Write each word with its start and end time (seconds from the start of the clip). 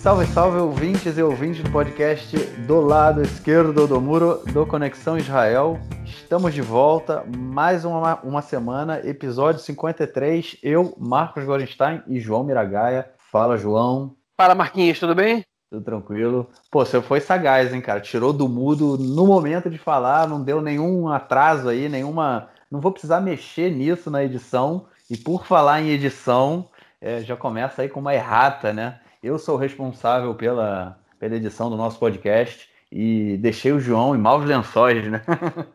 Salve, 0.00 0.24
salve, 0.28 0.56
ouvintes 0.56 1.18
e 1.18 1.22
ouvintes 1.22 1.62
do 1.62 1.70
podcast 1.70 2.34
do 2.66 2.80
lado 2.80 3.20
esquerdo 3.20 3.86
do 3.86 4.00
muro 4.00 4.42
do 4.50 4.64
Conexão 4.64 5.18
Israel. 5.18 5.78
Estamos 6.06 6.54
de 6.54 6.62
volta, 6.62 7.22
mais 7.36 7.84
uma, 7.84 8.18
uma 8.22 8.40
semana, 8.40 9.06
episódio 9.06 9.60
53. 9.60 10.56
Eu, 10.62 10.94
Marcos 10.98 11.44
Gorenstein 11.44 12.02
e 12.08 12.18
João 12.18 12.42
Miragaia. 12.42 13.10
Fala, 13.30 13.58
João. 13.58 14.16
Fala, 14.38 14.54
Marquinhos, 14.54 14.98
tudo 14.98 15.14
bem? 15.14 15.44
Tudo 15.70 15.84
tranquilo. 15.84 16.48
Pô, 16.70 16.82
você 16.82 17.02
foi 17.02 17.20
sagaz, 17.20 17.74
hein, 17.74 17.82
cara? 17.82 18.00
Tirou 18.00 18.32
do 18.32 18.48
mudo 18.48 18.96
no 18.96 19.26
momento 19.26 19.68
de 19.68 19.76
falar, 19.76 20.26
não 20.26 20.42
deu 20.42 20.62
nenhum 20.62 21.08
atraso 21.08 21.68
aí, 21.68 21.90
nenhuma. 21.90 22.48
Não 22.70 22.80
vou 22.80 22.90
precisar 22.90 23.20
mexer 23.20 23.70
nisso 23.70 24.10
na 24.10 24.24
edição. 24.24 24.86
E 25.10 25.16
por 25.18 25.44
falar 25.44 25.82
em 25.82 25.90
edição, 25.90 26.70
é, 27.02 27.20
já 27.20 27.36
começa 27.36 27.82
aí 27.82 27.88
com 27.90 28.00
uma 28.00 28.14
errata, 28.14 28.72
né? 28.72 28.98
Eu 29.22 29.38
sou 29.38 29.56
responsável 29.56 30.34
pela, 30.34 30.98
pela 31.18 31.36
edição 31.36 31.68
do 31.68 31.76
nosso 31.76 31.98
podcast 31.98 32.66
e 32.90 33.36
deixei 33.36 33.70
o 33.70 33.78
João 33.78 34.16
em 34.16 34.18
maus 34.18 34.46
lençóis, 34.46 35.06
né? 35.10 35.22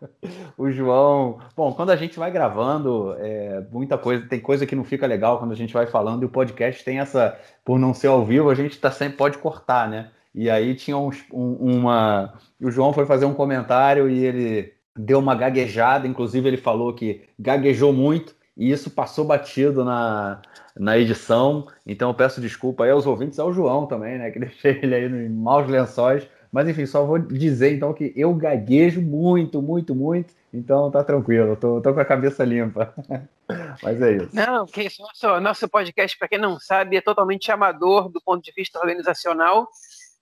o 0.58 0.72
João. 0.72 1.38
Bom, 1.56 1.72
quando 1.72 1.92
a 1.92 1.96
gente 1.96 2.18
vai 2.18 2.32
gravando, 2.32 3.16
é, 3.20 3.64
muita 3.72 4.00
coisa, 4.00 4.26
tem 4.28 4.40
coisa 4.40 4.66
que 4.66 4.76
não 4.76 4.84
fica 4.84 5.06
legal 5.06 5.38
quando 5.38 5.52
a 5.52 5.56
gente 5.56 5.74
vai 5.74 5.86
falando, 5.86 6.24
e 6.24 6.26
o 6.26 6.30
podcast 6.30 6.84
tem 6.84 7.00
essa, 7.00 7.40
por 7.64 7.78
não 7.78 7.94
ser 7.94 8.08
ao 8.08 8.26
vivo, 8.26 8.50
a 8.50 8.56
gente 8.56 8.80
tá 8.80 8.90
sempre 8.90 9.16
pode 9.16 9.38
cortar, 9.38 9.88
né? 9.88 10.10
E 10.34 10.50
aí 10.50 10.74
tinha 10.74 10.98
um, 10.98 11.12
uma. 11.32 12.34
O 12.60 12.72
João 12.72 12.92
foi 12.92 13.06
fazer 13.06 13.26
um 13.26 13.34
comentário 13.34 14.10
e 14.10 14.26
ele 14.26 14.74
deu 14.98 15.20
uma 15.20 15.36
gaguejada, 15.36 16.08
inclusive 16.08 16.48
ele 16.48 16.58
falou 16.58 16.94
que 16.94 17.22
gaguejou 17.40 17.94
muito, 17.94 18.35
e 18.58 18.72
isso 18.72 18.90
passou 18.90 19.26
batido 19.26 19.84
na, 19.84 20.42
na 20.76 20.98
edição. 20.98 21.68
Então 21.86 22.10
eu 22.10 22.14
peço 22.14 22.40
desculpa 22.40 22.86
aí 22.86 22.92
aos 22.92 23.06
ouvintes, 23.06 23.40
ao 23.40 23.54
João 23.54 23.86
também, 23.86 24.18
né? 24.18 24.32
Que 24.32 24.40
deixei 24.40 24.80
ele 24.82 24.96
aí 24.96 25.06
em 25.06 25.30
maus 25.30 25.68
lençóis. 25.68 26.28
Mas 26.52 26.70
enfim, 26.70 26.86
só 26.86 27.06
vou 27.06 27.20
dizer 27.20 27.76
então 27.76 27.94
que 27.94 28.14
eu 28.16 28.34
gaguejo 28.34 29.02
muito, 29.02 29.62
muito, 29.62 29.94
muito. 29.94 30.34
Então 30.54 30.90
tá 30.90 31.04
tranquilo, 31.04 31.58
tô, 31.58 31.82
tô 31.82 31.94
com 31.94 32.00
a 32.00 32.06
cabeça 32.06 32.46
limpa. 32.46 32.94
Mas 33.84 34.02
é 34.02 34.14
isso. 34.14 34.30
Não, 34.34 34.66
que 34.66 34.84
isso, 34.84 35.02
nosso, 35.02 35.40
nosso 35.42 35.68
podcast, 35.68 36.18
para 36.18 36.30
quem 36.30 36.40
não 36.40 36.58
sabe, 36.58 36.96
é 36.96 37.02
totalmente 37.02 37.52
amador 37.52 38.10
do 38.10 38.22
ponto 38.22 38.42
de 38.42 38.54
vista 38.56 38.80
organizacional. 38.80 39.68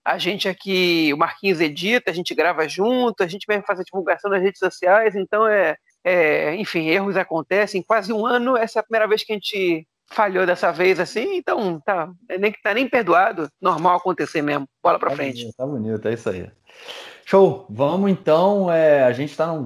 A 0.04 0.18
gente 0.18 0.48
aqui, 0.48 1.12
o 1.14 1.16
Marquinhos 1.16 1.60
edita, 1.60 2.10
a 2.10 2.14
gente 2.14 2.34
grava 2.34 2.68
junto, 2.68 3.22
a 3.22 3.28
gente 3.28 3.46
vai 3.46 3.62
fazer 3.62 3.84
divulgação 3.84 4.30
nas 4.30 4.42
redes 4.42 4.58
sociais, 4.58 5.14
então 5.14 5.46
é, 5.46 5.76
é, 6.04 6.54
enfim, 6.56 6.86
erros 6.88 7.16
acontecem. 7.16 7.82
Quase 7.82 8.12
um 8.12 8.26
ano, 8.26 8.56
essa 8.56 8.78
é 8.78 8.80
a 8.80 8.82
primeira 8.82 9.08
vez 9.08 9.24
que 9.24 9.32
a 9.32 9.36
gente 9.36 9.86
falhou 10.06 10.46
dessa 10.46 10.70
vez 10.70 11.00
assim, 11.00 11.36
então 11.36 11.80
tá 11.80 12.12
nem 12.38 12.52
tá 12.52 12.74
nem 12.74 12.88
perdoado, 12.88 13.48
normal 13.60 13.96
acontecer 13.96 14.42
mesmo. 14.42 14.68
Bola 14.82 14.98
para 14.98 15.10
tá 15.10 15.16
frente. 15.16 15.40
Bonito, 15.40 15.56
tá 15.56 15.66
bonito, 15.66 16.08
é 16.08 16.12
isso 16.12 16.30
aí. 16.30 16.50
Show. 17.24 17.66
Vamos 17.70 18.10
então, 18.10 18.70
é, 18.70 19.02
a 19.02 19.12
gente 19.12 19.30
está 19.30 19.58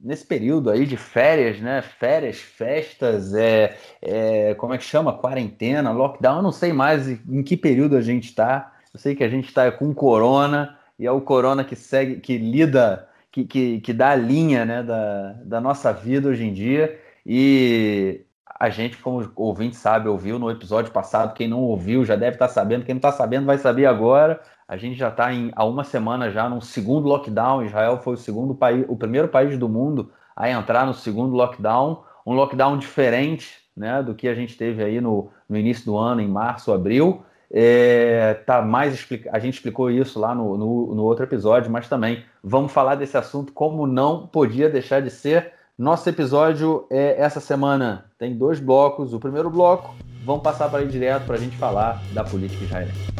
nesse 0.00 0.24
período 0.24 0.70
aí 0.70 0.86
de 0.86 0.96
férias, 0.96 1.60
né? 1.60 1.82
Férias, 1.82 2.38
festas, 2.38 3.34
é, 3.34 3.76
é, 4.00 4.54
como 4.54 4.74
é 4.74 4.78
que 4.78 4.84
chama? 4.84 5.16
Quarentena, 5.16 5.92
lockdown. 5.92 6.36
Eu 6.36 6.42
não 6.42 6.52
sei 6.52 6.72
mais 6.72 7.08
em 7.08 7.42
que 7.42 7.56
período 7.56 7.96
a 7.96 8.00
gente 8.00 8.24
está. 8.24 8.72
Eu 8.92 8.98
sei 8.98 9.14
que 9.14 9.24
a 9.24 9.28
gente 9.28 9.48
está 9.48 9.70
com 9.70 9.94
corona 9.94 10.78
e 10.98 11.06
é 11.06 11.10
o 11.10 11.20
corona 11.20 11.64
que 11.64 11.76
segue, 11.76 12.20
que 12.20 12.38
lida, 12.38 13.08
que, 13.34 13.44
que, 13.44 13.80
que 13.80 13.92
dá 13.92 14.10
a 14.10 14.14
linha, 14.14 14.64
né, 14.64 14.80
da, 14.84 15.32
da 15.44 15.60
nossa 15.60 15.92
vida 15.92 16.28
hoje 16.28 16.44
em 16.44 16.52
dia. 16.52 16.96
E 17.26 18.24
a 18.60 18.70
gente, 18.70 18.96
como 18.98 19.28
ouvinte 19.34 19.74
sabe, 19.74 20.08
ouviu 20.08 20.38
no 20.38 20.48
episódio 20.48 20.92
passado. 20.92 21.34
Quem 21.34 21.48
não 21.48 21.60
ouviu 21.60 22.04
já 22.04 22.14
deve 22.14 22.36
estar 22.36 22.46
sabendo. 22.46 22.84
Quem 22.84 22.94
não 22.94 23.00
está 23.00 23.10
sabendo 23.10 23.44
vai 23.44 23.58
saber 23.58 23.86
agora. 23.86 24.40
A 24.68 24.76
gente 24.76 24.96
já 24.96 25.08
está 25.08 25.30
há 25.56 25.64
uma 25.64 25.82
semana 25.82 26.30
já 26.30 26.48
num 26.48 26.60
segundo 26.60 27.08
lockdown. 27.08 27.64
Israel 27.64 27.98
foi 27.98 28.14
o 28.14 28.16
segundo 28.16 28.54
país, 28.54 28.84
o 28.88 28.96
primeiro 28.96 29.26
país 29.26 29.58
do 29.58 29.68
mundo 29.68 30.12
a 30.36 30.48
entrar 30.48 30.86
no 30.86 30.94
segundo 30.94 31.34
lockdown. 31.34 32.04
Um 32.24 32.34
lockdown 32.34 32.78
diferente 32.78 33.56
né, 33.76 34.00
do 34.00 34.14
que 34.14 34.28
a 34.28 34.34
gente 34.34 34.56
teve 34.56 34.84
aí 34.84 35.00
no, 35.00 35.28
no 35.48 35.58
início 35.58 35.84
do 35.84 35.96
ano, 35.96 36.20
em 36.20 36.28
março, 36.28 36.72
abril. 36.72 37.24
É, 37.56 38.34
tá 38.44 38.60
mais 38.62 39.06
a 39.30 39.38
gente 39.38 39.54
explicou 39.54 39.88
isso 39.88 40.18
lá 40.18 40.34
no, 40.34 40.58
no, 40.58 40.94
no 40.94 41.02
outro 41.04 41.24
episódio, 41.24 41.70
mas 41.70 41.88
também 41.88 42.24
vamos 42.42 42.72
falar 42.72 42.96
desse 42.96 43.16
assunto 43.16 43.52
como 43.52 43.86
não 43.86 44.26
podia 44.26 44.68
deixar 44.68 45.00
de 45.00 45.08
ser 45.08 45.52
nosso 45.76 46.08
episódio 46.08 46.86
é 46.88 47.20
essa 47.20 47.40
semana 47.40 48.04
tem 48.16 48.36
dois 48.36 48.60
blocos. 48.60 49.12
O 49.12 49.18
primeiro 49.18 49.50
bloco, 49.50 49.92
vamos 50.24 50.40
passar 50.40 50.68
para 50.68 50.82
ir 50.82 50.88
direto 50.88 51.26
para 51.26 51.34
a 51.34 51.38
gente 51.38 51.56
falar 51.56 52.00
da 52.12 52.22
política 52.22 52.64
israelense. 52.64 53.12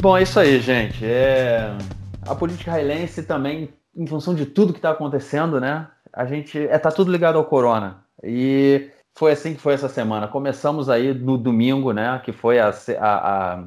Bom, 0.00 0.16
é 0.16 0.22
isso 0.22 0.38
aí, 0.38 0.60
gente. 0.60 1.04
É... 1.04 1.76
A 2.22 2.36
política 2.36 2.70
israelense 2.70 3.24
também, 3.24 3.68
em 3.96 4.06
função 4.06 4.32
de 4.32 4.46
tudo 4.46 4.72
que 4.72 4.78
está 4.78 4.90
acontecendo, 4.90 5.60
né? 5.60 5.88
A 6.12 6.24
gente 6.24 6.56
é 6.56 6.78
tá 6.78 6.92
tudo 6.92 7.10
ligado 7.10 7.38
ao 7.38 7.44
corona 7.44 8.04
e 8.22 8.90
foi 9.16 9.32
assim 9.32 9.54
que 9.54 9.60
foi 9.60 9.72
essa 9.74 9.88
semana. 9.88 10.28
Começamos 10.28 10.88
aí 10.90 11.12
no 11.14 11.38
domingo, 11.38 11.90
né? 11.92 12.20
Que 12.22 12.32
foi 12.32 12.58
a, 12.60 12.68
a, 13.00 13.64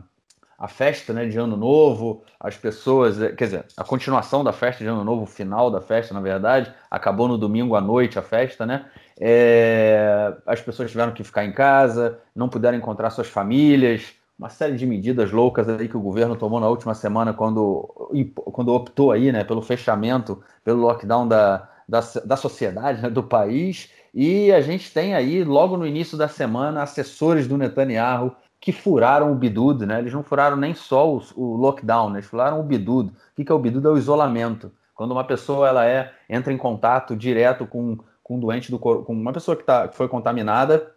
a 0.60 0.68
festa 0.68 1.12
né, 1.12 1.26
de 1.26 1.40
Ano 1.40 1.58
Novo, 1.58 2.22
as 2.40 2.56
pessoas, 2.56 3.20
eh, 3.20 3.32
quer 3.32 3.46
dizer, 3.46 3.66
a 3.76 3.84
continuação 3.84 4.44
da 4.44 4.54
festa 4.54 4.84
de 4.84 4.90
Ano 4.90 5.04
Novo, 5.04 5.24
o 5.24 5.26
final 5.26 5.72
da 5.72 5.82
festa, 5.82 6.14
na 6.14 6.22
verdade, 6.22 6.72
acabou 6.92 7.28
no 7.28 7.36
domingo 7.38 7.76
à 7.76 7.82
noite 7.82 8.20
a 8.20 8.22
festa, 8.22 8.64
né? 8.64 8.86
É, 9.20 10.34
as 10.46 10.62
pessoas 10.62 10.92
tiveram 10.92 11.14
que 11.14 11.24
ficar 11.24 11.44
em 11.44 11.52
casa, 11.52 12.20
não 12.36 12.48
puderam 12.48 12.78
encontrar 12.78 13.10
suas 13.10 13.28
famílias, 13.28 14.14
uma 14.38 14.50
série 14.50 14.78
de 14.78 14.86
medidas 14.86 15.31
loucas 15.31 15.68
aí 15.68 15.90
que 15.90 15.98
o 15.98 16.02
governo 16.02 16.36
tomou 16.36 16.60
na 16.60 16.70
última 16.70 16.94
semana 16.94 17.34
quando, 17.34 17.90
quando 18.36 18.72
optou 18.72 19.12
aí, 19.12 19.31
né, 19.31 19.44
pelo 19.44 19.62
fechamento, 19.62 20.42
pelo 20.64 20.80
lockdown 20.80 21.28
da, 21.28 21.68
da, 21.90 22.02
da 22.24 22.38
sociedade, 22.38 23.02
né, 23.02 23.10
do 23.10 23.24
país. 23.24 23.90
E 24.14 24.52
a 24.52 24.62
gente 24.62 24.92
tem 24.92 25.14
aí, 25.14 25.44
logo 25.44 25.78
no 25.78 25.86
início 25.86 26.18
da 26.18 26.28
semana, 26.28 26.81
assessores 26.81 27.47
do 27.47 27.58
Netanyahu 27.58 28.36
que 28.62 28.72
furaram 28.72 29.31
o 29.31 29.36
bidudo, 29.36 29.88
né? 29.88 30.00
Eles 30.00 30.14
não 30.14 30.24
furaram 30.24 30.58
nem 30.58 30.74
só 30.74 31.09
o, 31.09 31.22
o 31.36 31.56
lockdown, 31.56 32.09
né? 32.09 32.19
eles 32.19 32.30
furaram 32.30 32.59
o 32.59 32.64
bidudo. 32.64 33.14
O 33.38 33.44
que 33.44 33.50
é 33.50 33.56
o 33.56 33.59
bidudo? 33.59 33.88
É 33.88 33.92
o 33.92 33.98
isolamento. 33.98 34.72
Quando 34.94 35.12
uma 35.12 35.24
pessoa 35.24 35.68
ela 35.69 35.86
é 35.86 36.12
entra 36.30 36.52
em 36.52 36.58
contato 36.58 37.16
direto 37.16 37.66
com, 37.66 37.98
com 38.22 38.36
um 38.36 38.40
doente 38.40 38.69
do 38.69 38.78
com 38.78 39.14
uma 39.14 39.31
pessoa 39.31 39.56
que, 39.56 39.64
tá, 39.64 39.88
que 39.88 39.96
foi 39.96 40.09
contaminada, 40.09 40.92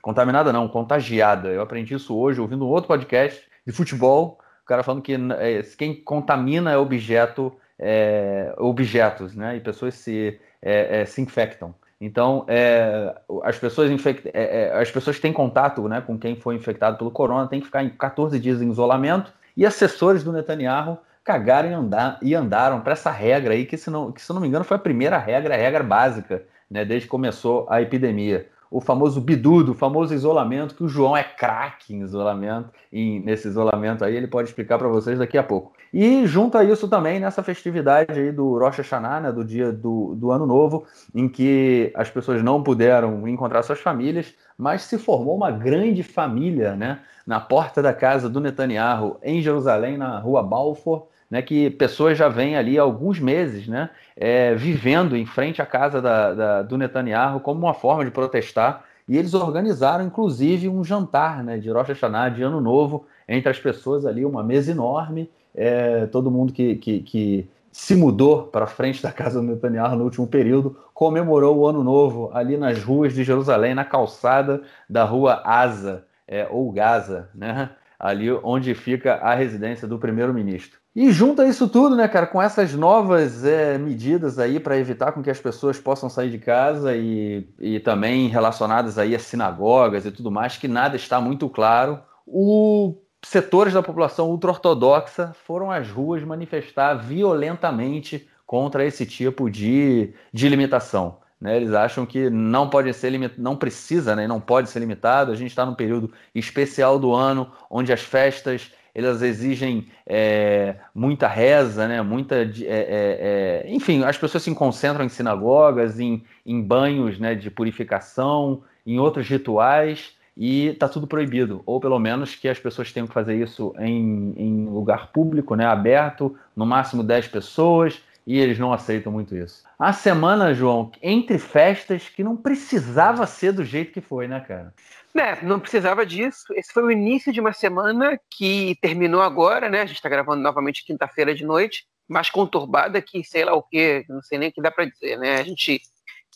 contaminada 0.00 0.52
não, 0.52 0.68
contagiada. 0.68 1.48
Eu 1.48 1.60
aprendi 1.60 1.94
isso 1.94 2.16
hoje 2.16 2.40
ouvindo 2.40 2.64
um 2.64 2.68
outro 2.68 2.86
podcast 2.86 3.42
de 3.66 3.72
futebol, 3.72 4.38
o 4.62 4.66
cara 4.66 4.84
falando 4.84 5.02
que 5.02 5.14
é, 5.14 5.62
quem 5.76 5.94
contamina 6.02 6.70
é 6.70 6.78
objeto, 6.78 7.52
é, 7.76 8.54
objetos, 8.58 9.34
né? 9.34 9.56
E 9.56 9.60
pessoas 9.60 9.94
se, 9.94 10.38
é, 10.62 11.00
é 11.00 11.04
se 11.04 11.20
infectam. 11.20 11.74
Então, 12.00 12.44
é, 12.46 13.14
as, 13.42 13.58
pessoas 13.58 13.90
infect... 13.90 14.28
É, 14.32 14.68
é, 14.68 14.80
as 14.80 14.90
pessoas 14.90 15.16
que 15.16 15.22
têm 15.22 15.32
contato 15.32 15.88
né, 15.88 16.00
com 16.00 16.16
quem 16.18 16.36
foi 16.36 16.54
infectado 16.54 16.96
pelo 16.96 17.10
corona 17.10 17.48
têm 17.48 17.60
que 17.60 17.66
ficar 17.66 17.82
em 17.82 17.90
14 17.90 18.38
dias 18.38 18.62
em 18.62 18.70
isolamento 18.70 19.32
e 19.56 19.66
assessores 19.66 20.22
do 20.22 20.32
Netanyahu 20.32 20.98
cagaram 21.24 21.68
e, 21.68 21.74
andar, 21.74 22.18
e 22.22 22.34
andaram 22.34 22.80
para 22.80 22.92
essa 22.92 23.10
regra 23.10 23.52
aí, 23.52 23.66
que 23.66 23.76
se, 23.76 23.90
não, 23.90 24.12
que 24.12 24.22
se 24.22 24.32
não 24.32 24.40
me 24.40 24.48
engano 24.48 24.64
foi 24.64 24.76
a 24.76 24.80
primeira 24.80 25.18
regra, 25.18 25.54
a 25.54 25.58
regra 25.58 25.82
básica, 25.82 26.44
né, 26.70 26.84
desde 26.84 27.06
que 27.06 27.10
começou 27.10 27.66
a 27.68 27.82
epidemia 27.82 28.46
o 28.70 28.80
famoso 28.80 29.20
bidudo, 29.20 29.72
o 29.72 29.74
famoso 29.74 30.14
isolamento, 30.14 30.74
que 30.74 30.84
o 30.84 30.88
João 30.88 31.16
é 31.16 31.24
craque 31.24 31.94
em 31.94 32.02
isolamento, 32.02 32.70
nesse 32.92 33.48
isolamento 33.48 34.04
aí 34.04 34.14
ele 34.14 34.26
pode 34.26 34.48
explicar 34.48 34.78
para 34.78 34.88
vocês 34.88 35.18
daqui 35.18 35.38
a 35.38 35.42
pouco. 35.42 35.72
E 35.92 36.26
junta 36.26 36.62
isso 36.62 36.86
também 36.86 37.18
nessa 37.18 37.42
festividade 37.42 38.18
aí 38.18 38.30
do 38.30 38.58
Rosh 38.58 38.78
Hashanah, 38.78 39.20
né, 39.20 39.32
do 39.32 39.44
dia 39.44 39.72
do, 39.72 40.14
do 40.14 40.30
Ano 40.30 40.46
Novo, 40.46 40.86
em 41.14 41.28
que 41.28 41.90
as 41.94 42.10
pessoas 42.10 42.42
não 42.42 42.62
puderam 42.62 43.26
encontrar 43.26 43.62
suas 43.62 43.80
famílias, 43.80 44.34
mas 44.56 44.82
se 44.82 44.98
formou 44.98 45.34
uma 45.34 45.50
grande 45.50 46.02
família, 46.02 46.76
né, 46.76 47.00
na 47.26 47.40
porta 47.40 47.80
da 47.80 47.94
casa 47.94 48.28
do 48.28 48.40
Netanyahu, 48.40 49.18
em 49.22 49.40
Jerusalém, 49.40 49.96
na 49.96 50.18
rua 50.18 50.42
Balfour, 50.42 51.08
né, 51.30 51.42
que 51.42 51.70
pessoas 51.70 52.16
já 52.16 52.28
vêm 52.28 52.56
ali 52.56 52.78
há 52.78 52.82
alguns 52.82 53.18
meses, 53.18 53.66
né, 53.68 53.90
é, 54.16 54.54
vivendo 54.54 55.16
em 55.16 55.26
frente 55.26 55.60
à 55.60 55.66
casa 55.66 56.00
da, 56.00 56.34
da, 56.34 56.62
do 56.62 56.78
Netanyahu 56.78 57.40
como 57.40 57.60
uma 57.60 57.74
forma 57.74 58.04
de 58.04 58.10
protestar. 58.10 58.84
E 59.06 59.16
eles 59.16 59.32
organizaram, 59.32 60.04
inclusive, 60.04 60.68
um 60.68 60.84
jantar 60.84 61.42
né, 61.42 61.58
de 61.58 61.70
Rosh 61.70 61.88
Hashanah, 61.88 62.28
de 62.28 62.42
Ano 62.42 62.60
Novo, 62.60 63.06
entre 63.26 63.50
as 63.50 63.58
pessoas 63.58 64.04
ali, 64.04 64.24
uma 64.24 64.42
mesa 64.42 64.70
enorme, 64.70 65.30
é, 65.54 66.06
todo 66.06 66.30
mundo 66.30 66.52
que, 66.52 66.76
que, 66.76 67.00
que 67.00 67.48
se 67.72 67.94
mudou 67.94 68.44
para 68.44 68.66
frente 68.66 69.02
da 69.02 69.12
casa 69.12 69.40
do 69.40 69.46
Netanyahu 69.46 69.96
no 69.96 70.04
último 70.04 70.26
período, 70.26 70.76
comemorou 70.92 71.58
o 71.58 71.66
Ano 71.66 71.82
Novo 71.82 72.30
ali 72.34 72.56
nas 72.56 72.82
ruas 72.82 73.14
de 73.14 73.24
Jerusalém, 73.24 73.74
na 73.74 73.84
calçada 73.84 74.62
da 74.88 75.04
rua 75.04 75.42
Asa, 75.44 76.04
é, 76.26 76.46
ou 76.50 76.70
Gaza, 76.70 77.30
né? 77.34 77.70
ali 77.98 78.30
onde 78.30 78.74
fica 78.74 79.14
a 79.14 79.34
residência 79.34 79.88
do 79.88 79.98
primeiro-ministro. 79.98 80.77
E 80.96 81.12
junta 81.12 81.46
isso 81.46 81.68
tudo, 81.68 81.94
né, 81.94 82.08
cara, 82.08 82.26
com 82.26 82.42
essas 82.42 82.74
novas 82.74 83.44
é, 83.44 83.78
medidas 83.78 84.38
aí 84.38 84.58
para 84.58 84.76
evitar 84.78 85.12
com 85.12 85.22
que 85.22 85.30
as 85.30 85.38
pessoas 85.38 85.78
possam 85.78 86.08
sair 86.08 86.30
de 86.30 86.38
casa 86.38 86.96
e, 86.96 87.48
e 87.60 87.78
também 87.78 88.28
relacionadas 88.28 88.98
aí 88.98 89.14
a 89.14 89.18
sinagogas 89.18 90.04
e 90.06 90.10
tudo 90.10 90.30
mais, 90.30 90.56
que 90.56 90.66
nada 90.66 90.96
está 90.96 91.20
muito 91.20 91.48
claro. 91.48 92.00
O 92.26 92.96
setores 93.22 93.74
da 93.74 93.82
população 93.82 94.30
ultra-ortodoxa 94.30 95.32
foram 95.44 95.70
às 95.70 95.88
ruas 95.88 96.22
manifestar 96.24 96.94
violentamente 96.94 98.28
contra 98.46 98.84
esse 98.84 99.04
tipo 99.04 99.50
de, 99.50 100.14
de 100.32 100.48
limitação. 100.48 101.18
Né? 101.40 101.56
Eles 101.56 101.72
acham 101.72 102.04
que 102.04 102.28
não 102.30 102.68
pode 102.68 102.92
ser 102.94 103.10
limitado, 103.10 103.42
não 103.42 103.56
precisa, 103.56 104.16
né? 104.16 104.26
não 104.26 104.40
pode 104.40 104.70
ser 104.70 104.80
limitado. 104.80 105.30
A 105.30 105.36
gente 105.36 105.50
está 105.50 105.64
num 105.64 105.74
período 105.74 106.12
especial 106.34 106.98
do 106.98 107.14
ano, 107.14 107.50
onde 107.70 107.92
as 107.92 108.00
festas 108.00 108.72
elas 108.94 109.22
exigem 109.22 109.88
é, 110.06 110.76
muita 110.94 111.28
reza, 111.28 111.86
né? 111.86 112.02
muita. 112.02 112.36
É, 112.36 112.46
é, 112.62 113.64
é, 113.64 113.66
enfim, 113.68 114.04
as 114.04 114.16
pessoas 114.16 114.42
se 114.42 114.54
concentram 114.54 115.04
em 115.04 115.08
sinagogas, 115.08 116.00
em, 116.00 116.22
em 116.44 116.62
banhos 116.62 117.18
né, 117.18 117.34
de 117.34 117.50
purificação, 117.50 118.62
em 118.86 118.98
outros 118.98 119.28
rituais 119.28 120.16
e 120.38 120.68
está 120.68 120.88
tudo 120.88 121.04
proibido, 121.08 121.62
ou 121.66 121.80
pelo 121.80 121.98
menos 121.98 122.36
que 122.36 122.48
as 122.48 122.60
pessoas 122.60 122.92
tenham 122.92 123.08
que 123.08 123.12
fazer 123.12 123.34
isso 123.34 123.74
em, 123.76 124.32
em 124.36 124.66
lugar 124.66 125.08
público, 125.08 125.56
né, 125.56 125.66
aberto, 125.66 126.36
no 126.54 126.64
máximo 126.64 127.02
10 127.02 127.26
pessoas, 127.26 128.00
e 128.24 128.38
eles 128.38 128.56
não 128.56 128.72
aceitam 128.72 129.10
muito 129.10 129.34
isso. 129.34 129.64
A 129.76 129.92
semana, 129.92 130.54
João, 130.54 130.92
entre 131.02 131.38
festas 131.38 132.08
que 132.08 132.22
não 132.22 132.36
precisava 132.36 133.26
ser 133.26 133.52
do 133.52 133.64
jeito 133.64 133.92
que 133.92 134.00
foi, 134.00 134.28
né, 134.28 134.38
cara? 134.38 134.72
É, 135.18 135.42
não 135.42 135.58
precisava 135.58 136.06
disso. 136.06 136.44
Esse 136.54 136.72
foi 136.72 136.84
o 136.84 136.90
início 136.90 137.32
de 137.32 137.40
uma 137.40 137.52
semana 137.52 138.18
que 138.30 138.76
terminou 138.80 139.20
agora, 139.20 139.68
né? 139.68 139.82
A 139.82 139.86
gente 139.86 139.96
está 139.96 140.08
gravando 140.08 140.42
novamente 140.42 140.84
quinta-feira 140.84 141.34
de 141.34 141.44
noite, 141.44 141.84
mais 142.08 142.30
conturbada 142.30 143.02
que 143.02 143.24
sei 143.24 143.44
lá 143.44 143.52
o 143.54 143.62
que, 143.62 144.04
não 144.08 144.22
sei 144.22 144.38
nem 144.38 144.48
o 144.48 144.52
que 144.52 144.62
dá 144.62 144.70
para 144.70 144.84
dizer, 144.84 145.18
né? 145.18 145.36
A 145.40 145.42
gente 145.42 145.80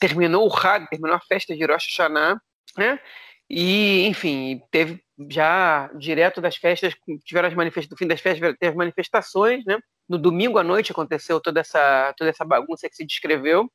terminou 0.01 0.49
o 0.49 0.53
Hag, 0.53 0.89
terminou 0.89 1.17
a 1.17 1.21
festa 1.21 1.55
de 1.55 1.65
Rosh 1.65 1.87
Hashanah, 1.87 2.41
né? 2.77 2.99
E, 3.49 4.07
enfim, 4.07 4.61
teve 4.71 5.01
já 5.31 5.89
direto 5.95 6.41
das 6.41 6.57
festas, 6.57 6.95
tiveram 7.25 7.49
as 7.49 7.55
manifestações, 7.55 7.91
no 7.91 7.97
fim 7.97 8.09
das 8.09 8.21
festas 8.21 8.57
teve 8.59 8.77
manifestações, 8.77 9.65
né? 9.65 9.79
No 10.09 10.19
domingo 10.19 10.59
à 10.59 10.65
noite 10.65 10.91
aconteceu 10.91 11.41
toda 11.41 11.61
essa, 11.61 12.13
toda 12.17 12.31
essa 12.31 12.45
bagunça 12.45 12.89
que 12.89 12.97
se 12.97 13.07
descreveu, 13.07 13.71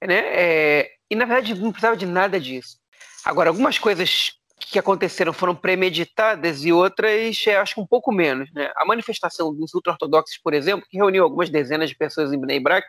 né? 0.00 0.18
É, 0.18 0.90
e 1.10 1.16
na 1.16 1.24
verdade 1.24 1.54
não 1.60 1.72
precisava 1.72 1.96
de 1.96 2.06
nada 2.06 2.38
disso. 2.38 2.78
Agora, 3.24 3.50
algumas 3.50 3.78
coisas 3.78 4.32
que 4.72 4.78
aconteceram 4.78 5.32
foram 5.32 5.54
premeditadas 5.54 6.64
e 6.64 6.72
outras, 6.72 7.44
é, 7.46 7.56
acho 7.56 7.74
que 7.74 7.80
um 7.80 7.86
pouco 7.86 8.10
menos, 8.10 8.50
né? 8.52 8.72
A 8.74 8.84
manifestação 8.84 9.54
dos 9.54 9.74
ultra-ortodoxos, 9.74 10.38
por 10.42 10.54
exemplo, 10.54 10.86
que 10.90 10.96
reuniu 10.96 11.22
algumas 11.22 11.50
dezenas 11.50 11.90
de 11.90 11.96
pessoas 11.96 12.32
em 12.32 12.40
Bnei 12.40 12.58
Brak, 12.58 12.86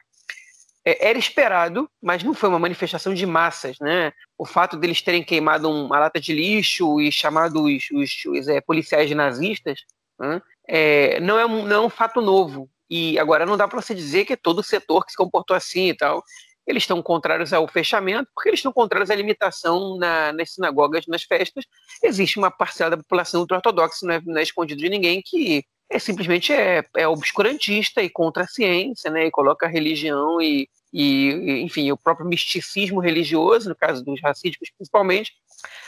é, 0.85 1.09
era 1.09 1.19
esperado, 1.19 1.89
mas 2.01 2.23
não 2.23 2.33
foi 2.33 2.49
uma 2.49 2.59
manifestação 2.59 3.13
de 3.13 3.25
massas, 3.25 3.77
né? 3.79 4.11
O 4.37 4.45
fato 4.45 4.77
deles 4.77 5.01
terem 5.01 5.23
queimado 5.23 5.69
uma 5.69 5.99
lata 5.99 6.19
de 6.19 6.33
lixo 6.33 6.99
e 6.99 7.11
chamado 7.11 7.63
os, 7.63 7.83
os, 7.91 8.25
os 8.25 8.47
é, 8.47 8.61
policiais 8.61 9.11
nazistas 9.11 9.81
né? 10.19 10.41
é, 10.67 11.19
não, 11.19 11.39
é 11.39 11.45
um, 11.45 11.65
não 11.65 11.83
é 11.83 11.85
um 11.85 11.89
fato 11.89 12.21
novo. 12.21 12.69
E 12.89 13.17
agora 13.17 13.45
não 13.45 13.57
dá 13.57 13.67
para 13.67 13.81
você 13.81 13.95
dizer 13.95 14.25
que 14.25 14.33
é 14.33 14.37
todo 14.37 14.59
o 14.59 14.63
setor 14.63 15.05
que 15.05 15.11
se 15.11 15.17
comportou 15.17 15.55
assim 15.55 15.89
e 15.89 15.97
tal. 15.97 16.23
Eles 16.65 16.83
estão 16.83 17.01
contrários 17.01 17.51
ao 17.51 17.67
fechamento, 17.67 18.29
porque 18.33 18.49
eles 18.49 18.59
estão 18.59 18.71
contrários 18.71 19.09
à 19.09 19.15
limitação 19.15 19.97
na, 19.97 20.31
nas 20.31 20.53
sinagogas, 20.53 21.05
nas 21.07 21.23
festas. 21.23 21.65
Existe 22.01 22.37
uma 22.37 22.49
parcela 22.49 22.91
da 22.91 22.97
população 22.97 23.41
ultra-ortodoxa, 23.41 24.05
não, 24.05 24.13
é, 24.13 24.21
não 24.25 24.37
é 24.37 24.43
escondido 24.43 24.81
de 24.81 24.89
ninguém, 24.89 25.21
que 25.23 25.63
é 25.89 25.99
simplesmente 25.99 26.51
é, 26.51 26.83
é 26.95 27.07
obscurantista 27.07 28.01
e 28.01 28.09
contra 28.09 28.43
a 28.43 28.47
ciência, 28.47 29.11
né? 29.11 29.27
E 29.27 29.31
coloca 29.31 29.65
a 29.65 29.69
religião 29.69 30.41
e, 30.41 30.67
e, 30.91 31.61
enfim, 31.61 31.91
o 31.91 31.97
próprio 31.97 32.27
misticismo 32.27 32.99
religioso, 32.99 33.69
no 33.69 33.75
caso 33.75 34.03
dos 34.03 34.21
racídicos 34.21 34.69
principalmente, 34.75 35.33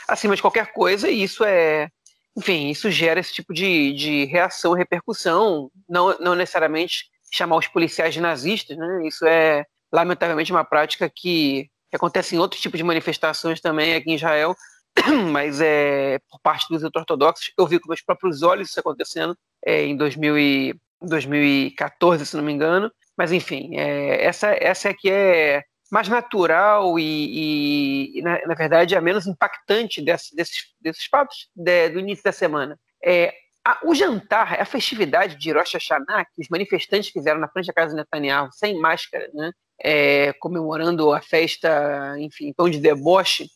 acima 0.06 0.36
de 0.36 0.42
qualquer 0.42 0.72
coisa, 0.72 1.08
e 1.10 1.22
isso 1.22 1.44
é, 1.44 1.88
enfim, 2.36 2.68
isso 2.68 2.90
gera 2.90 3.18
esse 3.18 3.32
tipo 3.32 3.54
de, 3.54 3.92
de 3.94 4.24
reação, 4.26 4.74
repercussão, 4.74 5.70
não, 5.88 6.16
não 6.18 6.34
necessariamente 6.34 7.06
chamar 7.32 7.56
os 7.56 7.66
policiais 7.66 8.14
de 8.14 8.20
nazistas, 8.20 8.76
né? 8.76 9.06
Isso 9.06 9.24
é, 9.26 9.64
lamentavelmente, 9.92 10.52
uma 10.52 10.64
prática 10.64 11.10
que, 11.14 11.70
acontece 11.92 12.36
em 12.36 12.38
outros 12.38 12.60
tipos 12.60 12.76
de 12.76 12.84
manifestações 12.84 13.60
também 13.60 13.94
aqui 13.94 14.10
em 14.10 14.16
Israel, 14.16 14.54
mas 15.32 15.60
é 15.60 16.18
por 16.30 16.38
parte 16.40 16.66
dos 16.68 16.82
ortodoxos. 16.82 17.52
Eu 17.58 17.66
vi 17.66 17.80
com 17.80 17.88
meus 17.88 18.02
próprios 18.02 18.42
olhos 18.42 18.68
isso 18.68 18.78
acontecendo 18.78 19.36
é, 19.64 19.84
em 19.84 19.96
2000 19.96 20.38
e, 20.38 20.80
2014, 21.00 22.26
se 22.26 22.36
não 22.36 22.44
me 22.44 22.52
engano. 22.52 22.90
Mas 23.16 23.32
enfim, 23.32 23.76
é, 23.76 24.24
essa, 24.24 24.48
essa 24.60 24.90
é 24.90 24.94
que 24.94 25.10
é 25.10 25.62
mais 25.90 26.08
natural 26.08 26.98
e, 26.98 28.18
e 28.18 28.22
na, 28.22 28.46
na, 28.46 28.54
verdade, 28.54 28.96
a 28.96 29.00
menos 29.00 29.26
impactante 29.26 30.02
desse, 30.02 30.34
desses, 30.34 30.74
desses 30.80 31.06
fatos 31.06 31.48
de, 31.54 31.90
do 31.90 32.00
início 32.00 32.24
da 32.24 32.32
semana. 32.32 32.78
É, 33.02 33.32
a, 33.64 33.78
o 33.84 33.94
jantar, 33.94 34.60
a 34.60 34.64
festividade 34.64 35.36
de 35.36 35.52
Rosh 35.52 35.74
Hashanah, 35.74 36.24
que 36.24 36.42
os 36.42 36.48
manifestantes 36.48 37.10
fizeram 37.10 37.40
na 37.40 37.48
frente 37.48 37.66
da 37.66 37.72
casa 37.72 37.90
de 37.90 37.96
Netanyahu, 37.96 38.50
sem 38.52 38.78
máscara, 38.78 39.28
né, 39.32 39.50
é, 39.82 40.32
comemorando 40.34 41.12
a 41.12 41.20
festa, 41.20 42.16
enfim, 42.18 42.52
tom 42.56 42.68
de 42.68 42.78
deboche, 42.78 43.48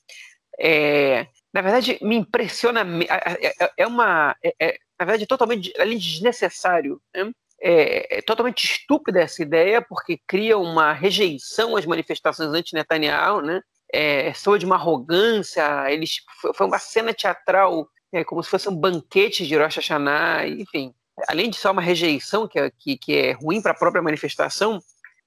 é, 0.59 1.27
na 1.53 1.63
verdade, 1.63 1.99
me 2.03 2.17
impressiona. 2.17 2.83
É, 3.09 3.73
é 3.79 3.87
uma. 3.87 4.37
É, 4.45 4.55
é, 4.61 4.79
na 4.99 5.07
verdade, 5.07 5.27
totalmente, 5.27 5.73
além 5.79 5.99
de 5.99 6.13
desnecessário, 6.13 7.01
né? 7.15 7.33
é, 7.61 8.19
é, 8.19 8.23
totalmente 8.23 8.65
estúpida 8.65 9.21
essa 9.21 9.43
ideia, 9.43 9.83
porque 9.83 10.19
cria 10.27 10.57
uma 10.57 10.93
rejeição 10.93 11.77
às 11.77 11.85
manifestações 11.85 12.51
anti-Netanyahu, 12.51 13.43
né? 13.43 13.61
É, 13.93 14.33
soa 14.35 14.59
de 14.59 14.65
uma 14.65 14.77
arrogância, 14.77 15.91
eles, 15.91 16.19
foi 16.55 16.67
uma 16.67 16.79
cena 16.79 17.13
teatral, 17.13 17.89
é, 18.13 18.23
como 18.23 18.43
se 18.43 18.49
fosse 18.49 18.69
um 18.69 18.77
banquete 18.77 19.47
de 19.47 19.57
Rosh 19.57 19.77
Hashanah, 19.77 20.47
enfim. 20.47 20.95
Além 21.29 21.51
de 21.51 21.57
só 21.57 21.73
uma 21.73 21.83
rejeição, 21.83 22.47
que 22.47 22.59
é, 22.59 22.71
que, 22.79 22.97
que 22.97 23.17
é 23.17 23.33
ruim 23.33 23.61
para 23.61 23.73
a 23.73 23.77
própria 23.77 24.01
manifestação, 24.01 24.81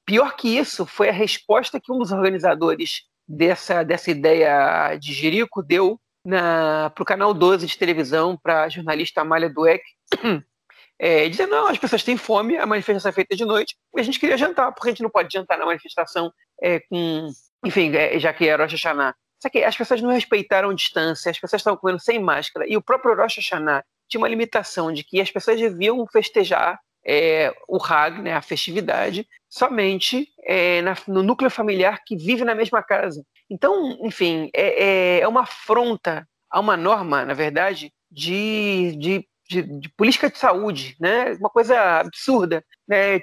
pior 0.06 0.36
que 0.36 0.58
isso 0.58 0.86
foi 0.86 1.10
a 1.10 1.14
resposta 1.14 1.80
que 1.80 1.92
um 1.92 1.98
dos 1.98 2.12
organizadores 2.12 3.04
dessa, 3.28 3.84
dessa 3.84 4.12
ideia 4.12 4.96
de 4.96 5.14
Jerico 5.14 5.64
deu 5.64 6.00
para 6.24 7.02
o 7.02 7.06
canal 7.06 7.34
12 7.34 7.68
de 7.68 7.78
televisão, 7.78 8.38
para 8.38 8.64
a 8.64 8.70
jornalista 8.70 9.22
Amália 9.22 9.50
Dueck, 9.50 9.84
é, 11.00 11.28
dizendo, 11.28 11.52
não, 11.52 11.68
as 11.68 11.78
pessoas 11.78 12.04
têm 12.04 12.16
fome, 12.16 12.58
a 12.58 12.66
manifestação 12.66 13.10
é 13.10 13.14
feita 13.14 13.36
de 13.36 13.44
noite, 13.44 13.76
e 13.96 14.00
a 14.00 14.04
gente 14.04 14.20
queria 14.20 14.38
jantar, 14.38 14.72
porque 14.72 14.90
a 14.90 14.92
gente 14.92 15.04
não 15.04 15.10
pode 15.10 15.34
jantar 15.34 15.58
na 15.58 15.66
manifestação 15.66 16.32
é, 16.62 16.80
com, 16.80 17.28
enfim, 17.66 17.94
é, 17.96 18.18
já 18.20 18.34
que 18.34 18.48
era 18.48 18.64
Rosh 18.64 18.74
Hashanah. 18.74 19.16
Só 19.42 19.50
que 19.50 19.62
as 19.62 19.76
pessoas 19.76 20.02
não 20.02 20.12
respeitaram 20.12 20.74
distância, 20.74 21.30
as 21.30 21.38
pessoas 21.38 21.60
estavam 21.60 21.78
comendo 21.78 22.00
sem 22.00 22.20
máscara, 22.20 22.66
e 22.68 22.78
o 22.78 22.82
próprio 22.82 23.16
Rosh 23.16 23.38
Hashanah 23.38 23.84
tinha 24.08 24.22
uma 24.22 24.30
limitação 24.30 24.94
de 24.94 25.04
que 25.04 25.20
as 25.20 25.30
pessoas 25.30 25.60
deviam 25.60 26.06
festejar 26.08 26.80
é, 27.06 27.54
o 27.68 27.78
Hag, 27.84 28.22
né, 28.22 28.34
a 28.34 28.42
festividade, 28.42 29.28
somente 29.50 30.28
é, 30.44 30.82
na, 30.82 30.96
no 31.08 31.22
núcleo 31.22 31.50
familiar 31.50 32.02
que 32.06 32.16
vive 32.16 32.44
na 32.44 32.56
mesma 32.56 32.82
casa. 32.82 33.24
Então, 33.50 33.98
enfim, 34.02 34.50
é, 34.54 34.84
é, 34.84 35.20
é 35.22 35.28
uma 35.28 35.42
afronta 35.42 36.28
a 36.50 36.60
uma 36.60 36.78
norma, 36.78 37.26
na 37.26 37.34
verdade, 37.34 37.92
de, 38.10 38.96
de, 38.98 39.28
de, 39.50 39.80
de 39.80 39.90
política 39.90 40.30
de 40.30 40.38
saúde, 40.38 40.96
né? 41.00 41.34
uma 41.34 41.50
coisa 41.50 42.00
absurda, 42.00 42.64
né? 42.88 43.20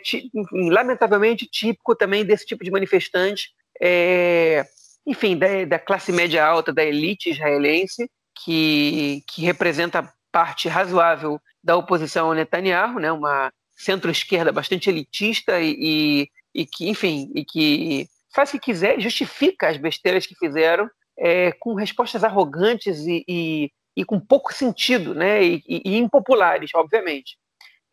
lamentavelmente 0.52 1.46
típico 1.46 1.94
também 1.94 2.24
desse 2.24 2.44
tipo 2.44 2.64
de 2.64 2.70
manifestante, 2.70 3.50
é, 3.80 4.64
enfim, 5.06 5.36
da, 5.36 5.64
da 5.64 5.78
classe 5.78 6.12
média 6.12 6.44
alta, 6.44 6.72
da 6.72 6.84
elite 6.84 7.30
israelense, 7.30 8.10
que, 8.44 9.22
que 9.26 9.42
representa 9.42 10.12
parte 10.32 10.68
razoável 10.68 11.40
da 11.62 11.76
oposição 11.76 12.28
ao 12.28 12.34
Netanyahu, 12.34 12.98
né? 12.98 13.10
uma 13.12 13.52
centro-esquerda 13.80 14.52
bastante 14.52 14.90
elitista 14.90 15.60
e, 15.60 15.76
e, 15.80 16.28
e, 16.54 16.66
que, 16.66 16.88
enfim, 16.88 17.30
e 17.34 17.44
que 17.44 18.06
faz 18.34 18.50
o 18.50 18.52
que 18.52 18.58
quiser, 18.58 19.00
justifica 19.00 19.68
as 19.68 19.76
besteiras 19.76 20.26
que 20.26 20.34
fizeram 20.34 20.88
é, 21.18 21.52
com 21.52 21.74
respostas 21.74 22.22
arrogantes 22.22 23.06
e, 23.06 23.24
e, 23.26 23.72
e, 23.96 24.04
com 24.04 24.20
pouco 24.20 24.52
sentido, 24.52 25.14
né? 25.14 25.42
E, 25.42 25.62
e 25.66 25.96
impopulares, 25.96 26.70
obviamente. 26.74 27.36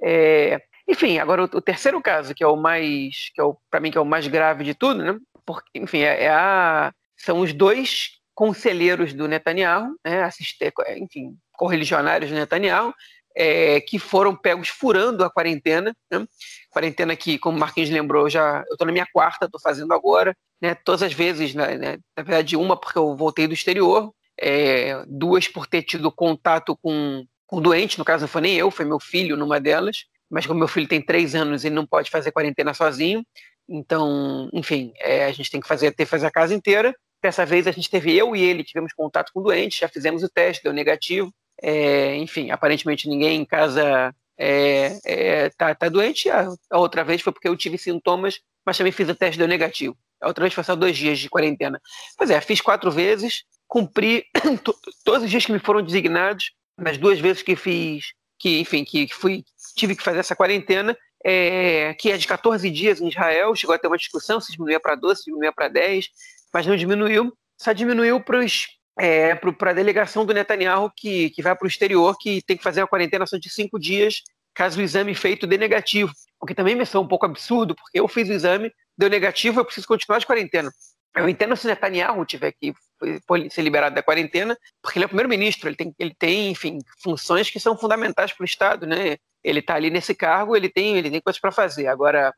É, 0.01 0.61
enfim, 0.87 1.17
agora 1.19 1.43
o, 1.43 1.45
o, 1.45 1.61
terceiro 1.61 2.01
caso, 2.01 2.35
que 2.35 2.43
é 2.43 2.47
o 2.47 2.55
mais, 2.55 3.31
que 3.33 3.41
é 3.41 3.45
para 3.69 3.79
mim 3.79 3.91
que 3.91 3.97
é 3.97 4.01
o 4.01 4.05
mais 4.05 4.27
grave 4.27 4.63
de 4.63 4.73
tudo, 4.73 5.03
né? 5.03 5.17
Porque, 5.45 5.79
enfim, 5.79 5.99
é, 5.99 6.25
é 6.25 6.29
a, 6.29 6.93
são 7.15 7.39
os 7.39 7.53
dois 7.53 8.11
conselheiros 8.35 9.13
do 9.13 9.27
Netanyahu, 9.27 9.95
né? 10.05 10.23
Assistir, 10.23 10.71
enfim, 10.97 11.35
correligionários 11.53 12.29
do 12.29 12.37
Netanyahu, 12.37 12.93
é, 13.37 13.79
que 13.81 13.99
foram 13.99 14.35
pegos 14.35 14.69
furando 14.69 15.23
a 15.23 15.29
quarentena, 15.29 15.95
né? 16.11 16.25
quarentena 16.71 17.15
que, 17.15 17.37
como 17.37 17.57
o 17.57 17.59
Marquinhos 17.59 17.89
lembrou, 17.89 18.29
já 18.29 18.63
eu 18.67 18.73
estou 18.73 18.87
na 18.87 18.93
minha 18.93 19.07
quarta, 19.13 19.45
estou 19.45 19.61
fazendo 19.61 19.93
agora, 19.93 20.35
né? 20.61 20.73
todas 20.73 21.03
as 21.03 21.13
vezes, 21.13 21.53
né? 21.53 21.77
né 21.77 21.97
na 22.15 22.23
verdade 22.23 22.57
uma 22.57 22.75
porque 22.75 22.97
eu 22.97 23.15
voltei 23.15 23.47
do 23.47 23.53
exterior, 23.53 24.11
é, 24.39 25.03
duas 25.07 25.47
por 25.47 25.67
ter 25.67 25.83
tido 25.83 26.11
contato 26.11 26.77
com 26.81 27.25
com 27.49 27.61
doente, 27.61 27.97
no 27.97 28.03
caso 28.03 28.23
não 28.23 28.27
foi 28.27 28.41
nem 28.41 28.55
eu, 28.55 28.69
foi 28.69 28.83
meu 28.83 28.99
filho 28.99 29.37
numa 29.37 29.57
delas, 29.57 30.03
mas 30.29 30.45
como 30.45 30.59
meu 30.59 30.67
filho 30.67 30.85
tem 30.85 31.01
três 31.01 31.33
anos, 31.33 31.63
ele 31.63 31.73
não 31.73 31.87
pode 31.87 32.11
fazer 32.11 32.29
quarentena 32.29 32.73
sozinho, 32.73 33.23
então, 33.69 34.49
enfim, 34.53 34.93
é, 34.99 35.25
a 35.25 35.31
gente 35.31 35.51
tem 35.51 35.59
que 35.59 35.67
fazer, 35.67 35.91
ter 35.91 36.05
que 36.05 36.09
fazer 36.09 36.27
a 36.27 36.31
casa 36.31 36.53
inteira. 36.53 36.95
Dessa 37.21 37.45
vez 37.45 37.67
a 37.67 37.71
gente 37.71 37.89
teve 37.89 38.15
eu 38.15 38.35
e 38.35 38.41
ele, 38.41 38.63
tivemos 38.63 38.93
contato 38.93 39.31
com 39.33 39.41
o 39.41 39.43
doente, 39.43 39.81
já 39.81 39.89
fizemos 39.89 40.23
o 40.23 40.29
teste, 40.29 40.63
deu 40.63 40.71
negativo. 40.71 41.33
É, 41.61 42.15
enfim, 42.17 42.51
aparentemente 42.51 43.09
ninguém 43.09 43.41
em 43.41 43.45
casa 43.45 44.13
é, 44.37 44.99
é, 45.05 45.49
tá, 45.49 45.73
tá 45.73 45.89
doente. 45.89 46.29
A, 46.29 46.47
a, 46.69 46.77
outra 46.77 47.03
vez 47.03 47.21
foi 47.21 47.33
porque 47.33 47.47
eu 47.47 47.57
tive 47.57 47.77
sintomas, 47.77 48.39
mas 48.65 48.77
também 48.77 48.91
fiz 48.91 49.09
o 49.09 49.15
teste, 49.15 49.37
deu 49.37 49.47
negativo. 49.47 49.97
A 50.21 50.27
outra 50.27 50.43
vez 50.43 50.53
foi 50.53 50.63
só 50.63 50.75
dois 50.75 50.97
dias 50.97 51.19
de 51.19 51.29
quarentena. 51.29 51.81
Pois 52.17 52.29
é, 52.29 52.39
fiz 52.41 52.61
quatro 52.61 52.91
vezes, 52.91 53.43
cumpri 53.67 54.25
todos 55.03 55.23
os 55.23 55.29
dias 55.29 55.45
que 55.45 55.51
me 55.51 55.59
foram 55.59 55.81
designados, 55.81 56.51
nas 56.77 56.97
duas 56.97 57.19
vezes 57.19 57.41
que 57.41 57.55
fiz, 57.55 58.13
que 58.39 58.59
enfim, 58.59 58.83
que 58.83 59.07
fui, 59.13 59.43
tive 59.75 59.95
que 59.95 60.03
fazer 60.03 60.19
essa 60.19 60.35
quarentena, 60.35 60.95
é, 61.23 61.93
que 61.95 62.11
é 62.11 62.17
de 62.17 62.27
14 62.27 62.69
dias 62.69 63.01
em 63.01 63.07
Israel, 63.07 63.55
chegou 63.55 63.75
a 63.75 63.79
ter 63.79 63.87
uma 63.87 63.97
discussão 63.97 64.39
se 64.39 64.51
diminuía 64.51 64.79
para 64.79 64.95
12, 64.95 65.21
se 65.21 65.25
diminuía 65.25 65.51
para 65.51 65.67
10, 65.67 66.07
mas 66.53 66.65
não 66.65 66.75
diminuiu, 66.75 67.33
só 67.57 67.71
diminuiu 67.73 68.21
para 68.21 68.45
é, 68.99 69.31
a 69.31 69.73
delegação 69.73 70.25
do 70.25 70.33
Netanyahu 70.33 70.91
que, 70.95 71.29
que 71.29 71.41
vai 71.41 71.55
para 71.55 71.65
o 71.65 71.67
exterior, 71.67 72.17
que 72.19 72.41
tem 72.41 72.57
que 72.57 72.63
fazer 72.63 72.81
uma 72.81 72.87
quarentena 72.87 73.25
só 73.25 73.37
de 73.37 73.49
cinco 73.49 73.79
dias, 73.79 74.23
caso 74.53 74.79
o 74.79 74.83
exame 74.83 75.13
feito 75.13 75.45
dê 75.45 75.57
negativo. 75.57 76.11
O 76.41 76.45
que 76.45 76.55
também 76.55 76.75
me 76.75 76.85
soa 76.85 77.01
um 77.01 77.07
pouco 77.07 77.25
absurdo, 77.25 77.75
porque 77.75 77.99
eu 77.99 78.07
fiz 78.07 78.27
o 78.29 78.33
exame, 78.33 78.71
deu 78.97 79.09
negativo, 79.09 79.59
eu 79.59 79.65
preciso 79.65 79.87
continuar 79.87 80.19
de 80.19 80.25
quarentena. 80.25 80.71
Eu 81.15 81.27
entendo 81.27 81.55
se 81.55 81.67
Netanyahu 81.67 82.25
tiver 82.25 82.51
que 82.51 82.73
ser 83.49 83.61
liberado 83.61 83.95
da 83.95 84.03
quarentena, 84.03 84.57
porque 84.81 84.97
ele 84.99 85.05
é 85.05 85.07
o 85.07 85.09
primeiro-ministro, 85.09 85.67
ele 85.67 85.75
tem, 85.75 85.95
ele 85.97 86.15
tem, 86.17 86.51
enfim, 86.51 86.79
funções 87.01 87.49
que 87.49 87.59
são 87.59 87.77
fundamentais 87.77 88.31
para 88.33 88.43
o 88.43 88.45
Estado, 88.45 88.85
né? 88.85 89.17
Ele 89.43 89.59
está 89.59 89.75
ali 89.75 89.89
nesse 89.89 90.13
cargo, 90.13 90.55
ele 90.55 90.69
tem, 90.69 90.97
ele 90.97 91.09
tem 91.09 91.21
coisas 91.21 91.39
para 91.39 91.51
fazer. 91.51 91.87
Agora, 91.87 92.33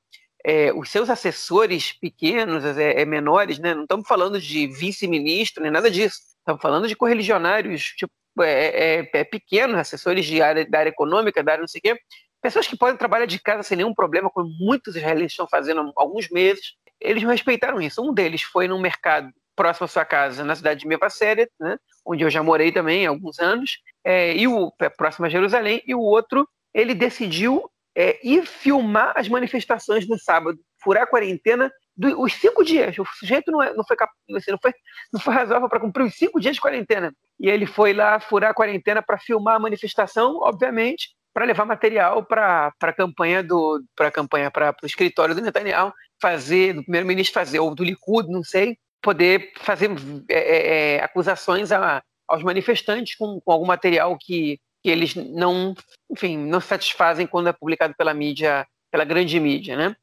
é, 0.46 0.72
os 0.74 0.90
seus 0.90 1.10
assessores 1.10 1.92
pequenos, 1.92 2.64
é, 2.78 3.02
é, 3.02 3.06
menores, 3.06 3.60
né? 3.60 3.74
Não 3.74 3.84
estamos 3.84 4.08
falando 4.08 4.40
de 4.40 4.68
vice-ministro 4.68 5.62
nem 5.62 5.72
nada 5.72 5.92
disso. 5.92 6.20
Estamos 6.40 6.62
falando 6.62 6.88
de 6.88 6.96
correligionários, 6.96 7.84
tipo, 7.96 8.12
é, 8.42 9.00
é, 9.02 9.10
é 9.14 9.24
pequenos, 9.24 9.78
assessores 9.78 10.26
de 10.26 10.42
área, 10.42 10.66
da 10.66 10.80
área 10.80 10.90
econômica, 10.90 11.44
da 11.44 11.54
área 11.54 11.62
não 11.62 11.68
sei 11.68 11.80
o 11.80 11.82
quê. 11.82 12.02
Pessoas 12.42 12.68
que 12.68 12.78
podem 12.78 12.98
trabalhar 12.98 13.26
de 13.26 13.40
casa 13.40 13.64
sem 13.64 13.78
nenhum 13.78 13.94
problema, 13.94 14.30
como 14.30 14.50
muitos 14.60 14.96
israelenses 14.96 15.34
estão 15.34 15.48
fazendo 15.48 15.82
há 15.82 15.94
alguns 15.98 16.30
meses. 16.30 16.74
Eles 17.00 17.24
respeitaram 17.24 17.82
isso. 17.82 18.02
Um 18.02 18.14
deles 18.14 18.42
foi 18.42 18.68
num 18.68 18.80
mercado 18.80 19.30
próximo 19.60 19.86
à 19.86 19.88
sua 19.90 20.06
casa, 20.06 20.44
na 20.46 20.56
cidade 20.56 20.80
de 20.80 20.88
Mevaseret, 20.88 21.52
né, 21.60 21.78
onde 22.06 22.24
eu 22.24 22.30
já 22.30 22.42
morei 22.42 22.72
também 22.72 23.06
há 23.06 23.10
alguns 23.10 23.40
anos, 23.40 23.80
é, 24.06 24.34
e 24.34 24.48
o 24.48 24.72
é, 24.80 24.88
próximo 24.90 25.26
a 25.26 25.30
Jerusalém, 25.30 25.84
e 25.86 25.94
o 25.94 26.00
outro 26.00 26.48
ele 26.74 26.96
decidiu 26.96 27.70
é, 27.94 28.18
ir 28.26 28.46
filmar 28.46 29.12
as 29.18 29.28
manifestações 29.28 30.08
no 30.08 30.18
sábado, 30.18 30.58
furar 30.82 31.04
a 31.04 31.08
quarentena 31.08 31.70
os 32.18 32.34
cinco 32.34 32.64
dias. 32.64 32.98
O 32.98 33.06
sujeito 33.06 33.52
não, 33.52 33.62
é, 33.62 33.74
não, 33.74 33.84
foi, 33.84 33.98
assim, 34.38 34.52
não, 34.52 34.60
foi, 34.62 34.74
não 35.12 35.20
foi 35.20 35.34
razoável 35.34 35.70
para 35.70 35.80
cumprir 35.80 36.04
os 36.04 36.16
cinco 36.16 36.40
dias 36.40 36.56
de 36.56 36.62
quarentena. 36.62 37.14
E 37.40 37.50
ele 37.50 37.66
foi 37.66 37.94
lá 37.94 38.20
furar 38.20 38.52
a 38.52 38.54
quarentena 38.54 39.02
para 39.02 39.18
filmar 39.18 39.56
a 39.56 39.60
manifestação, 39.60 40.38
obviamente, 40.42 41.10
para 41.34 41.46
levar 41.46 41.66
material 41.66 42.24
para 42.24 42.74
a 42.82 42.94
campanha 42.94 43.44
do 43.44 43.84
para 43.96 44.12
campanha 44.12 44.50
para 44.50 44.76
o 44.82 44.86
escritório 44.86 45.36
do 45.36 45.42
Netanyahu 45.42 45.94
fazer 46.20 46.74
do 46.74 46.82
primeiro-ministro 46.82 47.34
fazer 47.34 47.60
ou 47.60 47.74
do 47.74 47.84
Likud 47.84 48.28
não 48.30 48.44
sei 48.44 48.78
poder 49.02 49.52
fazer 49.58 49.90
é, 50.30 50.34
é, 50.34 50.96
é, 50.96 51.04
acusações 51.04 51.72
a, 51.72 52.04
aos 52.28 52.44
manifestantes 52.44 53.16
com, 53.16 53.40
com 53.42 53.52
algum 53.52 53.66
material 53.66 54.18
que, 54.18 54.60
que, 54.84 54.90
eles 54.90 55.16
não, 55.16 55.74
enfim, 56.12 56.38
não 56.38 56.60
satisfazem 56.60 57.26
quando 57.26 57.50
é 57.50 57.54
publicado 57.54 57.94
pela 57.98 58.14
mídia, 58.14 58.68
pela 58.92 59.04
grande 59.04 59.40
mídia, 59.40 59.76
né? 59.76 59.96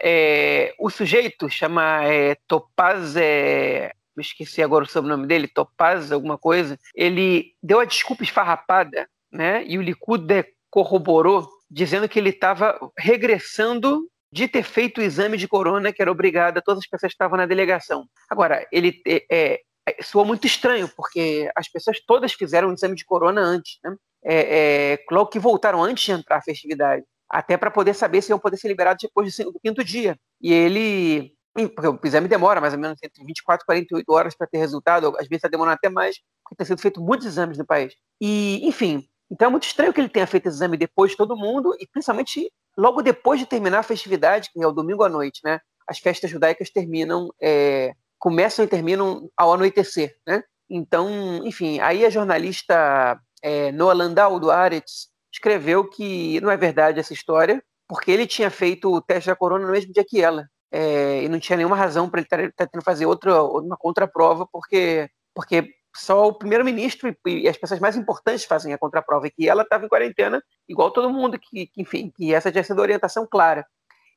É, 0.00 0.74
o 0.78 0.90
sujeito 0.90 1.48
chama 1.48 2.04
é, 2.04 2.36
Topaz, 2.46 3.16
é, 3.16 3.92
esqueci 4.18 4.62
agora 4.62 4.84
o 4.84 4.88
sobrenome 4.88 5.26
dele, 5.26 5.48
Topaz, 5.48 6.12
alguma 6.12 6.38
coisa. 6.38 6.78
Ele 6.94 7.52
deu 7.62 7.80
a 7.80 7.84
desculpa 7.84 8.22
esfarrapada, 8.22 9.08
né? 9.32 9.64
E 9.66 9.78
o 9.78 9.82
Likud 9.82 10.44
corroborou, 10.70 11.48
dizendo 11.70 12.08
que 12.08 12.18
ele 12.18 12.30
estava 12.30 12.78
regressando 12.98 14.08
de 14.32 14.48
ter 14.48 14.64
feito 14.64 14.98
o 14.98 15.04
exame 15.04 15.36
de 15.36 15.46
corona 15.46 15.92
que 15.92 16.02
era 16.02 16.10
obrigada 16.10 16.60
todas 16.60 16.80
as 16.80 16.88
pessoas 16.88 17.12
que 17.12 17.14
estavam 17.14 17.36
na 17.36 17.46
delegação. 17.46 18.04
Agora, 18.28 18.66
ele 18.72 19.00
é, 19.06 19.24
é, 19.30 20.02
soou 20.02 20.24
muito 20.24 20.46
estranho, 20.46 20.88
porque 20.96 21.48
as 21.54 21.68
pessoas 21.68 22.00
todas 22.04 22.32
fizeram 22.32 22.70
o 22.70 22.74
exame 22.74 22.96
de 22.96 23.04
corona 23.04 23.40
antes, 23.40 23.78
né? 23.84 23.94
É, 24.26 24.94
é, 24.94 25.26
que 25.30 25.38
voltaram 25.38 25.84
antes 25.84 26.02
de 26.02 26.12
entrar 26.12 26.38
a 26.38 26.42
festividade, 26.42 27.04
até 27.34 27.56
para 27.56 27.68
poder 27.68 27.94
saber 27.94 28.22
se 28.22 28.30
iam 28.30 28.38
poder 28.38 28.56
ser 28.56 28.68
liberados 28.68 29.02
depois 29.02 29.36
do 29.36 29.58
quinto 29.58 29.82
dia. 29.82 30.16
E 30.40 30.52
ele 30.52 31.34
porque 31.74 31.88
o 31.88 32.00
exame 32.04 32.28
demora 32.28 32.60
mais 32.60 32.74
ou 32.74 32.78
menos 32.78 32.98
entre 33.02 33.24
24 33.24 33.62
e 33.62 33.66
48 33.66 34.12
horas 34.12 34.36
para 34.36 34.46
ter 34.46 34.58
resultado, 34.58 35.08
às 35.18 35.28
vezes 35.28 35.36
está 35.36 35.48
demorando 35.48 35.74
até 35.74 35.88
mais, 35.88 36.16
porque 36.42 36.56
tem 36.56 36.66
sido 36.66 36.80
feito 36.80 37.00
muitos 37.00 37.26
exames 37.26 37.58
no 37.58 37.66
país. 37.66 37.94
E, 38.20 38.60
enfim, 38.66 39.08
então 39.30 39.48
é 39.48 39.50
muito 39.50 39.64
estranho 39.64 39.92
que 39.92 40.00
ele 40.00 40.08
tenha 40.08 40.26
feito 40.26 40.46
esse 40.46 40.56
exame 40.56 40.76
depois 40.76 41.12
de 41.12 41.16
todo 41.16 41.36
mundo, 41.36 41.76
e 41.78 41.86
principalmente 41.86 42.50
logo 42.76 43.02
depois 43.02 43.38
de 43.38 43.46
terminar 43.46 43.80
a 43.80 43.84
festividade, 43.84 44.50
que 44.52 44.62
é 44.62 44.66
o 44.66 44.72
domingo 44.72 45.04
à 45.04 45.08
noite, 45.08 45.40
né? 45.44 45.60
As 45.88 45.98
festas 45.98 46.30
judaicas 46.30 46.70
terminam, 46.70 47.32
é, 47.40 47.92
começam 48.18 48.64
e 48.64 48.68
terminam 48.68 49.28
ao 49.36 49.52
anoitecer, 49.52 50.16
né? 50.26 50.42
Então, 50.68 51.08
enfim, 51.44 51.78
aí 51.80 52.04
a 52.04 52.10
jornalista 52.10 53.16
é, 53.42 53.70
Noah 53.70 53.94
Landau, 53.94 54.40
do 54.40 54.50
Aretz, 54.50 55.13
escreveu 55.34 55.84
que 55.88 56.40
não 56.40 56.50
é 56.50 56.56
verdade 56.56 57.00
essa 57.00 57.12
história, 57.12 57.62
porque 57.88 58.10
ele 58.10 58.26
tinha 58.26 58.50
feito 58.50 58.90
o 58.90 59.00
teste 59.00 59.28
da 59.28 59.36
corona 59.36 59.66
no 59.66 59.72
mesmo 59.72 59.92
dia 59.92 60.04
que 60.06 60.22
ela. 60.22 60.46
É, 60.72 61.22
e 61.22 61.28
não 61.28 61.38
tinha 61.38 61.56
nenhuma 61.56 61.76
razão 61.76 62.08
para 62.08 62.20
ele 62.20 62.26
estar 62.26 62.38
tá, 62.38 62.52
tá 62.56 62.66
tendo 62.66 62.82
fazer 62.82 63.06
outra, 63.06 63.42
uma 63.42 63.76
contraprova, 63.76 64.46
porque, 64.50 65.08
porque 65.34 65.70
só 65.94 66.28
o 66.28 66.34
primeiro-ministro 66.34 67.14
e, 67.26 67.48
as 67.48 67.56
pessoas 67.56 67.80
mais 67.80 67.96
importantes 67.96 68.44
fazem 68.44 68.72
a 68.72 68.78
contraprova, 68.78 69.26
e 69.26 69.30
que 69.30 69.48
ela 69.48 69.62
estava 69.62 69.84
em 69.84 69.88
quarentena, 69.88 70.42
igual 70.68 70.90
todo 70.90 71.10
mundo, 71.10 71.38
que, 71.38 71.66
que, 71.66 71.82
enfim, 71.82 72.12
que 72.14 72.34
essa 72.34 72.50
tinha 72.50 72.64
sido 72.64 72.78
a 72.78 72.82
orientação 72.82 73.26
clara. 73.26 73.66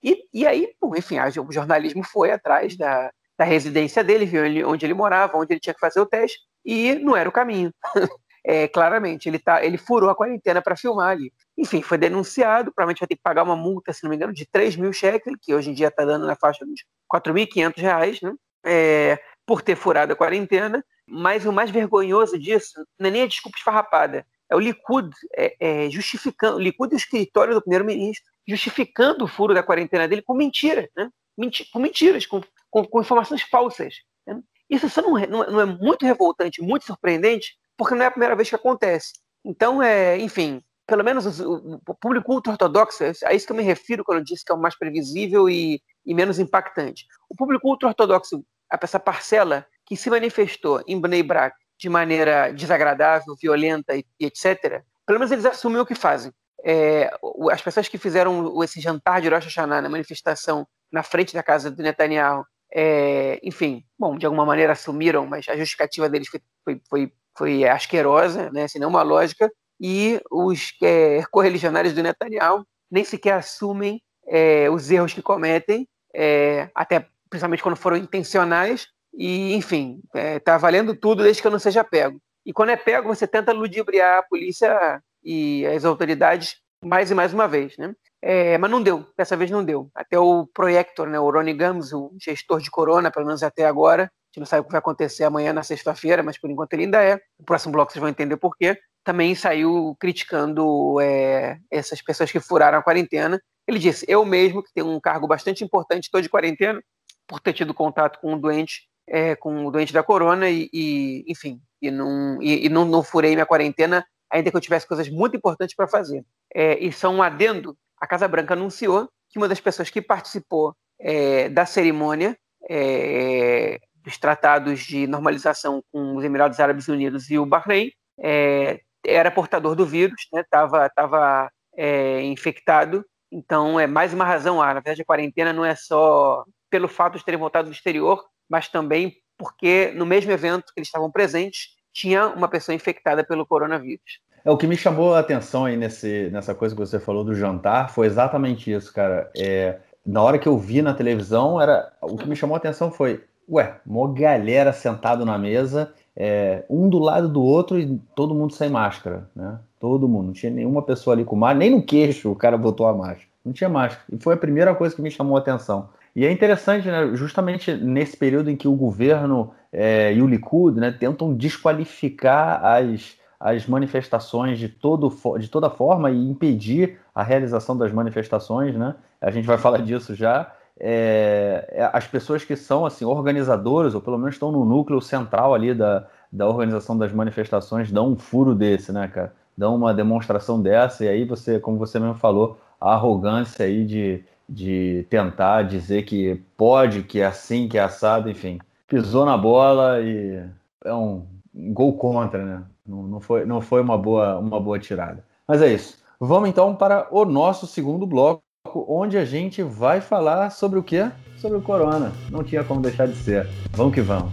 E, 0.04 0.24
e 0.34 0.46
aí, 0.46 0.70
enfim, 0.96 1.18
o 1.20 1.52
jornalismo 1.52 2.04
foi 2.04 2.32
atrás 2.32 2.78
da, 2.78 3.12
da 3.38 3.46
residência 3.46 4.04
dele, 4.04 4.26
viu 4.26 4.46
ele, 4.46 4.64
onde 4.64 4.86
ele 4.86 4.94
morava, 4.94 5.38
onde 5.38 5.54
ele 5.54 5.60
tinha 5.60 5.74
que 5.74 5.80
fazer 5.80 6.00
o 6.00 6.06
teste, 6.06 6.40
e 6.66 6.96
não 6.96 7.16
era 7.16 7.30
o 7.30 7.32
caminho. 7.32 7.72
é, 8.48 8.66
claramente, 8.66 9.28
ele, 9.28 9.40
tá, 9.40 9.62
ele 9.62 9.78
furou 9.78 10.10
a 10.10 10.16
quarentena 10.16 10.62
para 10.62 10.78
filmar 10.78 11.10
ali. 11.10 11.34
Enfim, 11.58 11.82
foi 11.82 11.98
denunciado, 11.98 12.72
provavelmente 12.72 13.02
vai 13.02 13.08
ter 13.08 13.16
que 13.18 13.22
pagar 13.22 13.44
uma 13.44 13.58
multa, 13.58 13.92
se 13.92 14.04
não 14.04 14.10
me 14.10 14.16
engano, 14.16 14.32
de 14.32 14.46
3 14.46 14.78
mil 14.78 14.94
shekels, 14.94 15.38
que 15.42 15.54
hoje 15.54 15.70
em 15.70 15.74
dia 15.74 15.90
está 15.90 16.06
dando 16.06 16.26
na 16.26 16.36
faixa 16.36 16.66
dos 16.66 16.86
4.500 17.14 17.78
reais, 17.78 18.22
né? 18.22 18.34
É, 18.66 19.20
por 19.46 19.62
ter 19.62 19.76
furado 19.76 20.14
a 20.14 20.16
quarentena, 20.16 20.84
mas 21.06 21.46
o 21.46 21.52
mais 21.52 21.70
vergonhoso 21.70 22.40
disso 22.40 22.86
não 22.98 23.10
é 23.10 23.12
nem 23.12 23.22
a 23.24 23.28
desculpa 23.28 23.58
esfarrapada, 23.58 24.26
é 24.50 24.56
o 24.56 24.60
Likud 24.60 25.10
é, 25.36 25.56
é, 25.60 25.90
justificando, 25.90 26.56
o 26.56 26.62
Likud 26.62 26.94
e 26.94 26.96
o 26.96 26.98
escritório 26.98 27.54
do 27.54 27.62
primeiro-ministro, 27.62 28.26
justificando 28.48 29.26
o 29.26 29.28
furo 29.28 29.54
da 29.54 29.62
quarentena 29.62 30.08
dele 30.08 30.22
com 30.22 30.34
mentira, 30.34 30.90
né? 30.96 31.10
Menti 31.38 31.70
com 31.70 31.80
mentiras, 31.80 32.26
com, 32.26 32.42
com, 32.70 32.86
com 32.86 33.02
informações 33.02 33.42
falsas. 33.42 33.96
Né? 34.26 34.40
Isso 34.70 34.90
só 34.90 35.02
não 35.02 35.18
é, 35.18 35.28
não, 35.28 35.46
não 35.52 35.62
é 35.62 35.66
muito 35.66 36.06
revoltante, 36.06 36.62
muito 36.62 36.86
surpreendente, 36.86 37.58
porque 37.78 37.96
não 37.96 38.04
é 38.04 38.08
a 38.08 38.12
primeira 38.12 38.36
vez 38.36 38.50
que 38.50 38.56
acontece. 38.56 39.14
Então, 39.46 39.82
é, 39.82 40.18
enfim, 40.18 40.62
pelo 40.88 41.04
menos 41.04 41.40
o, 41.40 41.80
o 41.88 41.96
público 41.96 42.34
ultra-ortodoxo, 42.34 43.04
é 43.04 43.12
a 43.26 43.34
isso 43.34 43.46
que 43.46 43.52
eu 43.52 43.58
me 43.58 43.64
refiro 43.64 44.04
quando 44.04 44.20
eu 44.20 44.24
disse 44.24 44.44
que 44.44 44.52
é 44.52 44.56
o 44.56 44.60
mais 44.60 44.78
previsível 44.78 45.50
e, 45.50 45.82
e 46.06 46.14
menos 46.14 46.40
impactante. 46.40 47.06
O 47.30 47.36
público 47.36 47.68
ultra-ortodoxo 47.68 48.44
essa 48.70 49.00
parcela 49.00 49.66
que 49.86 49.96
se 49.96 50.10
manifestou 50.10 50.84
em 50.88 51.00
Bnei 51.00 51.24
Brak 51.24 51.56
de 51.80 51.90
maneira 51.90 52.52
desagradável, 52.52 53.36
violenta 53.40 53.96
e, 53.96 54.06
e 54.20 54.26
etc., 54.26 54.82
pelo 55.06 55.20
menos 55.20 55.32
eles 55.32 55.46
assumem 55.46 55.80
o 55.80 55.86
que 55.86 55.96
fazem. 55.96 56.34
É, 56.66 57.10
as 57.52 57.62
pessoas 57.62 57.88
que 57.88 57.98
fizeram 57.98 58.62
esse 58.64 58.82
jantar 58.82 59.22
de 59.22 59.30
Rosh 59.30 59.46
Hashanah 59.46 59.82
na 59.82 59.90
manifestação 59.90 60.68
na 60.92 61.04
frente 61.04 61.34
da 61.34 61.44
casa 61.44 61.70
do 61.70 61.82
Netanyahu, 61.84 62.44
é, 62.74 63.40
enfim, 63.44 63.84
bom, 63.98 64.18
de 64.18 64.26
alguma 64.26 64.46
maneira 64.46 64.74
assumiram, 64.74 65.26
mas 65.26 65.48
a 65.48 65.56
justificativa 65.56 66.10
deles 66.10 66.28
foi, 66.28 66.42
foi, 66.64 66.82
foi, 66.90 67.14
foi 67.38 67.68
asquerosa, 67.68 68.50
né, 68.52 68.68
sem 68.68 68.80
nenhuma 68.80 69.02
lógica, 69.04 69.52
e 69.80 70.20
os 70.32 70.74
é, 70.82 71.22
correligionários 71.32 71.94
do 71.94 72.04
Netanyahu 72.04 72.66
nem 72.90 73.04
sequer 73.04 73.34
assumem 73.34 74.02
é, 74.28 74.70
os 74.70 74.90
erros 74.90 75.14
que 75.14 75.22
cometem, 75.22 75.88
é, 76.14 76.70
até 76.74 77.08
principalmente 77.30 77.64
quando 77.64 77.76
foram 77.76 77.98
intencionais, 77.98 78.88
e, 79.14 79.54
enfim, 79.54 80.02
é, 80.14 80.40
tá 80.40 80.58
valendo 80.58 80.96
tudo 80.96 81.24
desde 81.24 81.42
que 81.42 81.48
eu 81.48 81.52
não 81.52 81.60
seja 81.60 81.84
pego. 81.84 82.22
E 82.46 82.54
quando 82.54 82.70
é 82.70 82.78
pego, 82.78 83.08
você 83.08 83.28
tenta 83.28 83.52
ludibriar 83.52 84.20
a 84.20 84.24
polícia 84.24 85.02
e 85.24 85.66
as 85.66 85.84
autoridades 85.84 86.56
mais 86.84 87.12
e 87.12 87.16
mais 87.16 87.34
uma 87.34 87.48
vez, 87.48 87.76
né? 87.78 87.94
É, 88.22 88.58
mas 88.58 88.72
não 88.72 88.82
deu, 88.82 89.06
dessa 89.16 89.38
vez 89.38 89.52
não 89.52 89.64
deu. 89.64 89.90
Até 89.94 90.18
o 90.18 90.48
Projector, 90.48 91.08
né, 91.08 91.20
o 91.20 91.30
Ronnie 91.30 91.54
Gams, 91.54 91.94
o 91.94 92.12
gestor 92.20 92.60
de 92.60 92.72
Corona, 92.72 93.12
pelo 93.12 93.26
menos 93.26 93.44
até 93.44 93.66
agora, 93.66 94.04
a 94.04 94.08
gente 94.28 94.40
não 94.40 94.46
sabe 94.46 94.62
o 94.62 94.66
que 94.66 94.72
vai 94.72 94.80
acontecer 94.80 95.24
amanhã 95.24 95.54
na 95.54 95.64
sexta-feira, 95.64 96.24
mas 96.24 96.38
por 96.38 96.50
enquanto 96.50 96.74
ele 96.74 96.84
ainda 96.84 97.04
é. 97.04 97.16
No 97.40 97.46
próximo 97.46 97.72
bloco 97.72 97.92
vocês 97.92 98.02
vão 98.02 98.10
entender 98.10 98.38
por 98.38 98.56
quê. 98.58 98.78
Também 99.04 99.34
saiu 99.36 99.96
criticando 100.00 101.00
é, 101.00 101.60
essas 101.72 102.02
pessoas 102.02 102.32
que 102.32 102.40
furaram 102.40 102.78
a 102.78 102.84
quarentena. 102.84 103.42
Ele 103.68 103.80
disse: 103.80 104.06
Eu 104.08 104.26
mesmo, 104.26 104.62
que 104.62 104.74
tenho 104.74 104.88
um 104.90 105.00
cargo 105.00 105.28
bastante 105.28 105.64
importante, 105.64 106.06
estou 106.06 106.22
de 106.22 106.30
quarentena, 106.30 106.82
por 107.28 107.40
ter 107.40 107.54
tido 107.54 107.74
contato 107.74 108.20
com 108.20 108.34
um 108.34 108.40
doente, 108.40 108.88
é, 109.08 109.36
com 109.36 109.66
o 109.66 109.72
doente 109.72 109.94
da 109.94 110.04
corona, 110.04 110.50
e, 110.50 110.70
e 110.74 111.24
enfim, 111.28 111.62
e, 111.82 111.90
não, 111.90 112.42
e, 112.42 112.66
e 112.66 112.70
não, 112.70 112.84
não 112.86 113.04
furei 113.04 113.34
minha 113.34 113.46
quarentena, 113.46 114.06
ainda 114.30 114.52
que 114.52 114.58
eu 114.58 114.62
tivesse 114.62 114.88
coisas 114.88 115.10
muito 115.10 115.38
importantes 115.38 115.76
para 115.76 115.88
fazer. 115.88 116.26
É, 116.54 116.78
e 116.84 116.92
só 116.92 117.10
um 117.10 117.22
adendo 117.22 117.78
a 118.00 118.08
Casa 118.08 118.28
Branca 118.28 118.54
anunciou 118.54 119.10
que 119.30 119.38
uma 119.38 119.48
das 119.48 119.60
pessoas 119.60 119.90
que 119.90 120.02
participou 120.02 120.76
é, 121.00 121.50
da 121.50 121.66
cerimônia 121.66 122.38
é, 122.70 123.80
dos 124.04 124.18
tratados 124.18 124.82
de 124.82 125.06
normalização 125.08 125.84
com 125.92 126.16
os 126.16 126.24
Emirados 126.24 126.60
Árabes 126.60 126.88
Unidos 126.88 127.30
e 127.30 127.38
o 127.38 127.46
Bahrein 127.46 127.92
é, 128.20 128.80
era 129.06 129.32
portador 129.32 129.76
do 129.76 129.86
vírus, 129.86 130.28
estava 130.34 130.84
né, 130.84 130.90
tava, 130.96 131.52
é, 131.76 132.22
infectado. 132.24 133.06
Então, 133.32 133.80
é 133.80 133.86
mais 133.86 134.14
uma 134.14 134.26
razão. 134.26 134.62
Ah, 134.62 134.68
na 134.68 134.80
verdade, 134.80 135.02
a 135.02 135.06
quarentena 135.06 135.54
não 135.54 135.66
é 135.66 135.76
só 135.76 136.44
pelo 136.70 136.88
fato 136.88 137.18
de 137.18 137.26
terem 137.26 137.40
voltado 137.40 137.70
do 137.70 137.74
exterior, 137.74 138.24
mas 138.50 138.68
também 138.68 139.16
porque 139.38 139.92
no 139.92 140.06
mesmo 140.06 140.32
evento 140.32 140.74
que 140.74 140.80
eles 140.80 140.88
estavam 140.88 141.12
presentes, 141.12 141.76
tinha 141.94 142.28
uma 142.28 142.48
pessoa 142.48 142.76
infectada 142.76 143.24
pelo 143.24 143.46
coronavírus. 143.46 144.20
É, 144.48 144.50
o 144.50 144.56
que 144.56 144.66
me 144.66 144.78
chamou 144.78 145.14
a 145.14 145.20
atenção 145.20 145.66
aí 145.66 145.76
nesse, 145.76 146.30
nessa 146.32 146.56
coisa 146.56 146.74
que 146.74 146.80
você 146.80 147.02
falou 147.02 147.22
do 147.22 147.36
jantar 147.36 147.90
foi 147.90 148.08
exatamente 148.08 148.72
isso, 148.72 148.94
cara. 148.94 149.30
É, 149.38 149.76
na 150.06 150.24
hora 150.24 150.40
que 150.40 150.48
eu 150.48 150.58
vi 150.58 150.82
na 150.82 150.94
televisão, 150.94 151.60
era 151.60 151.92
o 152.02 152.16
que 152.16 152.30
me 152.30 152.36
chamou 152.36 152.56
a 152.56 152.58
atenção 152.58 152.90
foi, 152.90 153.26
ué, 153.50 153.76
uma 153.86 154.10
galera 154.14 154.72
sentado 154.72 155.26
na 155.26 155.38
mesa, 155.38 155.92
é, 156.16 156.64
um 156.70 156.88
do 156.88 156.98
lado 156.98 157.28
do 157.28 157.44
outro 157.44 157.78
e 157.78 158.00
todo 158.16 158.34
mundo 158.34 158.54
sem 158.54 158.70
máscara, 158.70 159.30
né? 159.36 159.60
Todo 159.82 160.08
mundo, 160.08 160.28
não 160.28 160.34
tinha 160.34 160.52
nenhuma 160.52 160.82
pessoa 160.82 161.14
ali 161.14 161.26
com 161.26 161.36
máscara, 161.36 161.60
nem 161.60 161.72
no 161.72 161.84
queixo 161.84 162.32
o 162.32 162.36
cara 162.36 162.58
botou 162.58 162.88
a 162.88 162.94
máscara, 162.94 163.28
não 163.44 163.52
tinha 163.52 163.70
máscara. 163.70 164.06
E 164.10 164.18
foi 164.18 164.36
a 164.36 164.38
primeira 164.38 164.74
coisa 164.74 164.96
que 164.96 165.02
me 165.02 165.12
chamou 165.12 165.36
a 165.36 165.40
atenção. 165.42 165.90
E 166.16 166.26
é 166.26 166.32
interessante, 166.32 166.88
né, 166.88 167.12
justamente 167.16 167.74
nesse 167.74 168.16
período 168.16 168.50
em 168.50 168.56
que 168.56 168.68
o 168.68 168.76
governo 168.76 169.52
é, 169.74 170.14
e 170.14 170.22
o 170.22 170.26
Likud 170.26 170.80
né, 170.80 170.90
tentam 170.90 171.34
desqualificar 171.34 172.66
as 172.66 173.18
as 173.40 173.68
manifestações 173.68 174.58
de, 174.58 174.68
todo, 174.68 175.16
de 175.38 175.48
toda 175.48 175.70
forma 175.70 176.10
e 176.10 176.30
impedir 176.30 177.00
a 177.14 177.24
realização 177.24 177.78
das 177.78 177.92
manifestações, 177.92 178.76
né? 178.76 178.96
A 179.22 179.30
gente 179.32 179.46
vai 179.46 179.58
falar 179.58 179.80
disso 179.80 180.16
já. 180.16 180.52
É, 180.80 181.68
é, 181.72 181.90
as 181.92 182.08
pessoas 182.08 182.44
que 182.44 182.56
são 182.56 182.86
assim 182.86 183.04
organizadoras 183.04 183.96
ou 183.96 184.02
pelo 184.02 184.18
menos 184.18 184.36
estão 184.36 184.52
no 184.52 184.64
núcleo 184.64 185.02
central 185.02 185.56
ali 185.56 185.74
da, 185.74 186.08
da 186.32 186.48
organização 186.48 186.96
das 186.96 187.12
manifestações 187.12 187.92
dão 187.92 188.12
um 188.12 188.16
furo 188.16 188.54
desse, 188.54 188.92
né, 188.92 189.08
cara? 189.08 189.34
Dão 189.58 189.76
uma 189.76 189.94
demonstração 189.94 190.62
dessa 190.62 191.06
e 191.06 191.08
aí 191.08 191.26
você, 191.26 191.60
como 191.60 191.78
você 191.78 192.00
mesmo 192.00 192.16
falou, 192.16 192.60
a 192.80 192.94
arrogância 192.94 193.66
aí 193.66 193.86
de, 193.86 194.24
de 194.48 195.06
tentar 195.10 195.64
dizer 195.64 196.04
que 196.04 196.42
pode, 196.56 197.04
que 197.04 197.20
é 197.20 197.26
assim, 197.26 197.68
que 197.68 197.78
é 197.78 197.82
assado, 197.82 198.30
enfim, 198.30 198.60
pisou 198.88 199.26
na 199.26 199.36
bola 199.36 200.00
e 200.02 200.44
é 200.86 200.94
um 200.94 201.26
gol 201.54 201.98
contra, 201.98 202.44
né? 202.46 202.64
Não, 202.88 203.04
não, 203.04 203.20
foi, 203.20 203.46
não 203.46 203.60
foi 203.60 203.82
uma 203.82 203.98
boa, 203.98 204.40
uma 204.40 204.60
boa 204.60 204.80
tirada. 204.80 205.24
Mas 205.46 205.62
é 205.62 205.74
isso. 205.74 205.98
Vamos 206.20 206.48
então 206.48 206.74
para 206.74 207.08
o 207.12 207.26
nosso 207.26 207.68
segundo 207.68 208.08
bloco, 208.08 208.42
onde 208.88 209.18
a 209.18 209.26
gente 209.26 209.62
vai 209.62 210.00
falar 210.00 210.52
sobre 210.52 210.80
o 210.80 210.84
quê? 210.84 211.12
Sobre 211.38 211.58
o 211.58 211.62
corona. 211.62 212.14
Não 212.32 212.44
tinha 212.44 212.64
como 212.64 212.82
deixar 212.82 213.08
de 213.08 213.16
ser. 213.16 213.48
Vamos 213.74 213.94
que 213.94 214.02
vamos. 214.02 214.32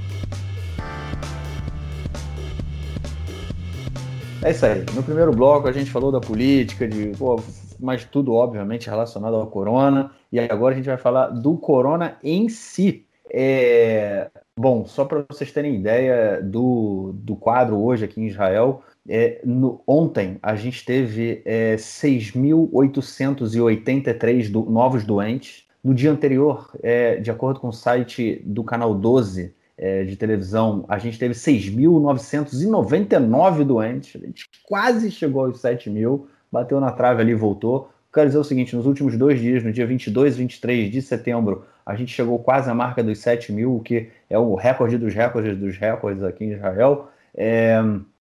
É 4.43 4.51
isso 4.51 4.65
aí. 4.65 4.85
No 4.95 5.03
primeiro 5.03 5.33
bloco 5.33 5.67
a 5.67 5.73
gente 5.73 5.91
falou 5.91 6.13
da 6.13 6.21
política, 6.21 6.87
de, 6.87 7.09
pô, 7.19 7.43
mas 7.81 8.05
tudo 8.05 8.35
obviamente 8.35 8.89
relacionado 8.89 9.35
ao 9.35 9.49
corona. 9.49 10.13
E 10.31 10.39
agora 10.39 10.75
a 10.75 10.77
gente 10.77 10.87
vai 10.87 10.97
falar 10.97 11.29
do 11.29 11.57
corona 11.57 12.19
em 12.23 12.49
si. 12.49 13.05
É, 13.33 14.31
Bom, 14.57 14.87
só 14.87 15.05
para 15.05 15.25
vocês 15.29 15.51
terem 15.51 15.75
ideia 15.75 16.41
do, 16.41 17.13
do 17.15 17.35
quadro 17.35 17.77
hoje 17.77 18.05
aqui 18.05 18.21
em 18.21 18.29
Israel, 18.29 18.85
é, 19.09 19.41
no, 19.45 19.83
ontem 19.85 20.39
a 20.41 20.55
gente 20.55 20.85
teve 20.85 21.43
é, 21.45 21.75
6.883 21.75 24.53
do, 24.53 24.63
novos 24.63 25.05
doentes. 25.05 25.67
No 25.83 25.93
dia 25.93 26.13
anterior, 26.13 26.71
é, 26.83 27.17
de 27.17 27.33
acordo 27.33 27.59
com 27.59 27.67
o 27.69 27.73
site 27.73 28.41
do 28.47 28.63
canal 28.63 28.95
12 28.95 29.53
é, 29.77 30.05
de 30.05 30.15
televisão, 30.17 30.85
a 30.89 30.99
gente 30.99 31.19
teve 31.19 31.35
6.999 31.35 33.65
doentes. 33.65 34.23
A 34.23 34.25
gente 34.25 34.49
quase 34.63 35.11
chegou 35.11 35.47
aos 35.47 35.59
7 35.61 35.91
mil, 35.91 36.29
bateu 36.51 36.81
na 36.81 36.93
trave 36.93 37.23
ali 37.23 37.33
e 37.33 37.35
voltou. 37.35 37.91
Quero 38.13 38.29
dizer 38.29 38.39
o 38.39 38.45
seguinte: 38.45 38.77
nos 38.77 38.87
últimos 38.87 39.19
dois 39.19 39.41
dias, 39.41 39.65
no 39.65 39.73
dia 39.73 39.85
22 39.85 40.37
e 40.37 40.39
23 40.39 40.93
de 40.93 41.03
setembro, 41.03 41.65
a 41.85 41.95
gente 41.95 42.13
chegou 42.13 42.39
quase 42.39 42.71
à 42.71 42.75
marca 42.75 43.03
dos 43.03 43.19
7 43.19 43.53
mil, 43.53 43.77
o 43.77 43.81
que 43.81 44.11
é 44.31 44.39
o 44.39 44.55
recorde 44.55 44.97
dos 44.97 45.15
recordes 45.15 45.57
dos 45.57 45.77
recordes 45.77 46.23
aqui 46.23 46.45
em 46.45 46.53
Israel. 46.53 47.09
É, 47.37 47.79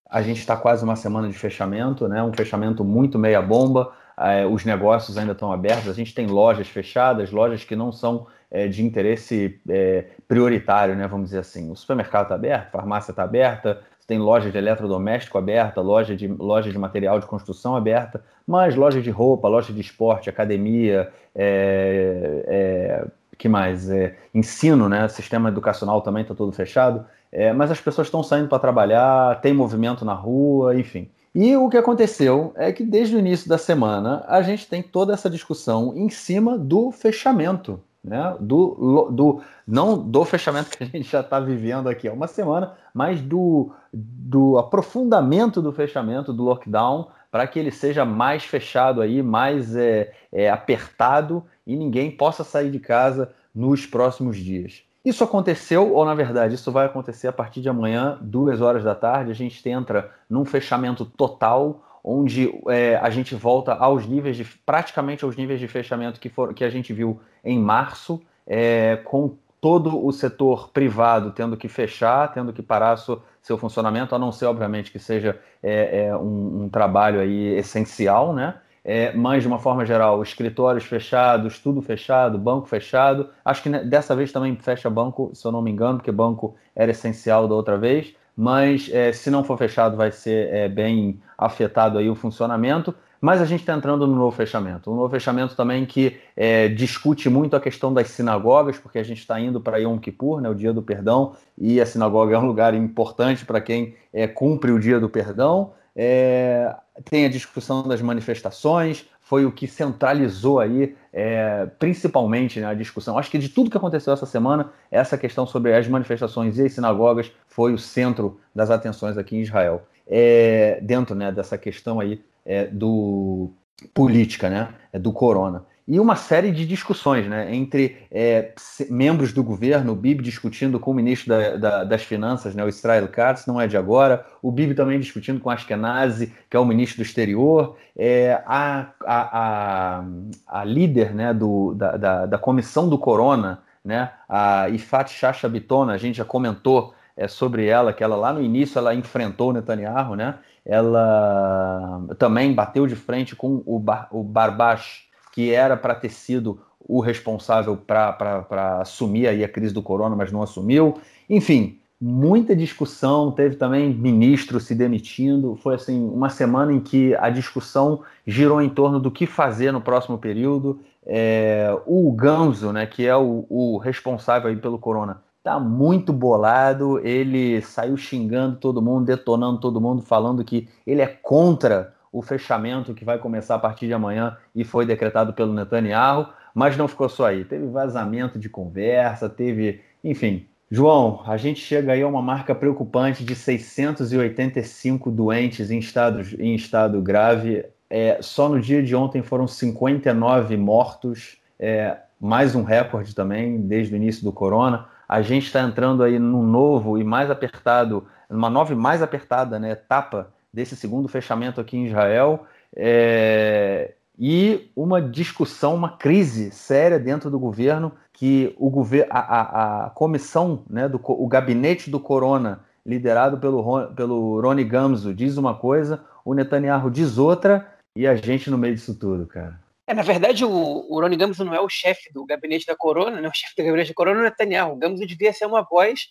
a 0.09 0.21
gente 0.21 0.39
está 0.39 0.55
quase 0.55 0.83
uma 0.83 0.95
semana 0.95 1.27
de 1.27 1.33
fechamento, 1.33 2.07
né? 2.07 2.21
um 2.21 2.33
fechamento 2.33 2.83
muito 2.83 3.17
meia-bomba. 3.17 3.93
É, 4.17 4.45
os 4.45 4.63
negócios 4.63 5.17
ainda 5.17 5.31
estão 5.31 5.51
abertos. 5.51 5.89
A 5.89 5.93
gente 5.93 6.13
tem 6.13 6.27
lojas 6.27 6.67
fechadas, 6.67 7.31
lojas 7.31 7.63
que 7.63 7.75
não 7.75 7.91
são 7.91 8.27
é, 8.51 8.67
de 8.67 8.85
interesse 8.85 9.59
é, 9.67 10.05
prioritário, 10.27 10.95
né? 10.95 11.07
vamos 11.07 11.27
dizer 11.27 11.39
assim. 11.39 11.71
O 11.71 11.75
supermercado 11.75 12.23
está 12.23 12.35
aberto, 12.35 12.67
a 12.67 12.71
farmácia 12.71 13.11
está 13.11 13.23
aberta, 13.23 13.81
tem 14.05 14.19
loja 14.19 14.51
de 14.51 14.57
eletrodoméstico 14.57 15.37
aberta, 15.37 15.81
loja 15.81 16.15
de, 16.15 16.27
loja 16.27 16.71
de 16.71 16.77
material 16.77 17.19
de 17.19 17.25
construção 17.25 17.75
aberta, 17.75 18.23
mas 18.45 18.75
loja 18.75 19.01
de 19.01 19.09
roupa, 19.09 19.47
loja 19.47 19.71
de 19.71 19.81
esporte, 19.81 20.29
academia, 20.29 21.11
é, 21.33 22.43
é, 22.47 23.07
que 23.43 23.49
mais? 23.49 23.89
É, 23.89 24.15
ensino, 24.33 24.87
né? 24.87 25.05
Sistema 25.09 25.49
educacional 25.49 26.01
também 26.01 26.21
está 26.21 26.33
todo 26.33 26.53
fechado. 26.53 27.05
É, 27.29 27.51
mas 27.51 27.69
as 27.69 27.81
pessoas 27.81 28.07
estão 28.07 28.23
saindo 28.23 28.47
para 28.47 28.57
trabalhar, 28.57 29.41
tem 29.41 29.53
movimento 29.53 30.05
na 30.05 30.13
rua, 30.13 30.79
enfim. 30.79 31.09
E 31.35 31.53
o 31.57 31.67
que 31.67 31.75
aconteceu 31.75 32.53
é 32.55 32.71
que 32.71 32.85
desde 32.85 33.17
o 33.17 33.19
início 33.19 33.49
da 33.49 33.57
semana 33.57 34.23
a 34.29 34.41
gente 34.41 34.65
tem 34.65 34.81
toda 34.81 35.11
essa 35.11 35.29
discussão 35.29 35.93
em 35.93 36.09
cima 36.09 36.57
do 36.57 36.89
fechamento, 36.89 37.81
né? 38.01 38.33
Do, 38.39 39.09
do 39.11 39.41
não 39.67 39.97
do 39.97 40.23
fechamento 40.23 40.69
que 40.69 40.81
a 40.81 40.87
gente 40.87 41.11
já 41.11 41.19
está 41.19 41.37
vivendo 41.37 41.89
aqui 41.89 42.07
há 42.07 42.13
uma 42.13 42.27
semana, 42.27 42.75
mas 42.93 43.19
do, 43.19 43.73
do 43.91 44.57
aprofundamento 44.57 45.61
do 45.61 45.73
fechamento 45.73 46.31
do 46.31 46.43
lockdown 46.43 47.09
para 47.33 47.47
que 47.47 47.57
ele 47.57 47.71
seja 47.71 48.05
mais 48.05 48.43
fechado 48.43 49.01
aí, 49.01 49.23
mais 49.23 49.75
é, 49.75 50.13
é, 50.31 50.51
apertado 50.51 51.43
e 51.65 51.75
ninguém 51.75 52.11
possa 52.11 52.43
sair 52.43 52.69
de 52.69 52.77
casa 52.79 53.33
nos 53.55 53.87
próximos 53.87 54.37
dias. 54.37 54.83
Isso 55.03 55.23
aconteceu, 55.23 55.95
ou 55.95 56.05
na 56.05 56.13
verdade, 56.13 56.53
isso 56.53 56.71
vai 56.71 56.85
acontecer 56.85 57.27
a 57.27 57.33
partir 57.33 57.59
de 57.59 57.67
amanhã, 57.67 58.19
duas 58.21 58.61
horas 58.61 58.83
da 58.83 58.93
tarde. 58.93 59.31
A 59.31 59.33
gente 59.33 59.67
entra 59.67 60.11
num 60.29 60.45
fechamento 60.45 61.05
total, 61.05 61.83
onde 62.03 62.53
é, 62.67 62.97
a 62.97 63.09
gente 63.09 63.33
volta 63.33 63.73
aos 63.73 64.05
níveis 64.05 64.37
de 64.37 64.45
praticamente 64.63 65.25
aos 65.25 65.35
níveis 65.35 65.59
de 65.59 65.67
fechamento 65.67 66.19
que, 66.19 66.29
for, 66.29 66.53
que 66.53 66.63
a 66.63 66.69
gente 66.69 66.93
viu 66.93 67.19
em 67.43 67.57
março, 67.57 68.21
é, 68.45 68.97
com 68.97 69.35
todo 69.63 70.05
o 70.05 70.11
setor 70.11 70.67
privado 70.73 71.31
tendo 71.31 71.55
que 71.55 71.69
fechar, 71.69 72.33
tendo 72.33 72.51
que 72.51 72.61
parar 72.61 72.97
seu, 72.97 73.57
funcionamento, 73.57 74.13
a 74.13 74.19
não 74.19 74.29
ser, 74.29 74.45
obviamente, 74.45 74.91
que 74.91 74.99
seja 74.99 75.39
é, 75.63 76.07
é 76.07 76.17
um, 76.17 76.63
um, 76.63 76.69
trabalho 76.69 77.21
aí 77.21 77.55
essencial, 77.55 78.33
né? 78.33 78.55
É, 78.83 79.13
mas 79.13 79.41
de 79.41 79.47
uma 79.47 79.59
forma 79.59 79.85
geral, 79.85 80.21
escritórios 80.21 80.83
fechados, 80.83 81.59
tudo 81.59 81.81
fechado, 81.81 82.37
banco 82.37 82.67
fechado. 82.67 83.29
Acho 83.45 83.63
que 83.63 83.69
dessa 83.69 84.13
vez 84.13 84.33
também 84.33 84.53
fecha 84.57 84.89
banco, 84.89 85.31
se 85.33 85.47
eu 85.47 85.51
não 85.53 85.61
me 85.61 85.71
engano, 85.71 85.99
porque 85.99 86.11
banco 86.11 86.55
era 86.75 86.91
essencial 86.91 87.47
da 87.47 87.55
outra 87.55 87.77
vez. 87.77 88.13
Mas 88.35 88.89
é, 88.91 89.13
se 89.13 89.31
não 89.31 89.45
for 89.45 89.57
fechado, 89.57 89.95
vai 89.95 90.11
ser 90.11 90.53
é, 90.53 90.67
bem 90.67 91.21
afetado 91.37 91.97
aí 91.97 92.09
o 92.09 92.15
funcionamento. 92.15 92.93
Mas 93.23 93.41
a 93.41 93.45
gente 93.45 93.61
está 93.61 93.73
entrando 93.73 94.05
no 94.05 94.17
novo 94.17 94.35
fechamento. 94.35 94.91
Um 94.91 94.97
novo 94.97 95.09
fechamento 95.09 95.55
também 95.55 95.85
que 95.85 96.17
é, 96.35 96.67
discute 96.67 97.29
muito 97.29 97.55
a 97.55 97.59
questão 97.61 97.93
das 97.93 98.09
sinagogas, 98.09 98.77
porque 98.77 98.99
a 98.99 99.03
gente 99.03 99.19
está 99.19 99.39
indo 99.39 99.61
para 99.61 99.77
Yom 99.77 99.97
Kippur, 99.97 100.41
né, 100.41 100.49
o 100.49 100.53
dia 100.53 100.73
do 100.73 100.81
perdão, 100.81 101.33
e 101.57 101.79
a 101.79 101.85
sinagoga 101.85 102.35
é 102.35 102.37
um 102.37 102.45
lugar 102.45 102.73
importante 102.73 103.45
para 103.45 103.61
quem 103.61 103.95
é, 104.11 104.27
cumpre 104.27 104.73
o 104.73 104.77
dia 104.77 104.99
do 104.99 105.07
perdão. 105.07 105.71
É, 105.95 106.75
tem 107.05 107.23
a 107.23 107.29
discussão 107.29 107.87
das 107.87 108.01
manifestações, 108.01 109.05
foi 109.23 109.45
o 109.45 109.51
que 109.51 109.67
centralizou 109.67 110.59
aí, 110.59 110.95
é, 111.11 111.65
principalmente 111.79 112.59
né, 112.59 112.67
a 112.67 112.73
discussão. 112.73 113.17
Acho 113.17 113.31
que 113.31 113.39
de 113.39 113.49
tudo 113.49 113.69
que 113.69 113.77
aconteceu 113.77 114.13
essa 114.13 114.25
semana, 114.25 114.71
essa 114.91 115.17
questão 115.17 115.47
sobre 115.47 115.73
as 115.73 115.87
manifestações 115.87 116.57
e 116.57 116.65
as 116.65 116.73
sinagogas 116.73 117.31
foi 117.47 117.73
o 117.73 117.77
centro 117.77 118.39
das 118.53 118.69
atenções 118.69 119.17
aqui 119.17 119.37
em 119.37 119.41
Israel. 119.41 119.83
É, 120.05 120.79
dentro 120.81 121.15
né, 121.15 121.31
dessa 121.31 121.57
questão 121.57 121.99
aí 121.99 122.21
é, 122.45 122.67
do, 122.67 123.49
política, 123.93 124.49
né? 124.49 124.69
É 124.91 124.99
do 124.99 125.11
corona 125.11 125.65
e 125.85 125.99
uma 125.99 126.15
série 126.15 126.51
de 126.51 126.65
discussões 126.65 127.27
né, 127.27 127.53
entre 127.53 127.97
é, 128.09 128.53
membros 128.89 129.33
do 129.33 129.43
governo, 129.43 129.91
o 129.91 129.95
Bibi 129.95 130.23
discutindo 130.23 130.79
com 130.79 130.91
o 130.91 130.93
ministro 130.93 131.29
da, 131.29 131.57
da, 131.57 131.83
das 131.83 132.03
Finanças, 132.03 132.55
né, 132.55 132.63
o 132.63 132.69
Israel 132.69 133.07
Katz, 133.09 133.45
não 133.45 133.59
é 133.59 133.67
de 133.67 133.75
agora, 133.75 134.25
o 134.41 134.49
Bibi 134.49 134.75
também 134.75 134.97
discutindo 134.97 135.41
com 135.41 135.49
Ashkenazi, 135.49 136.33
que 136.49 136.55
é 136.55 136.59
o 136.59 136.65
ministro 136.65 136.97
do 136.97 137.05
exterior, 137.05 137.77
é, 137.97 138.41
a, 138.45 138.87
a, 139.05 139.39
a, 139.39 140.05
a 140.47 140.63
líder 140.63 141.13
né, 141.13 141.33
do, 141.33 141.73
da, 141.73 141.97
da, 141.97 142.25
da, 142.27 142.37
comissão 142.37 142.87
do 142.87 142.97
Corona, 142.97 143.61
né, 143.83 144.11
a 144.29 144.69
Ifat 144.69 145.11
Shasha 145.11 145.49
Bitona, 145.49 145.93
a 145.93 145.97
gente 145.97 146.17
já 146.17 146.25
comentou 146.25 146.93
é, 147.17 147.27
sobre 147.27 147.65
ela, 147.65 147.91
que 147.91 148.03
ela 148.03 148.15
lá 148.15 148.31
no 148.31 148.41
início 148.41 148.79
ela 148.79 148.95
enfrentou 148.95 149.49
o 149.49 149.53
Netanyahu, 149.53 150.15
né, 150.15 150.35
ela 150.65 152.07
também 152.17 152.53
bateu 152.53 152.87
de 152.87 152.95
frente 152.95 153.35
com 153.35 153.61
o, 153.65 153.77
Bar, 153.77 154.07
o 154.11 154.23
Barbash, 154.23 155.11
que 155.33 155.51
era 155.51 155.75
para 155.75 155.95
ter 155.95 156.09
sido 156.09 156.59
o 156.79 156.99
responsável 156.99 157.75
para 157.75 158.79
assumir 158.79 159.27
aí 159.27 159.43
a 159.43 159.49
crise 159.49 159.73
do 159.73 159.81
corona, 159.81 160.15
mas 160.15 160.31
não 160.31 160.43
assumiu. 160.43 160.99
Enfim, 161.27 161.79
muita 161.99 162.55
discussão, 162.55 163.31
teve 163.31 163.55
também 163.55 163.91
ministro 163.91 164.59
se 164.59 164.75
demitindo. 164.75 165.55
Foi 165.55 165.73
assim 165.73 166.07
uma 166.07 166.29
semana 166.29 166.71
em 166.71 166.79
que 166.79 167.15
a 167.15 167.31
discussão 167.31 168.01
girou 168.27 168.61
em 168.61 168.69
torno 168.69 168.99
do 168.99 169.09
que 169.09 169.25
fazer 169.25 169.71
no 169.71 169.81
próximo 169.81 170.19
período. 170.19 170.79
É, 171.03 171.75
o 171.87 172.11
Ganzo, 172.11 172.71
né, 172.71 172.85
que 172.85 173.07
é 173.07 173.15
o, 173.15 173.47
o 173.49 173.77
responsável 173.77 174.49
aí 174.49 174.55
pelo 174.55 174.77
corona, 174.77 175.23
tá 175.41 175.59
muito 175.59 176.13
bolado. 176.13 176.99
Ele 176.99 177.59
saiu 177.61 177.97
xingando 177.97 178.57
todo 178.57 178.83
mundo, 178.83 179.05
detonando 179.05 179.59
todo 179.59 179.81
mundo, 179.81 180.03
falando 180.03 180.43
que 180.43 180.69
ele 180.85 181.01
é 181.01 181.07
contra 181.07 181.92
o 182.13 182.21
fechamento 182.21 182.93
que 182.93 183.03
vai 183.03 183.17
começar 183.17 183.55
a 183.55 183.59
partir 183.59 183.87
de 183.87 183.93
amanhã 183.93 184.37
e 184.55 184.63
foi 184.63 184.85
decretado 184.85 185.33
pelo 185.33 185.51
Netanyahu, 185.51 186.27
mas 186.53 186.77
não 186.77 186.87
ficou 186.87 187.09
só 187.09 187.25
aí. 187.25 187.43
Teve 187.43 187.65
vazamento 187.65 188.37
de 188.37 188.47
conversa, 188.47 189.27
teve, 189.27 189.81
enfim. 190.03 190.45
João, 190.69 191.23
a 191.25 191.35
gente 191.37 191.59
chega 191.59 191.91
aí 191.91 192.03
a 192.03 192.07
uma 192.07 192.21
marca 192.21 192.53
preocupante 192.53 193.25
de 193.25 193.35
685 193.35 195.09
doentes 195.09 195.71
em 195.71 195.79
estado, 195.79 196.21
em 196.39 196.53
estado 196.53 197.01
grave. 197.01 197.65
É, 197.89 198.19
só 198.21 198.47
no 198.47 198.61
dia 198.61 198.81
de 198.83 198.95
ontem 198.95 199.23
foram 199.23 199.47
59 199.47 200.55
mortos, 200.55 201.37
é, 201.59 201.97
mais 202.19 202.53
um 202.53 202.63
recorde 202.63 203.15
também 203.15 203.59
desde 203.61 203.93
o 203.93 203.97
início 203.97 204.23
do 204.23 204.31
corona. 204.31 204.87
A 205.09 205.21
gente 205.23 205.47
está 205.47 205.61
entrando 205.61 206.03
aí 206.03 206.19
num 206.19 206.43
novo 206.43 206.97
e 206.97 207.03
mais 207.03 207.31
apertado, 207.31 208.07
numa 208.29 208.49
nova 208.49 208.71
e 208.71 208.75
mais 208.75 209.01
apertada 209.01 209.59
né, 209.59 209.71
etapa 209.71 210.31
desse 210.53 210.75
segundo 210.75 211.07
fechamento 211.07 211.59
aqui 211.59 211.75
em 211.75 211.87
Israel 211.87 212.45
é, 212.75 213.93
e 214.17 214.69
uma 214.75 215.01
discussão, 215.01 215.73
uma 215.73 215.97
crise 215.97 216.51
séria 216.51 216.99
dentro 216.99 217.31
do 217.31 217.39
governo 217.39 217.91
que 218.11 218.53
o 218.57 218.69
governo, 218.69 219.11
a, 219.11 219.19
a, 219.19 219.85
a, 219.85 219.89
comissão, 219.89 220.63
né, 220.69 220.87
do, 220.87 220.99
o 221.03 221.27
gabinete 221.27 221.89
do 221.89 221.99
Corona, 221.99 222.63
liderado 222.85 223.39
pelo, 223.39 223.87
pelo 223.93 224.39
Rony 224.39 224.63
Gamzo, 224.63 225.13
diz 225.13 225.37
uma 225.37 225.55
coisa, 225.55 226.03
o 226.23 226.33
Netanyahu 226.33 226.91
diz 226.91 227.17
outra 227.17 227.73
e 227.95 228.05
a 228.05 228.15
gente 228.15 228.49
no 228.49 228.57
meio 228.57 228.75
disso 228.75 228.97
tudo, 228.97 229.25
cara. 229.25 229.59
É, 229.87 229.93
na 229.93 230.03
verdade, 230.03 230.45
o, 230.45 230.49
o 230.49 231.01
Rony 231.01 231.17
Gamzo 231.17 231.43
não 231.43 231.53
é 231.53 231.59
o 231.59 231.67
chefe 231.67 232.11
do 232.13 232.25
gabinete 232.25 232.65
da 232.65 232.75
Corona, 232.75 233.19
né? 233.19 233.27
o 233.27 233.33
chefe 233.33 233.53
do 233.57 233.63
gabinete 233.63 233.89
da 233.89 233.93
Corona 233.95 234.19
é 234.19 234.21
o 234.21 234.23
Netanyahu. 234.23 234.73
O 234.73 234.77
Gamzo 234.77 235.05
devia 235.05 235.33
ser 235.33 235.45
uma 235.45 235.61
voz 235.61 236.09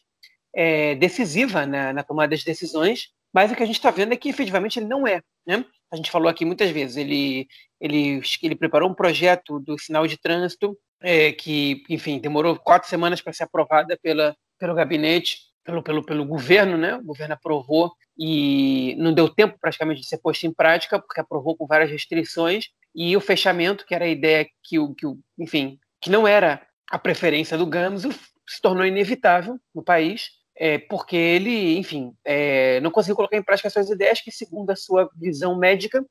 é, 0.54 0.94
decisiva 0.96 1.64
na, 1.64 1.92
na 1.92 2.02
tomada 2.02 2.30
das 2.30 2.44
decisões, 2.44 3.10
mas 3.32 3.50
o 3.50 3.56
que 3.56 3.62
a 3.62 3.66
gente 3.66 3.76
está 3.76 3.90
vendo 3.90 4.12
é 4.12 4.16
que 4.16 4.28
efetivamente 4.28 4.78
ele 4.78 4.86
não 4.86 5.06
é. 5.06 5.22
Né? 5.46 5.64
A 5.90 5.96
gente 5.96 6.10
falou 6.10 6.28
aqui 6.28 6.44
muitas 6.44 6.70
vezes, 6.70 6.96
ele, 6.96 7.46
ele, 7.80 8.20
ele 8.42 8.56
preparou 8.56 8.90
um 8.90 8.94
projeto 8.94 9.58
do 9.60 9.78
sinal 9.78 10.06
de 10.06 10.16
trânsito 10.16 10.76
é, 11.00 11.32
que, 11.32 11.82
enfim, 11.88 12.18
demorou 12.18 12.56
quatro 12.56 12.88
semanas 12.88 13.20
para 13.20 13.32
ser 13.32 13.44
aprovada 13.44 13.98
pela, 14.02 14.36
pelo 14.58 14.74
gabinete, 14.74 15.38
pelo, 15.64 15.82
pelo, 15.82 16.04
pelo 16.04 16.24
governo, 16.24 16.76
né? 16.76 16.96
O 16.96 17.02
governo 17.02 17.34
aprovou 17.34 17.92
e 18.18 18.94
não 18.98 19.12
deu 19.12 19.28
tempo 19.28 19.58
praticamente 19.60 20.00
de 20.00 20.06
ser 20.06 20.18
posto 20.18 20.46
em 20.46 20.52
prática, 20.52 21.00
porque 21.00 21.20
aprovou 21.20 21.56
com 21.56 21.66
várias 21.66 21.90
restrições, 21.90 22.66
e 22.94 23.16
o 23.16 23.20
fechamento, 23.20 23.86
que 23.86 23.94
era 23.94 24.04
a 24.04 24.08
ideia 24.08 24.46
que 24.62 24.78
o, 24.78 24.94
que 24.94 25.06
o 25.06 25.18
enfim, 25.38 25.78
que 26.00 26.10
não 26.10 26.26
era 26.26 26.64
a 26.90 26.98
preferência 26.98 27.56
do 27.56 27.66
Gamso, 27.66 28.10
se 28.46 28.60
tornou 28.60 28.84
inevitável 28.84 29.58
no 29.74 29.82
país 29.82 30.30
é, 30.62 30.78
porque 30.78 31.16
ele, 31.16 31.76
enfim, 31.76 32.14
é, 32.24 32.78
não 32.82 32.92
conseguiu 32.92 33.16
colocar 33.16 33.36
em 33.36 33.42
prática 33.42 33.68
suas 33.68 33.90
ideias 33.90 34.20
que, 34.20 34.30
segundo 34.30 34.70
a 34.70 34.76
sua 34.76 35.10
visão 35.16 35.58
médica, 35.58 36.06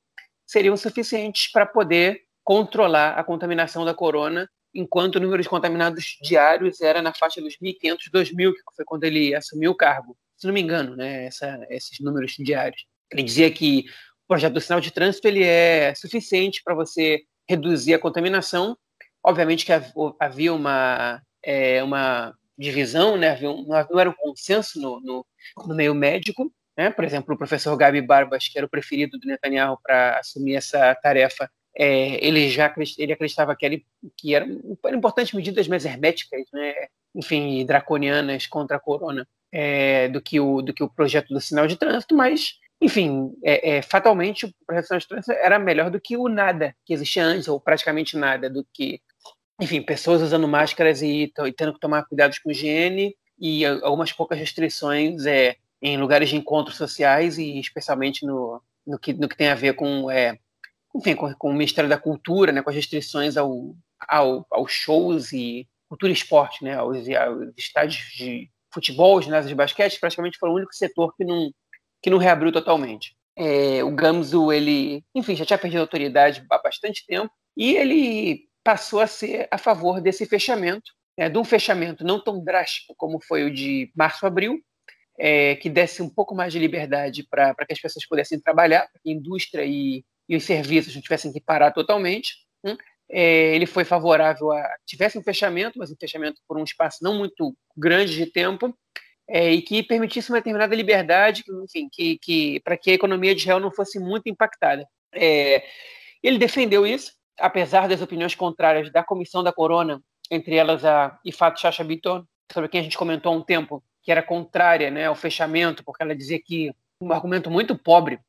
seriam 0.45 0.75
suficientes 0.75 1.49
para 1.49 1.65
poder 1.65 2.23
controlar 2.43 3.13
a 3.13 3.23
contaminação 3.23 3.85
da 3.85 3.93
corona, 3.93 4.49
enquanto 4.75 5.15
o 5.15 5.19
número 5.21 5.41
de 5.41 5.47
contaminados 5.47 6.17
diários 6.21 6.81
era 6.81 7.01
na 7.01 7.13
faixa 7.13 7.39
dos 7.39 7.55
1.500, 7.63 8.11
2.000, 8.13 8.51
que 8.51 8.75
foi 8.75 8.83
quando 8.83 9.05
ele 9.05 9.33
assumiu 9.33 9.71
o 9.71 9.75
cargo. 9.75 10.17
Se 10.35 10.45
não 10.45 10.53
me 10.53 10.61
engano, 10.61 10.97
né, 10.97 11.27
essa, 11.27 11.57
esses 11.69 12.01
números 12.01 12.35
diários. 12.37 12.85
Ele 13.09 13.23
dizia 13.23 13.49
que 13.49 13.85
o 14.25 14.27
projeto 14.27 14.55
do 14.55 14.59
sinal 14.59 14.81
de 14.81 14.91
trânsito 14.91 15.29
ele 15.29 15.45
é 15.45 15.95
suficiente 15.95 16.61
para 16.61 16.75
você 16.75 17.21
reduzir 17.47 17.93
a 17.93 17.99
contaminação. 17.99 18.77
Obviamente 19.23 19.65
que 19.65 19.71
havia 20.19 20.53
uma, 20.53 21.21
é, 21.41 21.81
uma 21.81 22.35
divisão, 22.57 23.17
né? 23.17 23.39
não 23.41 23.99
era 23.99 24.09
um 24.09 24.15
consenso 24.15 24.79
no, 24.79 24.99
no, 25.01 25.25
no 25.67 25.75
meio 25.75 25.93
médico. 25.95 26.51
Né? 26.77 26.89
Por 26.89 27.03
exemplo, 27.03 27.33
o 27.33 27.37
professor 27.37 27.75
Gabi 27.75 28.01
Barbas, 28.01 28.47
que 28.47 28.57
era 28.57 28.65
o 28.65 28.69
preferido 28.69 29.17
do 29.19 29.27
Netanyahu 29.27 29.77
para 29.83 30.19
assumir 30.19 30.55
essa 30.55 30.95
tarefa, 30.95 31.49
é, 31.75 32.25
ele 32.25 32.49
já 32.49 32.73
ele 32.97 33.13
acreditava 33.13 33.55
que, 33.55 33.85
que 34.17 34.35
eram, 34.35 34.77
eram 34.85 34.97
importantes 34.97 35.33
medidas 35.33 35.67
mais 35.67 35.85
herméticas, 35.85 36.43
né? 36.53 36.73
enfim, 37.15 37.65
draconianas 37.65 38.47
contra 38.47 38.77
a 38.77 38.79
corona, 38.79 39.27
é, 39.51 40.07
do, 40.09 40.21
que 40.21 40.39
o, 40.39 40.61
do 40.61 40.73
que 40.73 40.83
o 40.83 40.89
projeto 40.89 41.33
do 41.33 41.41
sinal 41.41 41.67
de 41.67 41.77
trânsito, 41.77 42.15
mas, 42.15 42.53
enfim, 42.81 43.33
é, 43.43 43.77
é, 43.77 43.81
fatalmente 43.81 44.45
o 44.45 44.53
projeto 44.65 44.83
do 44.83 44.87
sinal 44.87 44.99
de 44.99 45.07
trânsito 45.07 45.31
era 45.33 45.59
melhor 45.59 45.89
do 45.89 45.99
que 45.99 46.15
o 46.15 46.29
nada 46.29 46.75
que 46.85 46.93
existia 46.93 47.23
antes, 47.23 47.47
ou 47.47 47.59
praticamente 47.59 48.17
nada, 48.17 48.49
do 48.49 48.65
que 48.73 49.01
enfim, 49.61 49.79
pessoas 49.79 50.23
usando 50.23 50.47
máscaras 50.47 51.03
e, 51.03 51.31
e 51.45 51.53
tendo 51.53 51.73
que 51.73 51.79
tomar 51.79 52.03
cuidados 52.05 52.39
com 52.39 52.49
higiene 52.49 53.15
e 53.39 53.63
algumas 53.63 54.11
poucas 54.11 54.39
restrições 54.39 55.27
é, 55.27 55.55
em 55.79 55.97
lugares 55.97 56.29
de 56.29 56.35
encontros 56.35 56.77
sociais 56.77 57.37
e 57.37 57.59
especialmente 57.59 58.25
no, 58.25 58.59
no, 58.85 58.97
que, 58.97 59.13
no 59.13 59.29
que 59.29 59.37
tem 59.37 59.49
a 59.49 59.55
ver 59.55 59.75
com, 59.75 60.09
é, 60.09 60.39
enfim, 60.95 61.15
com, 61.15 61.31
com, 61.35 61.49
o 61.51 61.53
Ministério 61.53 61.89
da 61.89 61.97
Cultura, 61.97 62.51
né, 62.51 62.63
com 62.63 62.71
as 62.71 62.75
restrições 62.75 63.37
ao, 63.37 63.75
ao, 64.07 64.47
aos 64.49 64.71
shows 64.71 65.31
e 65.31 65.67
cultura 65.87 66.11
e 66.11 66.15
esporte, 66.15 66.63
né, 66.63 66.73
aos, 66.73 66.97
aos 66.97 67.53
estádios 67.55 68.03
de 68.15 68.49
futebol, 68.73 69.21
ginásios 69.21 69.49
de 69.49 69.55
basquete, 69.55 69.99
praticamente 69.99 70.39
foi 70.39 70.49
o 70.49 70.55
único 70.55 70.73
setor 70.73 71.13
que 71.15 71.23
não, 71.23 71.51
que 72.01 72.09
não 72.09 72.17
reabriu 72.17 72.51
totalmente. 72.51 73.15
É, 73.35 73.83
o 73.83 73.91
Gamzu, 73.91 74.51
ele, 74.51 75.03
enfim, 75.13 75.35
já 75.35 75.45
tinha 75.45 75.59
perdido 75.59 75.79
a 75.79 75.83
autoridade 75.83 76.43
há 76.49 76.57
bastante 76.57 77.05
tempo 77.05 77.31
e 77.55 77.75
ele 77.75 78.49
passou 78.63 78.99
a 78.99 79.07
ser 79.07 79.47
a 79.51 79.57
favor 79.57 80.01
desse 80.01 80.25
fechamento, 80.25 80.91
né, 81.17 81.29
de 81.29 81.37
um 81.37 81.43
fechamento 81.43 82.03
não 82.03 82.23
tão 82.23 82.43
drástico 82.43 82.93
como 82.97 83.19
foi 83.21 83.43
o 83.43 83.53
de 83.53 83.91
março-abril, 83.95 84.59
é, 85.19 85.55
que 85.55 85.69
desse 85.69 86.01
um 86.01 86.09
pouco 86.09 86.33
mais 86.33 86.51
de 86.53 86.59
liberdade 86.59 87.23
para 87.29 87.53
que 87.53 87.73
as 87.73 87.79
pessoas 87.79 88.07
pudessem 88.07 88.39
trabalhar, 88.39 88.87
para 88.91 89.01
que 89.01 89.09
a 89.09 89.13
indústria 89.13 89.63
e, 89.65 90.03
e, 90.27 90.35
os 90.35 90.43
serviços 90.43 90.95
não 90.95 91.01
tivessem 91.01 91.31
que 91.31 91.41
parar 91.41 91.71
totalmente. 91.71 92.35
Hum? 92.63 92.75
É, 93.09 93.53
ele 93.53 93.65
foi 93.65 93.83
favorável 93.83 94.51
a 94.51 94.75
tivesse 94.85 95.17
um 95.17 95.23
fechamento, 95.23 95.77
mas 95.77 95.91
um 95.91 95.95
fechamento 95.99 96.41
por 96.47 96.57
um 96.57 96.63
espaço 96.63 97.03
não 97.03 97.17
muito 97.17 97.55
grande 97.75 98.15
de 98.15 98.25
tempo, 98.25 98.75
é, 99.29 99.51
e 99.51 99.61
que 99.61 99.83
permitisse 99.83 100.29
uma 100.31 100.39
determinada 100.39 100.75
liberdade, 100.75 101.43
enfim, 101.63 101.87
que, 101.91 102.17
que 102.19 102.59
para 102.61 102.77
que 102.77 102.91
a 102.91 102.93
economia 102.93 103.35
de 103.35 103.41
Israel 103.41 103.59
não 103.59 103.71
fosse 103.71 103.99
muito 103.99 104.27
impactada. 104.27 104.87
É, 105.13 105.63
ele 106.23 106.37
defendeu 106.37 106.85
isso, 106.85 107.13
apesar 107.41 107.87
das 107.87 108.01
opiniões 108.01 108.35
contrárias 108.35 108.91
da 108.91 109.03
comissão 109.03 109.43
da 109.43 109.51
Corona, 109.51 110.01
entre 110.29 110.55
elas 110.55 110.85
a 110.85 111.19
Ifat 111.25 111.59
Chacha 111.59 111.83
Biton, 111.83 112.23
sobre 112.51 112.69
quem 112.69 112.79
a 112.79 112.83
gente 112.83 112.97
comentou 112.97 113.33
há 113.33 113.35
um 113.35 113.41
tempo, 113.41 113.83
que 114.03 114.11
era 114.11 114.23
contrária 114.23 114.89
né, 114.89 115.07
ao 115.07 115.15
fechamento, 115.15 115.83
porque 115.83 116.03
ela 116.03 116.15
dizia 116.15 116.39
que 116.41 116.71
um 116.99 117.11
argumento 117.11 117.49
muito 117.49 117.77
pobre 117.77 118.19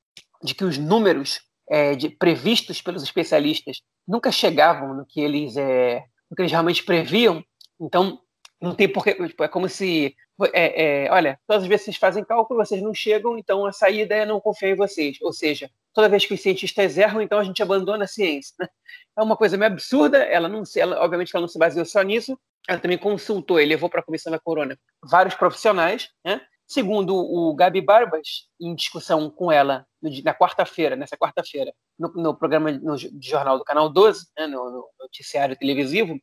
de 0.43 0.55
que 0.55 0.65
os 0.65 0.79
números 0.79 1.41
é, 1.69 1.95
de, 1.95 2.09
previstos 2.09 2.83
pelos 2.83 3.03
especialistas 3.03 3.81
nunca 4.07 4.33
chegavam 4.33 4.95
no 4.95 5.07
que 5.07 5.21
eles, 5.21 5.57
é, 5.57 6.05
no 6.31 6.37
que 6.37 6.43
eles 6.43 6.53
realmente 6.53 6.83
previam. 6.85 7.45
Então, 7.81 8.21
não 8.61 8.75
tem 8.75 8.89
porquê. 8.89 9.15
Tipo, 9.15 9.45
é 9.45 9.49
como 9.49 9.69
se. 9.69 10.15
É, 10.53 11.05
é, 11.05 11.13
olha, 11.13 11.39
todas 11.47 11.63
as 11.63 11.69
vezes 11.69 11.85
vocês 11.85 11.97
fazem 11.97 12.25
cálculo, 12.25 12.65
vocês 12.65 12.83
não 12.83 12.93
chegam, 12.95 13.39
então 13.39 13.65
a 13.67 13.73
saída 13.73 14.15
é 14.15 14.27
não 14.27 14.41
confiar 14.41 14.71
em 14.71 14.77
vocês. 14.77 15.19
Ou 15.23 15.33
seja, 15.33 15.71
toda 15.93 16.09
vez 16.09 16.25
que 16.25 16.35
os 16.35 16.41
cientistas 16.41 16.99
erram, 16.99 17.21
então 17.21 17.39
a 17.39 17.45
gente 17.45 17.63
abandona 17.63 18.05
a 18.05 18.09
ciência. 18.09 18.55
Né? 18.59 18.69
É 19.17 19.23
uma 19.23 19.37
coisa 19.37 19.57
meio 19.57 19.71
absurda, 19.71 20.19
ela 20.19 20.49
não 20.49 20.63
ela, 20.77 21.01
obviamente 21.03 21.35
ela 21.35 21.43
não 21.43 21.49
se 21.49 21.59
baseou 21.59 21.85
só 21.85 22.03
nisso, 22.03 22.39
ela 22.69 22.79
também 22.79 22.99
consultou 22.99 23.61
e 23.61 23.67
levou 23.67 23.91
para 23.91 24.01
a 24.01 24.05
Comissão 24.05 24.31
da 24.31 24.39
Corona 24.39 24.79
vários 25.03 25.35
profissionais, 25.35 26.09
né? 26.25 26.41
Segundo 26.67 27.15
o 27.15 27.55
Gabi 27.55 27.83
Barbas, 27.83 28.49
em 28.59 28.75
discussão 28.75 29.29
com 29.29 29.53
ela 29.53 29.85
na 30.25 30.33
quarta-feira, 30.35 30.97
nessa 30.97 31.19
quarta-feira, 31.19 31.71
no, 31.99 32.09
no, 32.15 32.35
programa 32.35 32.73
no, 32.73 32.97
de 32.97 33.29
jornal 33.29 33.59
do 33.59 33.65
Canal 33.65 33.91
12, 33.91 34.29
né, 34.39 34.47
no, 34.47 34.71
no 34.71 34.89
noticiário 34.99 35.55
televisivo, 35.55 36.19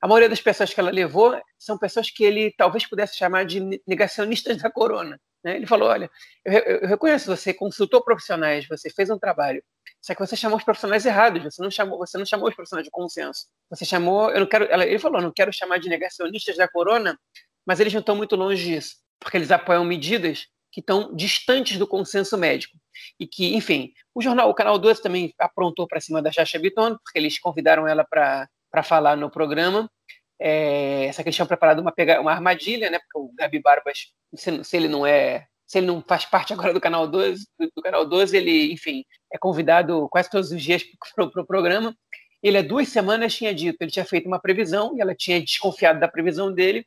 a 0.00 0.08
maioria 0.08 0.28
das 0.28 0.40
pessoas 0.40 0.72
que 0.72 0.80
ela 0.80 0.90
levou 0.90 1.38
são 1.58 1.76
pessoas 1.76 2.10
que 2.10 2.24
ele 2.24 2.54
talvez 2.56 2.86
pudesse 2.86 3.16
chamar 3.16 3.44
de 3.44 3.60
negacionistas 3.86 4.56
da 4.56 4.70
corona. 4.70 5.20
Né? 5.44 5.56
Ele 5.56 5.66
falou: 5.66 5.88
olha, 5.88 6.10
eu, 6.44 6.52
eu, 6.52 6.88
reconheço, 6.88 7.26
você 7.26 7.52
consultou 7.52 8.02
profissionais, 8.02 8.66
você 8.66 8.88
fez 8.90 9.10
um 9.10 9.18
trabalho, 9.18 9.62
só 10.00 10.14
que 10.14 10.20
você 10.20 10.36
chamou 10.36 10.58
os 10.58 10.64
profissionais 10.64 11.04
errados, 11.04 11.42
você 11.42 11.62
não 11.62 11.70
chamou, 11.70 11.98
você 11.98 12.18
não 12.18 12.26
chamou 12.26 12.48
os 12.48 12.54
profissionais 12.54 12.84
de 12.84 12.90
consenso. 12.90 13.46
Você 13.68 13.84
chamou, 13.84 14.30
eu 14.30 14.40
não 14.40 14.46
quero, 14.46 14.64
ela, 14.64 14.86
ele 14.86 14.98
falou, 14.98 15.20
não 15.20 15.32
quero 15.32 15.52
chamar 15.52 15.78
de 15.78 15.88
negacionistas 15.88 16.56
da 16.56 16.68
corona, 16.68 17.18
mas 17.66 17.80
eles 17.80 17.92
não 17.92 18.00
estão 18.00 18.16
muito 18.16 18.36
longe 18.36 18.64
disso, 18.64 18.96
porque 19.18 19.36
eles 19.36 19.50
apoiam 19.50 19.84
medidas 19.84 20.46
que 20.72 20.80
estão 20.80 21.14
distantes 21.14 21.78
do 21.78 21.86
consenso 21.86 22.38
médico. 22.38 22.76
E 23.18 23.26
que, 23.26 23.54
enfim, 23.54 23.92
o 24.14 24.22
jornal, 24.22 24.48
o 24.50 24.54
Canal 24.54 24.78
12 24.78 25.02
também 25.02 25.34
aprontou 25.38 25.86
para 25.86 26.00
cima 26.00 26.22
da 26.22 26.30
Chacha 26.30 26.58
Biton, 26.58 26.96
porque 26.96 27.18
eles 27.18 27.38
convidaram 27.38 27.86
ela 27.86 28.04
para 28.04 28.48
falar 28.82 29.16
no 29.16 29.30
programa. 29.30 29.90
É, 30.38 31.10
só 31.12 31.22
que 31.22 31.28
eles 31.28 31.36
tinham 31.36 31.46
preparado 31.46 31.80
uma, 31.80 31.92
uma 32.20 32.32
armadilha, 32.32 32.88
né? 32.90 32.98
Porque 32.98 33.18
o 33.18 33.32
Gabi 33.34 33.60
Barbas, 33.60 34.12
se, 34.34 34.64
se 34.64 34.76
ele 34.76 34.88
não 34.88 35.06
é 35.06 35.46
se 35.70 35.78
ele 35.78 35.86
não 35.86 36.02
faz 36.02 36.24
parte 36.24 36.52
agora 36.52 36.74
do 36.74 36.80
canal 36.80 37.06
12, 37.06 37.46
do 37.76 37.80
canal 37.80 38.04
12, 38.04 38.36
ele, 38.36 38.72
enfim, 38.72 39.04
é 39.32 39.38
convidado 39.38 40.08
quase 40.10 40.28
todos 40.28 40.50
os 40.50 40.60
dias 40.60 40.82
para 41.14 41.24
o 41.24 41.30
pro 41.30 41.46
programa. 41.46 41.94
Ele 42.42 42.58
há 42.58 42.62
duas 42.62 42.88
semanas 42.88 43.36
tinha 43.36 43.54
dito, 43.54 43.76
ele 43.80 43.90
tinha 43.90 44.04
feito 44.04 44.26
uma 44.26 44.40
previsão 44.40 44.96
e 44.96 45.00
ela 45.00 45.14
tinha 45.14 45.40
desconfiado 45.40 46.00
da 46.00 46.08
previsão 46.08 46.52
dele 46.52 46.84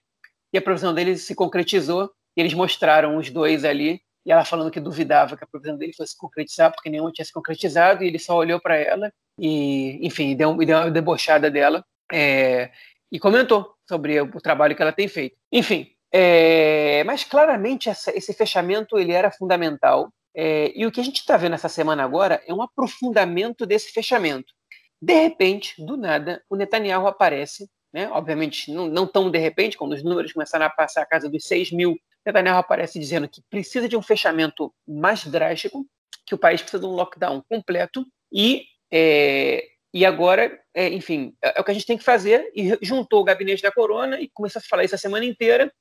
e 0.51 0.57
a 0.57 0.61
previsão 0.61 0.93
dele 0.93 1.17
se 1.17 1.33
concretizou. 1.33 2.11
Eles 2.35 2.53
mostraram 2.53 3.15
os 3.15 3.29
dois 3.29 3.63
ali 3.63 4.01
e 4.25 4.33
ela 4.33 4.43
falando 4.43 4.69
que 4.69 4.81
duvidava 4.81 5.37
que 5.37 5.45
a 5.45 5.47
previsão 5.47 5.77
dele 5.77 5.93
fosse 5.95 6.17
concretizar 6.17 6.69
porque 6.69 6.89
nenhum 6.89 7.09
tinha 7.09 7.23
se 7.23 7.31
concretizado 7.31 8.03
e 8.03 8.07
ele 8.07 8.19
só 8.19 8.35
olhou 8.35 8.59
para 8.59 8.75
ela 8.75 9.09
e, 9.39 10.05
enfim, 10.05 10.35
deu, 10.35 10.57
deu 10.57 10.77
uma 10.77 10.91
debochada 10.91 11.49
dela 11.49 11.85
é, 12.11 12.69
e 13.09 13.17
comentou 13.17 13.75
sobre 13.87 14.19
o 14.19 14.41
trabalho 14.41 14.75
que 14.75 14.81
ela 14.81 14.91
tem 14.91 15.07
feito. 15.07 15.37
Enfim, 15.53 15.87
é, 16.13 17.03
mas 17.05 17.23
claramente 17.23 17.89
essa, 17.89 18.15
esse 18.15 18.33
fechamento 18.33 18.99
ele 18.99 19.11
era 19.11 19.31
fundamental. 19.31 20.13
É, 20.35 20.71
e 20.75 20.85
o 20.85 20.91
que 20.91 20.99
a 20.99 21.03
gente 21.03 21.19
está 21.19 21.37
vendo 21.37 21.53
essa 21.53 21.69
semana 21.69 22.03
agora 22.03 22.41
é 22.47 22.53
um 22.53 22.61
aprofundamento 22.61 23.65
desse 23.65 23.91
fechamento. 23.91 24.53
De 25.01 25.13
repente, 25.13 25.75
do 25.83 25.97
nada, 25.97 26.43
o 26.49 26.55
Netanyahu 26.55 27.07
aparece, 27.07 27.69
né? 27.93 28.09
obviamente 28.09 28.71
não, 28.71 28.87
não 28.87 29.05
tão 29.05 29.29
de 29.29 29.37
repente, 29.37 29.77
quando 29.77 29.93
os 29.93 30.03
números 30.03 30.31
começaram 30.31 30.65
a 30.65 30.69
passar 30.69 31.01
a 31.01 31.05
casa 31.05 31.29
dos 31.29 31.45
6 31.45 31.71
mil, 31.71 31.95
Netanyahu 32.25 32.59
aparece 32.59 32.99
dizendo 32.99 33.27
que 33.27 33.41
precisa 33.49 33.89
de 33.89 33.97
um 33.97 34.01
fechamento 34.01 34.73
mais 34.87 35.25
drástico, 35.25 35.85
que 36.25 36.33
o 36.33 36.37
país 36.37 36.61
precisa 36.61 36.81
de 36.81 36.87
um 36.87 36.95
lockdown 36.95 37.43
completo 37.49 38.05
e 38.31 38.65
é, 38.91 39.67
e 39.93 40.05
agora, 40.05 40.59
é, 40.73 40.89
enfim, 40.89 41.35
é, 41.41 41.57
é, 41.57 41.61
o 41.61 41.63
que 41.63 41.69
a 41.69 41.73
gente 41.73 41.85
tem 41.85 41.97
que 41.97 42.03
fazer. 42.03 42.51
E 42.55 42.77
juntou 42.81 43.21
o 43.21 43.23
gabinete 43.23 43.61
da 43.61 43.71
corona 43.71 44.19
e 44.19 44.27
começou 44.33 44.59
a 44.59 44.63
falar 44.67 44.83
isso 44.83 44.95
a 44.95 44.97
semana 44.97 45.23
inteira. 45.23 45.71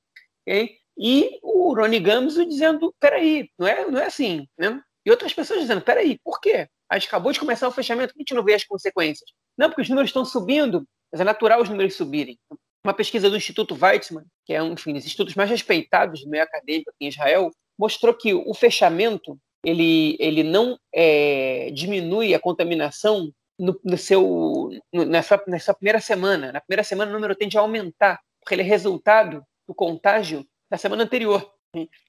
Okay? 0.47 0.77
E 0.97 1.39
o 1.41 1.73
Ronnie 1.73 1.99
Gamzo 1.99 2.45
dizendo, 2.45 2.93
peraí, 2.99 3.49
não 3.57 3.67
é, 3.67 3.89
não 3.89 3.99
é 3.99 4.05
assim, 4.05 4.47
né? 4.57 4.79
E 5.05 5.11
outras 5.11 5.33
pessoas 5.33 5.61
dizendo, 5.61 5.81
peraí, 5.81 6.19
por 6.23 6.39
quê? 6.39 6.67
A 6.89 6.97
gente 6.97 7.07
acabou 7.07 7.31
de 7.31 7.39
começar 7.39 7.67
o 7.67 7.71
fechamento, 7.71 8.13
a 8.15 8.19
gente 8.19 8.33
não 8.33 8.43
vê 8.43 8.53
as 8.53 8.63
consequências. 8.63 9.29
Não, 9.57 9.69
porque 9.69 9.81
os 9.81 9.89
números 9.89 10.09
estão 10.09 10.23
subindo, 10.23 10.87
mas 11.11 11.19
é 11.19 11.23
natural 11.23 11.61
os 11.61 11.69
números 11.69 11.95
subirem. 11.95 12.37
Uma 12.85 12.93
pesquisa 12.93 13.29
do 13.29 13.37
Instituto 13.37 13.77
Weizmann, 13.79 14.25
que 14.45 14.53
é 14.53 14.61
um 14.61 14.73
enfim, 14.73 14.93
dos 14.93 15.05
institutos 15.05 15.35
mais 15.35 15.49
respeitados 15.49 16.21
do 16.21 16.29
meio 16.29 16.43
acadêmico 16.43 16.91
aqui 16.91 17.05
em 17.05 17.09
Israel, 17.09 17.51
mostrou 17.77 18.13
que 18.13 18.33
o 18.33 18.53
fechamento 18.53 19.37
ele, 19.65 20.17
ele 20.19 20.43
não 20.43 20.77
é, 20.93 21.71
diminui 21.71 22.33
a 22.33 22.39
contaminação 22.39 23.31
no, 23.57 23.79
no 23.83 23.97
seu, 23.97 24.69
no, 24.91 25.05
nessa 25.05 25.73
primeira 25.73 26.01
semana. 26.01 26.51
Na 26.51 26.61
primeira 26.61 26.83
semana 26.83 27.11
o 27.11 27.13
número 27.13 27.35
tende 27.35 27.57
a 27.57 27.61
aumentar, 27.61 28.19
porque 28.41 28.55
ele 28.55 28.61
é 28.61 28.65
resultado 28.65 29.43
do 29.67 29.73
contágio 29.73 30.45
da 30.69 30.77
semana 30.77 31.03
anterior. 31.03 31.51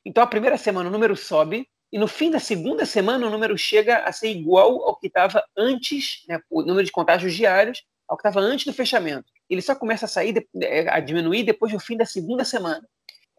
Então, 0.04 0.22
a 0.22 0.26
primeira 0.26 0.56
semana 0.56 0.88
o 0.88 0.92
número 0.92 1.16
sobe, 1.16 1.68
e 1.92 1.98
no 1.98 2.08
fim 2.08 2.30
da 2.30 2.40
segunda 2.40 2.84
semana 2.84 3.26
o 3.26 3.30
número 3.30 3.56
chega 3.56 3.98
a 3.98 4.12
ser 4.12 4.28
igual 4.28 4.82
ao 4.82 4.98
que 4.98 5.06
estava 5.06 5.44
antes, 5.56 6.24
né, 6.28 6.40
o 6.50 6.62
número 6.62 6.84
de 6.84 6.92
contágios 6.92 7.34
diários, 7.34 7.84
ao 8.08 8.16
que 8.16 8.26
estava 8.26 8.40
antes 8.40 8.66
do 8.66 8.72
fechamento. 8.72 9.26
Ele 9.48 9.62
só 9.62 9.74
começa 9.74 10.04
a 10.04 10.08
sair, 10.08 10.46
é, 10.60 10.88
a 10.88 11.00
diminuir 11.00 11.44
depois 11.44 11.72
do 11.72 11.78
fim 11.78 11.96
da 11.96 12.04
segunda 12.04 12.44
semana. 12.44 12.86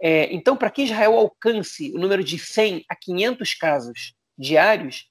É, 0.01 0.33
então, 0.33 0.55
para 0.55 0.69
que 0.69 0.83
Israel 0.83 1.13
alcance 1.13 1.91
o 1.93 1.99
número 1.99 2.23
de 2.23 2.39
100 2.39 2.85
a 2.89 2.95
500 2.95 3.53
casos 3.55 4.13
diários, 4.37 5.05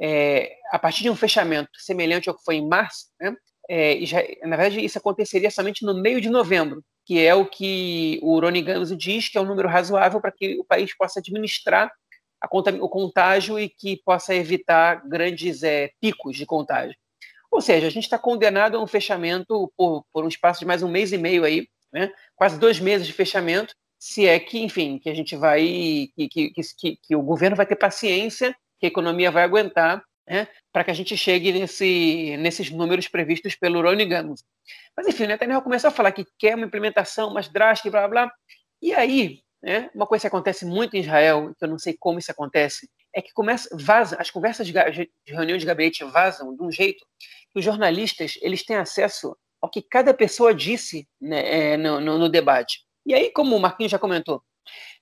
é, 0.00 0.56
a 0.70 0.78
partir 0.78 1.02
de 1.02 1.10
um 1.10 1.16
fechamento 1.16 1.70
semelhante 1.78 2.28
ao 2.28 2.36
que 2.36 2.44
foi 2.44 2.56
em 2.56 2.68
março, 2.68 3.06
né, 3.20 3.34
é, 3.70 3.98
na 4.42 4.56
verdade, 4.56 4.84
isso 4.84 4.98
aconteceria 4.98 5.50
somente 5.50 5.84
no 5.84 5.94
meio 5.94 6.20
de 6.20 6.28
novembro, 6.28 6.84
que 7.04 7.24
é 7.24 7.34
o 7.34 7.46
que 7.46 8.18
o 8.22 8.38
Rony 8.40 8.62
Gans 8.62 8.96
diz 8.96 9.28
que 9.28 9.38
é 9.38 9.40
um 9.40 9.46
número 9.46 9.68
razoável 9.68 10.20
para 10.20 10.32
que 10.32 10.58
o 10.58 10.64
país 10.64 10.96
possa 10.96 11.20
administrar 11.20 11.90
o 12.80 12.88
contágio 12.88 13.58
e 13.58 13.68
que 13.68 13.96
possa 14.04 14.34
evitar 14.34 15.06
grandes 15.06 15.62
é, 15.62 15.90
picos 16.00 16.36
de 16.36 16.44
contágio. 16.44 16.96
Ou 17.50 17.60
seja, 17.60 17.86
a 17.86 17.90
gente 17.90 18.04
está 18.04 18.18
condenado 18.18 18.76
a 18.76 18.82
um 18.82 18.86
fechamento 18.86 19.70
por, 19.76 20.04
por, 20.12 20.24
um 20.24 20.28
espaço 20.28 20.60
de 20.60 20.66
mais 20.66 20.82
um 20.82 20.88
mês 20.88 21.12
e 21.12 21.18
meio 21.18 21.44
aí, 21.44 21.68
né? 21.92 22.10
quase 22.34 22.58
dois 22.58 22.80
meses 22.80 23.06
de 23.06 23.12
fechamento, 23.12 23.74
se 23.98 24.26
é 24.26 24.40
que, 24.40 24.58
enfim, 24.58 24.98
que 24.98 25.08
a 25.08 25.14
gente 25.14 25.36
vai, 25.36 25.62
que, 26.16 26.28
que, 26.28 26.50
que, 26.50 26.96
que 26.96 27.14
o 27.14 27.22
governo 27.22 27.54
vai 27.54 27.66
ter 27.66 27.76
paciência, 27.76 28.56
que 28.80 28.86
a 28.86 28.88
economia 28.88 29.30
vai 29.30 29.44
aguentar 29.44 30.02
né, 30.28 30.48
para 30.72 30.84
que 30.84 30.90
a 30.90 30.94
gente 30.94 31.16
chegue 31.16 31.52
nesse, 31.52 32.36
nesses 32.38 32.70
números 32.70 33.08
previstos 33.08 33.54
pelo 33.54 33.82
Ronnie 33.82 34.06
Gamos. 34.06 34.44
Mas, 34.96 35.06
enfim, 35.06 35.24
o 35.24 35.28
Netanyahu 35.28 35.62
começou 35.62 35.88
a 35.88 35.92
falar 35.92 36.12
que 36.12 36.24
quer 36.38 36.54
uma 36.54 36.66
implementação 36.66 37.32
mais 37.32 37.48
drástica 37.48 37.88
e 37.88 37.90
blá, 37.90 38.08
blá. 38.08 38.32
E 38.80 38.92
aí, 38.92 39.40
né, 39.62 39.90
uma 39.94 40.06
coisa 40.06 40.22
que 40.22 40.26
acontece 40.28 40.64
muito 40.64 40.96
em 40.96 41.00
Israel, 41.00 41.54
que 41.58 41.64
eu 41.64 41.68
não 41.68 41.78
sei 41.78 41.96
como 41.98 42.18
isso 42.18 42.30
acontece, 42.30 42.88
é 43.14 43.20
que 43.20 43.32
começa, 43.32 43.68
vaza, 43.76 44.16
as 44.18 44.30
conversas 44.30 44.66
de, 44.66 44.72
de 44.72 45.10
reunião 45.26 45.58
de 45.58 45.66
gabinete 45.66 46.04
vazam 46.04 46.56
de 46.56 46.62
um 46.62 46.70
jeito 46.70 47.04
que 47.50 47.58
os 47.58 47.64
jornalistas 47.64 48.38
eles 48.40 48.64
têm 48.64 48.76
acesso 48.76 49.36
ao 49.60 49.70
que 49.70 49.82
cada 49.82 50.12
pessoa 50.12 50.54
disse 50.54 51.06
né, 51.20 51.72
é, 51.72 51.76
no, 51.76 52.00
no, 52.00 52.18
no 52.18 52.28
debate. 52.28 52.80
E 53.04 53.14
aí, 53.14 53.30
como 53.30 53.56
o 53.56 53.60
Marquinhos 53.60 53.92
já 53.92 53.98
comentou, 53.98 54.42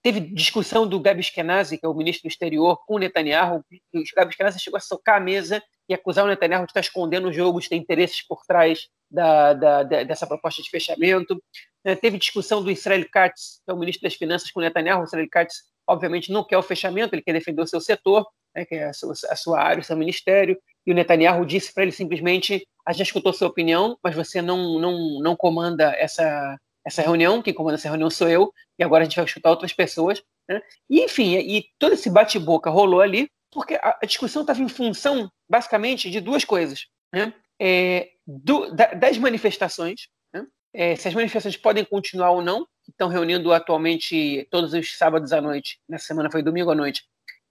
Teve 0.02 0.20
discussão 0.20 0.86
do 0.86 0.98
Gabi 0.98 1.20
Eskenazi, 1.20 1.76
que 1.76 1.84
é 1.84 1.88
o 1.88 1.94
ministro 1.94 2.28
do 2.28 2.32
exterior, 2.32 2.78
com 2.86 2.94
o 2.94 2.98
Netanyahu. 2.98 3.64
O 3.94 4.02
Gabi 4.16 4.30
Eskenazi 4.30 4.58
chegou 4.58 4.78
a 4.78 4.80
socar 4.80 5.16
a 5.16 5.20
mesa 5.20 5.62
e 5.88 5.92
acusar 5.92 6.24
o 6.24 6.28
Netanyahu 6.28 6.64
de 6.64 6.70
estar 6.70 6.80
escondendo 6.80 7.28
o 7.28 7.32
jogo, 7.32 7.60
de 7.60 7.68
ter 7.68 7.76
interesses 7.76 8.22
por 8.22 8.42
trás 8.46 8.88
da, 9.10 9.52
da, 9.52 9.82
da, 9.82 10.02
dessa 10.04 10.26
proposta 10.26 10.62
de 10.62 10.70
fechamento. 10.70 11.42
É, 11.84 11.94
teve 11.94 12.16
discussão 12.16 12.62
do 12.62 12.70
Israel 12.70 13.04
Katz, 13.12 13.60
que 13.64 13.70
é 13.70 13.74
o 13.74 13.78
ministro 13.78 14.04
das 14.04 14.14
Finanças, 14.14 14.50
com 14.50 14.60
o 14.60 14.62
Netanyahu. 14.62 15.02
O 15.02 15.04
Israel 15.04 15.28
Katz, 15.30 15.64
obviamente, 15.86 16.32
não 16.32 16.44
quer 16.44 16.56
o 16.56 16.62
fechamento, 16.62 17.14
ele 17.14 17.22
quer 17.22 17.32
defender 17.32 17.60
o 17.60 17.66
seu 17.66 17.80
setor, 17.80 18.26
né, 18.54 18.64
que 18.64 18.76
é 18.76 18.84
a 18.84 18.92
sua, 18.92 19.12
a 19.28 19.36
sua 19.36 19.60
área, 19.60 19.80
o 19.80 19.84
seu 19.84 19.96
ministério. 19.96 20.56
E 20.86 20.92
o 20.92 20.94
Netanyahu 20.94 21.44
disse 21.44 21.74
para 21.74 21.82
ele 21.82 21.92
simplesmente: 21.92 22.66
a 22.86 22.92
gente 22.92 23.06
escutou 23.06 23.32
sua 23.32 23.48
opinião, 23.48 23.98
mas 24.02 24.14
você 24.14 24.40
não, 24.40 24.78
não, 24.78 25.20
não 25.20 25.36
comanda 25.36 25.94
essa, 25.98 26.58
essa 26.84 27.02
reunião, 27.02 27.42
quem 27.42 27.54
comanda 27.54 27.76
essa 27.76 27.88
reunião 27.88 28.10
sou 28.10 28.28
eu, 28.28 28.52
e 28.78 28.84
agora 28.84 29.02
a 29.02 29.04
gente 29.04 29.16
vai 29.16 29.24
escutar 29.24 29.50
outras 29.50 29.72
pessoas. 29.72 30.22
Né? 30.48 30.60
E, 30.88 31.04
enfim, 31.04 31.36
e 31.36 31.66
todo 31.78 31.92
esse 31.92 32.10
bate-boca 32.10 32.70
rolou 32.70 33.00
ali, 33.00 33.30
porque 33.52 33.74
a, 33.74 33.98
discussão 34.04 34.42
estava 34.42 34.62
em 34.62 34.68
função, 34.68 35.30
basicamente, 35.48 36.10
de 36.10 36.20
duas 36.20 36.44
coisas. 36.44 36.86
Né? 37.12 37.32
É, 37.60 38.10
do, 38.26 38.72
da, 38.74 38.86
das 38.94 39.18
manifestações, 39.18 40.08
né? 40.32 40.46
é, 40.72 40.96
se 40.96 41.08
as 41.08 41.14
manifestações 41.14 41.56
podem 41.56 41.84
continuar 41.84 42.30
ou 42.30 42.42
não, 42.42 42.66
estão 42.88 43.08
reunindo 43.08 43.52
atualmente 43.52 44.46
todos 44.50 44.72
os 44.72 44.96
sábados 44.96 45.32
à 45.32 45.40
noite, 45.40 45.78
nessa 45.88 46.06
semana 46.06 46.30
foi 46.30 46.42
domingo 46.42 46.70
à 46.70 46.74
noite, 46.74 47.04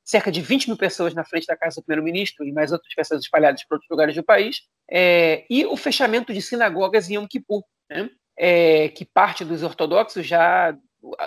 cerca 0.04 0.32
de 0.32 0.42
20 0.42 0.68
mil 0.68 0.78
pessoas 0.78 1.14
na 1.14 1.24
frente 1.24 1.46
da 1.46 1.56
casa 1.56 1.80
do 1.80 1.84
primeiro-ministro 1.84 2.44
e 2.44 2.52
mais 2.52 2.72
outras 2.72 2.94
pessoas 2.96 3.22
espalhadas 3.22 3.64
por 3.64 3.76
outros 3.76 3.90
lugares 3.90 4.16
do 4.16 4.24
país, 4.24 4.62
é, 4.90 5.46
e 5.50 5.66
o 5.66 5.78
fechamento 5.78 6.34
de 6.34 6.42
sinagogas 6.42 7.10
em 7.10 7.16
Yom 7.16 7.28
Kippur. 7.28 7.64
Né? 7.90 8.10
É, 8.40 8.88
que 8.88 9.04
parte 9.04 9.44
dos 9.44 9.62
ortodoxos 9.62 10.26
já, 10.26 10.72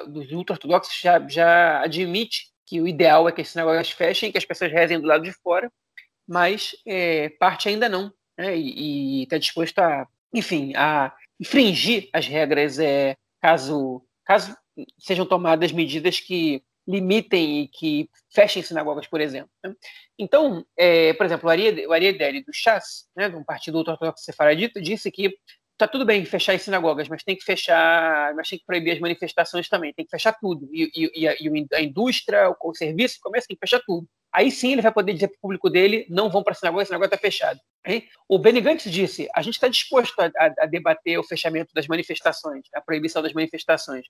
dos 0.09 0.33
ultra-ortodoxos 0.33 0.99
já, 0.99 1.21
já 1.29 1.83
admite 1.83 2.51
que 2.65 2.81
o 2.81 2.89
ideal 2.89 3.29
é 3.29 3.33
que 3.33 3.43
as 3.43 3.51
sinagogas 3.51 3.91
fechem, 3.91 4.33
que 4.33 4.39
as 4.39 4.47
pessoas 4.47 4.73
rezem 4.73 4.99
do 4.99 5.07
lado 5.07 5.23
de 5.23 5.33
fora, 5.33 5.71
mas 6.27 6.75
é, 6.87 7.29
parte 7.29 7.69
ainda 7.69 7.87
não, 7.87 8.11
né, 8.39 8.57
e 8.57 9.25
está 9.25 9.37
disposto 9.37 9.79
a, 9.79 10.09
enfim, 10.33 10.73
a 10.75 11.13
infringir 11.39 12.09
as 12.15 12.27
regras 12.27 12.79
é, 12.79 13.15
caso, 13.43 14.03
caso 14.25 14.57
sejam 14.99 15.27
tomadas 15.27 15.71
medidas 15.71 16.19
que 16.19 16.63
limitem 16.89 17.63
e 17.63 17.69
que 17.69 18.09
fechem 18.31 18.63
sinagogas, 18.63 19.07
por 19.07 19.21
exemplo. 19.21 19.51
Né? 19.63 19.75
Então, 20.19 20.65
é, 20.77 21.13
por 21.13 21.27
exemplo, 21.27 21.49
o 21.49 21.93
Ariedeli 21.93 22.43
do 22.43 22.53
Chas, 22.55 23.07
né, 23.15 23.29
um 23.29 23.45
partido 23.45 23.79
ortodoxo 23.79 24.25
sefaradita, 24.25 24.81
disse 24.81 25.11
que 25.11 25.37
tá 25.87 25.89
tudo 25.89 26.05
bem 26.05 26.25
fechar 26.25 26.55
as 26.55 26.63
sinagogas, 26.63 27.09
mas 27.09 27.25
tem 27.25 27.37
que 27.37 27.45
fechar, 27.45 28.35
mas 28.35 28.49
tem 28.49 28.59
que 28.59 28.65
proibir 28.65 28.93
as 28.93 29.01
manifestações 29.01 29.69
também, 29.69 29.93
tem 29.93 30.05
que 30.05 30.11
fechar 30.11 30.33
tudo. 30.33 30.69
E, 30.73 30.91
e, 30.95 31.23
e, 31.23 31.75
a, 31.75 31.81
indústria, 31.83 32.51
o, 32.51 32.57
o 32.71 32.75
serviço, 32.75 33.17
o 33.19 33.23
comércio 33.23 33.49
tem 33.49 33.57
que 33.57 33.61
fechar 33.61 33.81
tudo. 33.85 34.07
Aí 34.33 34.51
sim 34.51 34.73
ele 34.73 34.83
vai 34.83 34.93
poder 34.93 35.13
dizer 35.13 35.29
para 35.29 35.37
o 35.37 35.41
público 35.41 35.69
dele: 35.69 36.07
não 36.09 36.31
vão 36.31 36.43
para 36.43 36.53
a 36.53 36.55
sinagoga, 36.55 36.83
a 36.83 36.87
sinagoga 36.87 37.07
está 37.07 37.19
fechada. 37.19 37.61
O 38.29 38.39
Benny 38.39 38.61
Gantz 38.61 38.91
disse: 38.91 39.29
a 39.35 39.43
gente 39.43 39.55
está 39.55 39.69
disposto 39.69 40.19
a, 40.21 40.27
a, 40.27 40.55
a, 40.61 40.67
debater 40.67 41.19
o 41.19 41.25
fechamento 41.25 41.75
das 41.75 41.87
manifestações, 41.87 42.63
a 42.75 42.81
proibição 42.81 43.21
das 43.21 43.33
manifestações. 43.33 44.07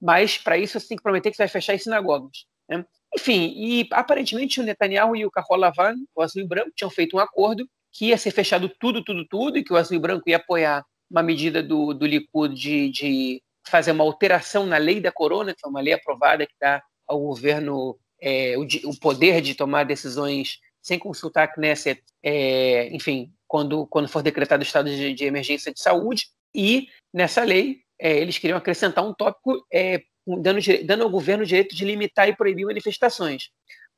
Mas, 0.00 0.36
para 0.36 0.58
isso, 0.58 0.78
você 0.78 0.88
tem 0.88 0.96
que 0.96 1.02
prometer 1.02 1.30
que 1.30 1.36
você 1.36 1.44
vai 1.44 1.48
fechar 1.48 1.72
as 1.72 1.82
sinagogas. 1.82 2.44
Né? 2.68 2.84
Enfim, 3.14 3.54
e 3.56 3.88
aparentemente 3.92 4.60
o 4.60 4.62
Netanyahu 4.62 5.16
e 5.16 5.24
o 5.24 5.30
Carol 5.30 5.58
Lavan, 5.58 5.94
o 6.14 6.20
Azul 6.20 6.42
e 6.42 6.46
Branco, 6.46 6.72
tinham 6.76 6.90
feito 6.90 7.16
um 7.16 7.20
acordo 7.20 7.66
que 7.90 8.08
ia 8.08 8.18
ser 8.18 8.30
fechado 8.30 8.70
tudo, 8.78 9.02
tudo, 9.02 9.26
tudo, 9.26 9.56
e 9.56 9.64
que 9.64 9.72
o 9.72 9.76
Azul 9.76 9.96
e 9.96 10.00
Branco 10.00 10.28
ia 10.28 10.36
apoiar 10.36 10.84
uma 11.10 11.22
medida 11.22 11.62
do, 11.62 11.94
do 11.94 12.06
Likud 12.06 12.54
de, 12.54 12.90
de 12.90 13.42
fazer 13.68 13.92
uma 13.92 14.04
alteração 14.04 14.66
na 14.66 14.76
lei 14.76 15.00
da 15.00 15.12
corona, 15.12 15.54
que 15.54 15.64
é 15.64 15.68
uma 15.68 15.80
lei 15.80 15.92
aprovada 15.92 16.46
que 16.46 16.54
dá 16.60 16.82
ao 17.06 17.20
governo 17.20 17.98
é, 18.20 18.56
o, 18.56 18.66
o, 18.88 18.98
poder 18.98 19.40
de 19.40 19.54
tomar 19.54 19.84
decisões 19.84 20.58
sem 20.82 20.98
consultar 20.98 21.44
a 21.44 21.48
Knesset, 21.48 22.02
é, 22.22 22.88
enfim, 22.94 23.32
quando, 23.46 23.86
quando 23.86 24.08
for 24.08 24.22
decretado 24.22 24.62
o 24.62 24.66
estado 24.66 24.88
de, 24.88 25.12
de 25.14 25.24
emergência 25.24 25.72
de 25.72 25.80
saúde. 25.80 26.26
E 26.54 26.88
nessa 27.12 27.42
lei, 27.42 27.80
é, 28.00 28.18
eles 28.18 28.38
queriam 28.38 28.56
acrescentar 28.56 29.04
um 29.04 29.12
tópico 29.12 29.64
é, 29.72 30.02
dando, 30.26 30.60
dando 30.84 31.04
ao 31.04 31.10
governo 31.10 31.44
o 31.44 31.46
direito 31.46 31.74
de 31.74 31.84
limitar 31.84 32.28
e 32.28 32.36
proibir 32.36 32.66
manifestações, 32.66 33.50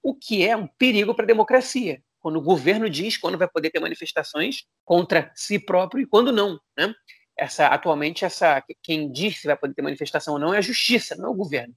o 0.02 0.14
que 0.14 0.46
é 0.46 0.56
um 0.56 0.66
perigo 0.78 1.14
para 1.14 1.24
a 1.24 1.28
democracia, 1.28 2.00
quando 2.28 2.36
o 2.36 2.42
governo 2.42 2.90
diz 2.90 3.16
quando 3.16 3.38
vai 3.38 3.48
poder 3.48 3.70
ter 3.70 3.80
manifestações 3.80 4.64
contra 4.84 5.32
si 5.34 5.58
próprio 5.58 6.02
e 6.02 6.06
quando 6.06 6.30
não. 6.30 6.60
Né? 6.76 6.94
Essa, 7.34 7.68
atualmente, 7.68 8.22
essa, 8.22 8.62
quem 8.82 9.10
diz 9.10 9.40
se 9.40 9.46
vai 9.46 9.56
poder 9.56 9.72
ter 9.72 9.80
manifestação 9.80 10.34
ou 10.34 10.40
não 10.40 10.52
é 10.52 10.58
a 10.58 10.60
justiça, 10.60 11.16
não 11.16 11.28
é 11.28 11.30
o 11.30 11.34
governo. 11.34 11.74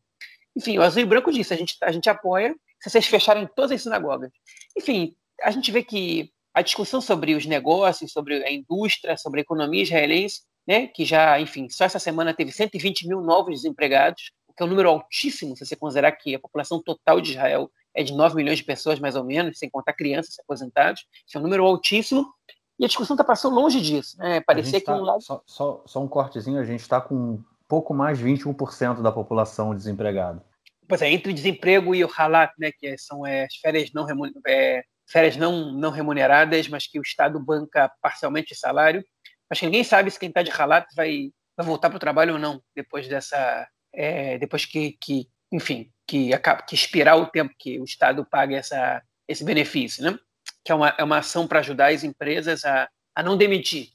Enfim, 0.53 0.77
o 0.77 0.81
Azul 0.81 1.03
e 1.03 1.05
Branco 1.05 1.31
disse, 1.31 1.53
a 1.53 1.57
gente, 1.57 1.77
a 1.81 1.89
gente 1.89 2.09
apoia 2.09 2.53
se 2.81 2.89
vocês 2.89 3.05
fecharem 3.05 3.47
todas 3.55 3.71
as 3.71 3.81
sinagogas. 3.81 4.29
Enfim, 4.77 5.15
a 5.41 5.51
gente 5.51 5.71
vê 5.71 5.83
que 5.83 6.29
a 6.53 6.61
discussão 6.61 6.99
sobre 6.99 7.33
os 7.33 7.45
negócios, 7.45 8.11
sobre 8.11 8.43
a 8.43 8.51
indústria, 8.51 9.15
sobre 9.15 9.39
a 9.39 9.43
economia 9.43 9.83
israelense, 9.83 10.41
né, 10.67 10.87
que 10.87 11.05
já, 11.05 11.39
enfim, 11.39 11.69
só 11.69 11.85
essa 11.85 11.97
semana 11.97 12.33
teve 12.33 12.51
120 12.51 13.07
mil 13.07 13.21
novos 13.21 13.55
desempregados, 13.55 14.31
o 14.47 14.53
que 14.53 14.61
é 14.61 14.65
um 14.65 14.69
número 14.69 14.89
altíssimo 14.89 15.55
se 15.55 15.65
você 15.65 15.77
considerar 15.77 16.11
que 16.11 16.35
a 16.35 16.39
população 16.39 16.83
total 16.83 17.21
de 17.21 17.31
Israel 17.31 17.71
é 17.93 18.03
de 18.03 18.13
9 18.13 18.35
milhões 18.35 18.59
de 18.59 18.63
pessoas, 18.63 18.99
mais 18.99 19.15
ou 19.15 19.23
menos, 19.23 19.57
sem 19.57 19.69
contar 19.69 19.93
crianças 19.93 20.37
aposentadas. 20.39 21.01
Isso 21.25 21.37
é 21.37 21.39
um 21.39 21.43
número 21.43 21.65
altíssimo. 21.65 22.31
E 22.79 22.85
a 22.85 22.87
discussão 22.87 23.13
está 23.13 23.23
passando 23.23 23.55
longe 23.55 23.79
disso. 23.79 24.17
Né? 24.17 24.41
Parecia 24.41 24.79
que 24.79 24.85
tá, 24.85 24.95
um 24.95 25.03
lado. 25.03 25.21
Só, 25.21 25.43
só, 25.45 25.83
só 25.85 26.01
um 26.01 26.07
cortezinho, 26.07 26.59
a 26.59 26.63
gente 26.63 26.79
está 26.79 26.99
com 26.99 27.43
pouco 27.67 27.93
mais 27.93 28.17
de 28.17 28.25
21% 28.25 29.01
da 29.01 29.11
população 29.11 29.73
desempregada. 29.73 30.43
Pois 30.87 31.01
é, 31.01 31.09
entre 31.09 31.31
o 31.31 31.33
desemprego 31.33 31.95
e 31.95 32.03
o 32.03 32.09
halat, 32.17 32.51
né, 32.59 32.71
que 32.77 32.97
são 32.97 33.25
é, 33.25 33.45
as 33.45 33.55
férias 33.55 33.91
não, 33.93 34.05
é, 34.45 34.83
férias 35.07 35.37
não, 35.37 35.71
não 35.71 35.89
remuneradas, 35.89 36.67
mas 36.67 36.85
que 36.85 36.99
o 36.99 37.01
Estado 37.01 37.39
banca 37.39 37.89
parcialmente 38.01 38.53
o 38.53 38.57
salário. 38.57 39.03
Acho 39.49 39.59
que 39.61 39.65
ninguém 39.67 39.83
sabe 39.83 40.11
se 40.11 40.19
quem 40.19 40.29
está 40.29 40.41
de 40.43 40.51
halat 40.51 40.85
vai, 40.95 41.31
vai 41.55 41.65
voltar 41.65 41.89
para 41.89 41.97
o 41.97 41.99
trabalho 41.99 42.33
ou 42.33 42.39
não, 42.39 42.61
depois 42.75 43.07
dessa. 43.07 43.67
É, 43.93 44.37
depois 44.37 44.65
que, 44.65 44.97
que, 44.99 45.27
enfim, 45.51 45.91
que, 46.07 46.33
acaba, 46.33 46.61
que 46.61 46.75
expirar 46.75 47.17
o 47.17 47.27
tempo 47.27 47.53
que 47.57 47.79
o 47.79 47.83
Estado 47.83 48.25
paga 48.25 48.55
essa, 48.55 49.01
esse 49.27 49.43
benefício, 49.43 50.03
né? 50.03 50.17
Que 50.63 50.71
é 50.71 50.75
uma, 50.75 50.95
é 50.97 51.03
uma 51.03 51.17
ação 51.17 51.47
para 51.47 51.59
ajudar 51.59 51.91
as 51.91 52.03
empresas 52.03 52.63
a, 52.65 52.89
a 53.15 53.23
não 53.23 53.37
demitir. 53.37 53.89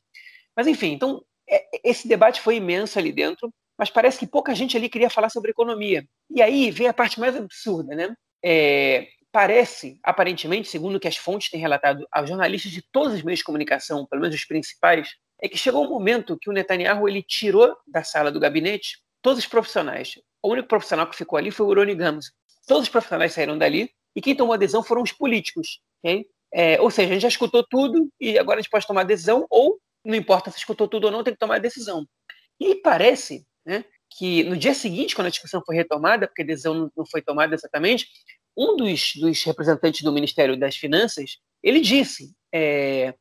Mas, 0.57 0.67
enfim, 0.67 0.93
então, 0.93 1.25
é, 1.49 1.65
esse 1.85 2.09
debate 2.09 2.41
foi 2.41 2.57
imenso 2.57 2.99
ali 2.99 3.13
dentro 3.13 3.53
mas 3.79 3.91
parece 3.91 4.19
que 4.19 4.27
pouca 4.27 4.55
gente 4.55 4.77
ali 4.77 4.89
queria 4.89 5.11
falar 5.11 5.29
sobre 5.29 5.51
economia. 5.51 6.07
E 6.31 6.41
aí 6.41 6.71
vem 6.71 6.89
a 6.89 6.95
parte 6.95 7.21
mais 7.21 7.37
absurda, 7.37 7.95
né? 7.95 8.15
É, 8.45 9.09
parece, 9.31 9.99
aparentemente, 10.03 10.69
segundo 10.69 10.97
o 10.97 11.01
que 11.01 11.09
as 11.09 11.17
fontes 11.17 11.51
têm 11.51 11.61
relatado 11.61 12.07
aos 12.11 12.29
jornalistas 12.29 12.73
de 12.73 12.83
todos 12.91 13.15
os 13.15 13.23
meios 13.23 13.41
de 13.41 13.45
comunicação, 13.45 14.07
pelo 14.07 14.23
menos 14.23 14.35
os 14.35 14.45
principais, 14.45 15.11
é 15.41 15.49
que 15.49 15.59
chegou 15.59 15.85
um 15.85 15.91
momento 15.91 16.39
que 16.41 16.49
o 16.49 16.53
Netanyahu 16.53 17.09
ele 17.09 17.23
tirou 17.23 17.77
da 17.87 18.03
sala 18.03 18.33
do 18.33 18.41
gabinete 18.41 18.99
todos 19.21 19.39
os 19.39 19.47
profissionais. 19.47 20.15
O 20.47 20.53
único 20.53 20.69
profissional 20.69 21.09
que 21.09 21.17
ficou 21.17 21.37
ali 21.37 21.51
foi 21.51 21.67
o 21.67 21.71
Uroni 21.71 21.97
Gams. 21.97 22.31
Todos 22.69 22.85
os 22.85 22.89
profissionais 22.89 23.33
saíram 23.33 23.59
dali 23.59 23.91
e 24.15 24.23
quem 24.23 24.37
tomou 24.37 24.55
adesão 24.55 24.81
foram 24.81 25.03
os 25.03 25.11
políticos. 25.11 25.81
Okay? 25.99 26.25
É, 26.55 26.81
ou 26.81 26.89
seja, 26.89 27.11
a 27.11 27.13
gente 27.15 27.23
já 27.23 27.29
escutou 27.29 27.67
tudo 27.69 28.09
e 28.21 28.39
agora 28.39 28.61
a 28.61 28.63
gente 28.63 28.71
pode 28.71 28.87
tomar 28.87 29.03
decisão 29.03 29.45
ou 29.51 29.81
não 30.05 30.15
importa 30.15 30.49
se 30.53 30.59
escutou 30.59 30.87
tudo 30.87 31.07
ou 31.07 31.11
não, 31.11 31.25
tem 31.25 31.33
que 31.33 31.39
tomar 31.41 31.59
decisão. 31.59 32.07
E 32.61 32.77
parece 32.77 33.45
né, 33.65 33.85
que 34.17 34.45
no 34.45 34.57
dia 34.57 34.73
seguinte, 34.73 35.17
quando 35.17 35.27
a 35.27 35.31
discussão 35.31 35.61
foi 35.67 35.75
retomada, 35.75 36.29
porque 36.29 36.43
a 36.43 36.47
decisão 36.47 36.93
não 36.97 37.05
foi 37.05 37.21
tomada 37.23 37.53
exatamente, 37.53 38.07
um 38.57 38.77
dos, 38.77 39.17
dos 39.17 39.43
representantes 39.43 40.03
do 40.03 40.13
Ministério 40.13 40.57
das 40.57 40.77
Finanças, 40.77 41.39
ele 41.61 41.81
disse, 41.81 42.33
é, 42.55 43.13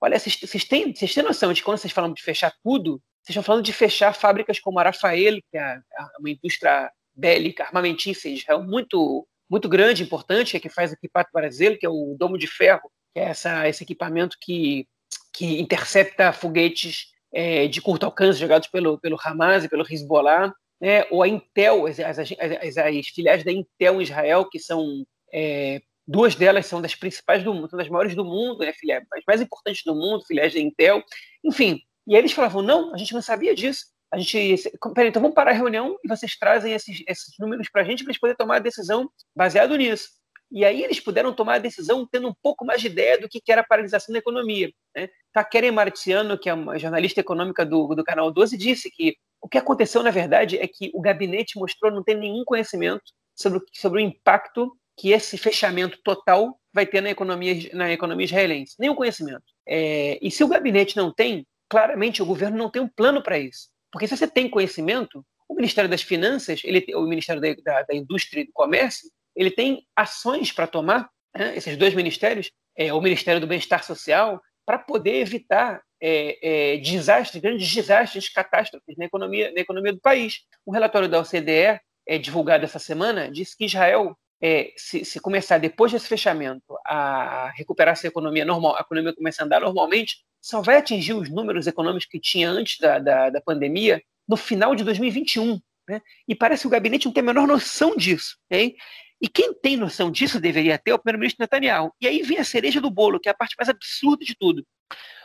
olha, 0.00 0.18
vocês, 0.18 0.34
vocês, 0.40 0.64
têm, 0.64 0.94
vocês 0.94 1.12
têm 1.12 1.22
noção 1.22 1.52
de 1.52 1.62
quando 1.62 1.76
vocês 1.76 1.92
falam 1.92 2.14
de 2.14 2.22
fechar 2.22 2.54
tudo, 2.64 3.02
vocês 3.22 3.30
estão 3.30 3.42
falando 3.42 3.64
de 3.64 3.72
fechar 3.72 4.14
fábricas 4.14 4.58
como 4.58 4.78
a 4.78 4.82
Rafael, 4.82 5.38
que 5.50 5.58
é 5.58 5.80
uma 6.18 6.30
indústria 6.30 6.90
bélica, 7.14 7.64
armamentícia 7.64 8.28
Israel 8.28 8.62
muito, 8.62 9.26
muito 9.48 9.68
grande, 9.68 10.02
importante, 10.02 10.56
é 10.56 10.60
que 10.60 10.68
faz 10.68 10.90
o 10.90 10.94
equipamento 10.94 11.30
brasileiro, 11.32 11.78
que 11.78 11.86
é 11.86 11.88
o 11.88 12.16
domo 12.18 12.38
de 12.38 12.46
ferro, 12.46 12.90
que 13.12 13.20
é 13.20 13.24
essa, 13.24 13.68
esse 13.68 13.82
equipamento 13.82 14.36
que, 14.40 14.86
que 15.32 15.60
intercepta 15.60 16.32
foguetes 16.32 17.08
é, 17.32 17.68
de 17.68 17.80
curto 17.80 18.04
alcance 18.04 18.38
jogados 18.38 18.68
pelo, 18.68 18.98
pelo 18.98 19.18
Hamas 19.22 19.64
e 19.64 19.68
pelo 19.68 19.84
Hezbollah, 19.88 20.52
né, 20.80 21.04
ou 21.10 21.22
a 21.22 21.28
Intel, 21.28 21.86
as, 21.86 22.00
as, 22.00 22.18
as, 22.18 22.78
as, 22.78 23.08
filiais 23.08 23.44
da 23.44 23.52
Intel 23.52 24.00
em 24.00 24.02
Israel, 24.02 24.48
que 24.48 24.58
são 24.58 25.04
é, 25.32 25.82
duas 26.06 26.34
delas 26.34 26.66
são 26.66 26.80
das 26.80 26.94
principais 26.94 27.44
do 27.44 27.52
mundo, 27.52 27.68
são 27.68 27.78
das 27.78 27.88
maiores 27.88 28.14
do 28.14 28.24
mundo, 28.24 28.60
né, 28.60 28.72
filiais, 28.72 29.04
as 29.12 29.24
mais 29.26 29.40
importantes 29.40 29.82
do 29.84 29.94
mundo, 29.94 30.24
filiais 30.24 30.54
da 30.54 30.60
Intel, 30.60 31.02
enfim. 31.44 31.80
E 32.10 32.16
eles 32.16 32.32
falavam, 32.32 32.60
não, 32.60 32.92
a 32.92 32.98
gente 32.98 33.14
não 33.14 33.22
sabia 33.22 33.54
disso. 33.54 33.84
A 34.12 34.18
gente, 34.18 34.68
peraí, 34.92 35.10
então 35.10 35.22
vamos 35.22 35.36
parar 35.36 35.52
a 35.52 35.54
reunião 35.54 35.96
e 36.02 36.08
vocês 36.08 36.36
trazem 36.36 36.72
esses, 36.72 37.04
esses 37.06 37.38
números 37.38 37.68
para 37.70 37.82
a 37.82 37.84
gente 37.84 38.02
para 38.02 38.10
a 38.10 38.12
gente 38.12 38.20
poder 38.20 38.34
tomar 38.34 38.56
a 38.56 38.58
decisão 38.58 39.08
baseado 39.34 39.76
nisso. 39.76 40.08
E 40.50 40.64
aí 40.64 40.82
eles 40.82 40.98
puderam 40.98 41.32
tomar 41.32 41.54
a 41.54 41.58
decisão 41.58 42.04
tendo 42.10 42.26
um 42.26 42.34
pouco 42.42 42.64
mais 42.64 42.80
de 42.80 42.88
ideia 42.88 43.16
do 43.16 43.28
que 43.28 43.40
era 43.48 43.60
a 43.60 43.66
paralisação 43.66 44.12
da 44.12 44.18
economia. 44.18 44.68
Né? 44.96 45.08
Keren 45.52 45.70
Martiano, 45.70 46.36
que 46.36 46.50
é 46.50 46.54
uma 46.54 46.76
jornalista 46.76 47.20
econômica 47.20 47.64
do, 47.64 47.94
do 47.94 48.02
Canal 48.02 48.32
12, 48.32 48.56
disse 48.56 48.90
que 48.90 49.14
o 49.40 49.48
que 49.48 49.58
aconteceu, 49.58 50.02
na 50.02 50.10
verdade, 50.10 50.58
é 50.58 50.66
que 50.66 50.90
o 50.92 51.00
gabinete 51.00 51.56
mostrou 51.56 51.92
não 51.92 52.02
ter 52.02 52.16
nenhum 52.16 52.42
conhecimento 52.44 53.04
sobre, 53.36 53.60
sobre 53.72 54.02
o 54.02 54.04
impacto 54.04 54.76
que 54.98 55.12
esse 55.12 55.38
fechamento 55.38 55.96
total 56.02 56.58
vai 56.74 56.84
ter 56.84 57.00
na 57.00 57.10
economia, 57.10 57.70
na 57.72 57.92
economia 57.92 58.24
israelense. 58.24 58.74
Nenhum 58.80 58.96
conhecimento. 58.96 59.44
É, 59.66 60.18
e 60.20 60.28
se 60.30 60.42
o 60.42 60.48
gabinete 60.48 60.96
não 60.96 61.14
tem, 61.14 61.46
claramente 61.70 62.20
o 62.20 62.26
governo 62.26 62.58
não 62.58 62.68
tem 62.68 62.82
um 62.82 62.88
plano 62.88 63.22
para 63.22 63.38
isso. 63.38 63.68
Porque 63.92 64.06
se 64.06 64.16
você 64.16 64.26
tem 64.26 64.50
conhecimento, 64.50 65.24
o 65.48 65.54
Ministério 65.54 65.88
das 65.88 66.02
Finanças, 66.02 66.60
ele, 66.64 66.84
o 66.94 67.02
Ministério 67.02 67.40
da, 67.40 67.54
da, 67.64 67.82
da 67.82 67.94
Indústria 67.94 68.42
e 68.42 68.46
do 68.46 68.52
Comércio, 68.52 69.08
ele 69.34 69.50
tem 69.50 69.86
ações 69.96 70.52
para 70.52 70.66
tomar, 70.66 71.08
né, 71.34 71.56
esses 71.56 71.76
dois 71.76 71.94
ministérios, 71.94 72.50
é, 72.76 72.92
o 72.92 73.00
Ministério 73.00 73.40
do 73.40 73.46
Bem-Estar 73.46 73.84
Social, 73.84 74.40
para 74.66 74.78
poder 74.78 75.16
evitar 75.16 75.80
é, 76.00 76.74
é, 76.74 76.76
desastres, 76.78 77.42
grandes 77.42 77.72
desastres, 77.72 78.28
catástrofes 78.28 78.96
na 78.96 79.04
economia, 79.04 79.52
na 79.52 79.60
economia 79.60 79.92
do 79.92 80.00
país. 80.00 80.40
Um 80.66 80.72
relatório 80.72 81.08
da 81.08 81.20
OCDE, 81.20 81.80
é, 82.06 82.18
divulgado 82.18 82.64
essa 82.64 82.78
semana, 82.78 83.30
disse 83.30 83.56
que 83.56 83.66
Israel, 83.66 84.16
é, 84.40 84.72
se, 84.76 85.04
se, 85.04 85.20
começar 85.20 85.58
depois 85.58 85.92
desse 85.92 86.08
fechamento 86.08 86.76
a 86.86 87.50
recuperar 87.56 87.92
essa 87.92 88.06
economia 88.06 88.44
normal, 88.44 88.76
a 88.76 88.80
economia 88.80 89.14
começar 89.14 89.42
a 89.42 89.46
andar 89.46 89.60
normalmente, 89.60 90.24
só 90.40 90.60
vai 90.62 90.76
atingir 90.76 91.14
os 91.14 91.28
números 91.28 91.66
econômicos 91.66 92.06
que 92.06 92.18
tinha 92.18 92.50
antes 92.50 92.78
da, 92.78 92.98
da, 92.98 93.30
da 93.30 93.40
pandemia 93.40 94.02
no 94.26 94.36
final 94.36 94.74
de 94.74 94.84
2021. 94.84 95.60
Né? 95.88 96.00
E 96.26 96.34
parece 96.34 96.62
que 96.62 96.68
o 96.68 96.70
gabinete 96.70 97.06
não 97.06 97.12
tem 97.12 97.22
a 97.22 97.26
menor 97.26 97.46
noção 97.46 97.96
disso. 97.96 98.36
Okay? 98.46 98.76
E 99.20 99.28
quem 99.28 99.52
tem 99.52 99.76
noção 99.76 100.10
disso 100.10 100.40
deveria 100.40 100.78
ter 100.78 100.92
é 100.92 100.94
o 100.94 100.98
primeiro-ministro 100.98 101.42
Netanyahu. 101.42 101.92
E 102.00 102.08
aí 102.08 102.22
vem 102.22 102.38
a 102.38 102.44
cereja 102.44 102.80
do 102.80 102.90
bolo, 102.90 103.20
que 103.20 103.28
é 103.28 103.32
a 103.32 103.36
parte 103.36 103.54
mais 103.58 103.68
absurda 103.68 104.24
de 104.24 104.34
tudo. 104.34 104.64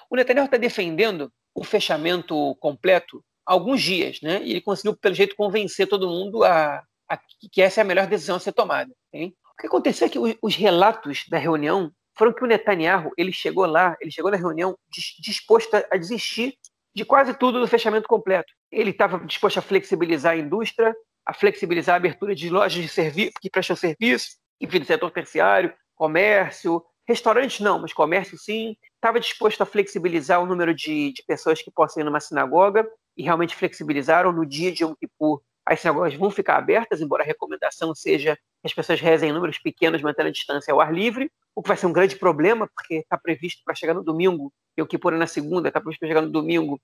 O 0.10 0.16
Netanyahu 0.16 0.46
está 0.46 0.58
defendendo 0.58 1.32
o 1.54 1.64
fechamento 1.64 2.56
completo 2.60 3.24
há 3.46 3.54
alguns 3.54 3.82
dias, 3.82 4.20
né? 4.22 4.44
E 4.44 4.52
ele 4.52 4.62
conseguiu, 4.62 4.98
pelo 4.98 5.16
jeito, 5.16 5.36
convencer 5.36 5.88
todo 5.88 6.10
mundo 6.10 6.44
a, 6.44 6.84
a 7.10 7.18
que 7.52 7.62
essa 7.62 7.80
é 7.80 7.84
a 7.84 7.86
melhor 7.86 8.08
decisão 8.08 8.36
a 8.36 8.40
ser 8.40 8.52
tomada. 8.52 8.92
Okay? 9.08 9.28
O 9.28 9.62
que 9.62 9.68
aconteceu 9.68 10.08
é 10.08 10.10
que 10.10 10.20
os 10.42 10.56
relatos 10.56 11.24
da 11.30 11.38
reunião 11.38 11.90
foram 12.18 12.34
que 12.34 12.44
o 12.44 12.48
Netanyahu 12.48 13.12
ele 13.18 13.32
chegou 13.32 13.66
lá, 13.66 13.96
ele 14.00 14.12
chegou 14.12 14.32
na 14.32 14.38
reunião 14.38 14.78
disposto 15.20 15.74
a 15.74 15.98
desistir 15.98 16.58
de 16.96 17.04
quase 17.04 17.34
tudo 17.34 17.60
do 17.60 17.68
fechamento 17.68 18.08
completo. 18.08 18.54
Ele 18.72 18.92
estava 18.92 19.20
disposto 19.20 19.58
a 19.58 19.62
flexibilizar 19.62 20.34
a 20.34 20.38
indústria, 20.38 20.96
a 21.26 21.34
flexibilizar 21.34 21.94
a 21.94 21.98
abertura 21.98 22.34
de 22.34 22.50
lojas 22.50 22.82
de 22.82 22.88
serviço 22.88 23.34
que 23.42 23.50
prestam 23.50 23.76
serviço, 23.76 24.38
enfim, 24.62 24.80
do 24.80 24.86
setor 24.86 25.12
terciário, 25.12 25.74
comércio, 25.96 26.82
restaurantes 27.08 27.60
não, 27.60 27.80
mas 27.80 27.94
comércio 27.94 28.38
sim. 28.38 28.76
estava 28.96 29.20
disposto 29.20 29.62
a 29.62 29.66
flexibilizar 29.66 30.42
o 30.42 30.46
número 30.46 30.74
de, 30.74 31.12
de 31.12 31.24
pessoas 31.28 31.62
que 31.62 31.72
possam 31.72 32.02
ir 32.02 32.06
numa 32.06 32.20
sinagoga, 32.20 32.88
e 33.18 33.24
realmente 33.24 33.56
flexibilizaram 33.56 34.32
no 34.32 34.46
dia 34.46 34.72
de 34.72 34.84
Yom 34.84 34.94
Kippur. 34.94 35.42
As 35.66 35.80
sinagogas 35.80 36.14
vão 36.16 36.30
ficar 36.30 36.58
abertas, 36.58 37.02
embora 37.02 37.24
a 37.24 37.26
recomendação 37.26 37.96
seja 37.96 38.38
que 38.66 38.68
as 38.68 38.74
pessoas 38.74 39.00
rezem 39.00 39.30
em 39.30 39.34
números 39.34 39.60
pequenos, 39.60 40.02
mantendo 40.02 40.30
a 40.30 40.32
distância 40.32 40.74
ao 40.74 40.82
ar 40.82 40.92
livre, 40.92 41.32
o 41.56 41.62
que 41.62 41.68
vai 41.68 41.78
ser 41.78 41.86
um 41.86 41.94
grande 41.94 42.16
problema, 42.16 42.68
porque 42.68 42.96
está 42.96 43.16
previsto 43.16 43.62
para 43.64 43.76
chegar 43.76 43.94
no 43.94 44.04
domingo, 44.04 44.52
e 44.76 44.82
o 44.82 44.88
Kippur 44.88 45.14
é 45.14 45.18
na 45.18 45.28
segunda, 45.28 45.68
está 45.68 45.80
previsto 45.80 46.00
para 46.00 46.10
chegar 46.10 46.22
no 46.22 46.32
domingo, 46.32 46.82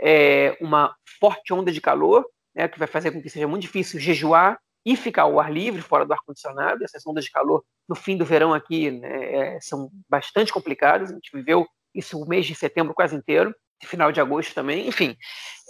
é, 0.00 0.56
uma 0.60 0.94
forte 1.20 1.52
onda 1.52 1.70
de 1.70 1.80
calor, 1.80 2.24
né, 2.54 2.66
que 2.66 2.78
vai 2.78 2.88
fazer 2.88 3.10
com 3.10 3.20
que 3.20 3.28
seja 3.28 3.46
muito 3.46 3.62
difícil 3.62 4.00
jejuar 4.00 4.58
e 4.86 4.96
ficar 4.96 5.22
ao 5.22 5.38
ar 5.38 5.52
livre, 5.52 5.82
fora 5.82 6.06
do 6.06 6.12
ar-condicionado. 6.12 6.82
Essas 6.82 7.06
ondas 7.06 7.24
de 7.24 7.30
calor 7.30 7.62
no 7.86 7.94
fim 7.94 8.16
do 8.16 8.24
verão 8.24 8.54
aqui 8.54 8.90
né, 8.90 9.56
é, 9.56 9.60
são 9.60 9.90
bastante 10.08 10.50
complicadas, 10.50 11.10
a 11.10 11.14
gente 11.14 11.30
viveu 11.32 11.66
isso 11.94 12.18
o 12.18 12.26
mês 12.26 12.46
de 12.46 12.54
setembro 12.54 12.94
quase 12.94 13.14
inteiro, 13.14 13.54
final 13.86 14.10
de 14.12 14.20
agosto 14.20 14.54
também, 14.54 14.88
enfim. 14.88 15.16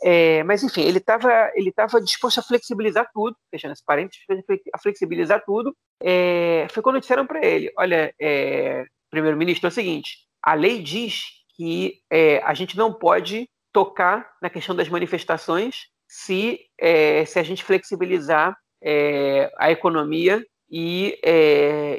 É, 0.03 0.43
mas, 0.45 0.63
enfim, 0.63 0.83
ele 0.83 0.99
estava 0.99 1.51
ele 1.55 1.73
tava 1.73 2.01
disposto 2.01 2.39
a 2.39 2.43
flexibilizar 2.43 3.11
tudo, 3.13 3.37
fechando 3.51 3.73
esse 3.73 3.85
parênteses, 3.85 4.25
a 4.73 4.79
flexibilizar 4.79 5.43
tudo. 5.45 5.75
É, 6.03 6.67
foi 6.71 6.83
quando 6.83 7.01
disseram 7.01 7.27
para 7.27 7.45
ele: 7.45 7.73
olha, 7.77 8.15
é, 8.21 8.85
primeiro-ministro, 9.11 9.67
é 9.67 9.71
o 9.71 9.73
seguinte, 9.73 10.19
a 10.43 10.55
lei 10.55 10.81
diz 10.83 11.23
que 11.57 12.01
é, 12.11 12.39
a 12.45 12.55
gente 12.55 12.77
não 12.77 12.93
pode 12.93 13.49
tocar 13.73 14.31
na 14.41 14.49
questão 14.49 14.75
das 14.75 14.89
manifestações 14.89 15.89
se, 16.07 16.61
é, 16.79 17.25
se 17.25 17.39
a 17.39 17.43
gente 17.43 17.65
flexibilizar 17.65 18.57
é, 18.83 19.51
a 19.59 19.71
economia 19.71 20.45
e, 20.71 21.19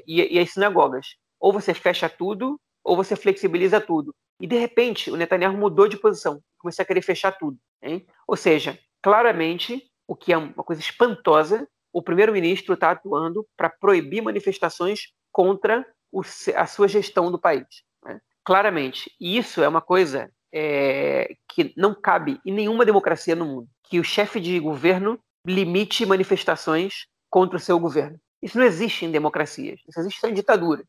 e, 0.07 0.35
e 0.35 0.39
as 0.39 0.51
sinagogas. 0.51 1.07
Ou 1.39 1.51
você 1.53 1.73
fecha 1.73 2.09
tudo, 2.09 2.59
ou 2.83 2.95
você 2.95 3.15
flexibiliza 3.15 3.79
tudo. 3.79 4.13
E, 4.39 4.47
de 4.47 4.57
repente, 4.57 5.11
o 5.11 5.15
Netanyahu 5.15 5.57
mudou 5.57 5.87
de 5.87 5.97
posição, 5.97 6.41
começou 6.57 6.83
a 6.83 6.85
querer 6.85 7.01
fechar 7.01 7.31
tudo. 7.31 7.57
Hein? 7.81 8.05
Ou 8.27 8.35
seja, 8.35 8.79
claramente, 9.01 9.83
o 10.07 10.15
que 10.15 10.31
é 10.31 10.37
uma 10.37 10.63
coisa 10.63 10.81
espantosa, 10.81 11.67
o 11.91 12.01
primeiro-ministro 12.01 12.73
está 12.73 12.91
atuando 12.91 13.45
para 13.57 13.69
proibir 13.69 14.21
manifestações 14.21 15.11
contra 15.31 15.85
o, 16.11 16.21
a 16.55 16.65
sua 16.65 16.87
gestão 16.87 17.31
do 17.31 17.39
país. 17.39 17.67
Né? 18.03 18.19
Claramente. 18.43 19.11
E 19.19 19.37
isso 19.37 19.61
é 19.61 19.67
uma 19.67 19.81
coisa 19.81 20.31
é, 20.53 21.35
que 21.47 21.73
não 21.75 21.93
cabe 21.93 22.39
em 22.45 22.53
nenhuma 22.53 22.85
democracia 22.85 23.35
no 23.35 23.45
mundo. 23.45 23.67
Que 23.83 23.99
o 23.99 24.03
chefe 24.03 24.39
de 24.39 24.59
governo 24.59 25.19
limite 25.45 26.05
manifestações 26.05 27.07
contra 27.29 27.57
o 27.57 27.59
seu 27.59 27.79
governo. 27.79 28.19
Isso 28.41 28.57
não 28.57 28.65
existe 28.65 29.05
em 29.05 29.11
democracias. 29.11 29.79
Isso 29.87 29.99
existe 29.99 30.25
em 30.25 30.33
ditadura. 30.33 30.83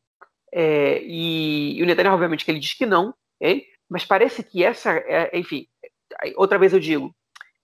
É, 0.53 1.01
e, 1.03 1.79
e, 1.79 1.83
o 1.83 1.87
Netanyahu, 1.87 2.15
obviamente, 2.15 2.45
que 2.45 2.51
ele 2.51 2.59
diz 2.59 2.75
que 2.75 2.87
não, 2.87 3.15
Okay? 3.41 3.67
Mas 3.89 4.05
parece 4.05 4.43
que 4.43 4.63
essa, 4.63 4.93
é, 4.93 5.37
enfim, 5.37 5.67
outra 6.37 6.59
vez 6.59 6.73
eu 6.73 6.81
digo, 6.81 7.15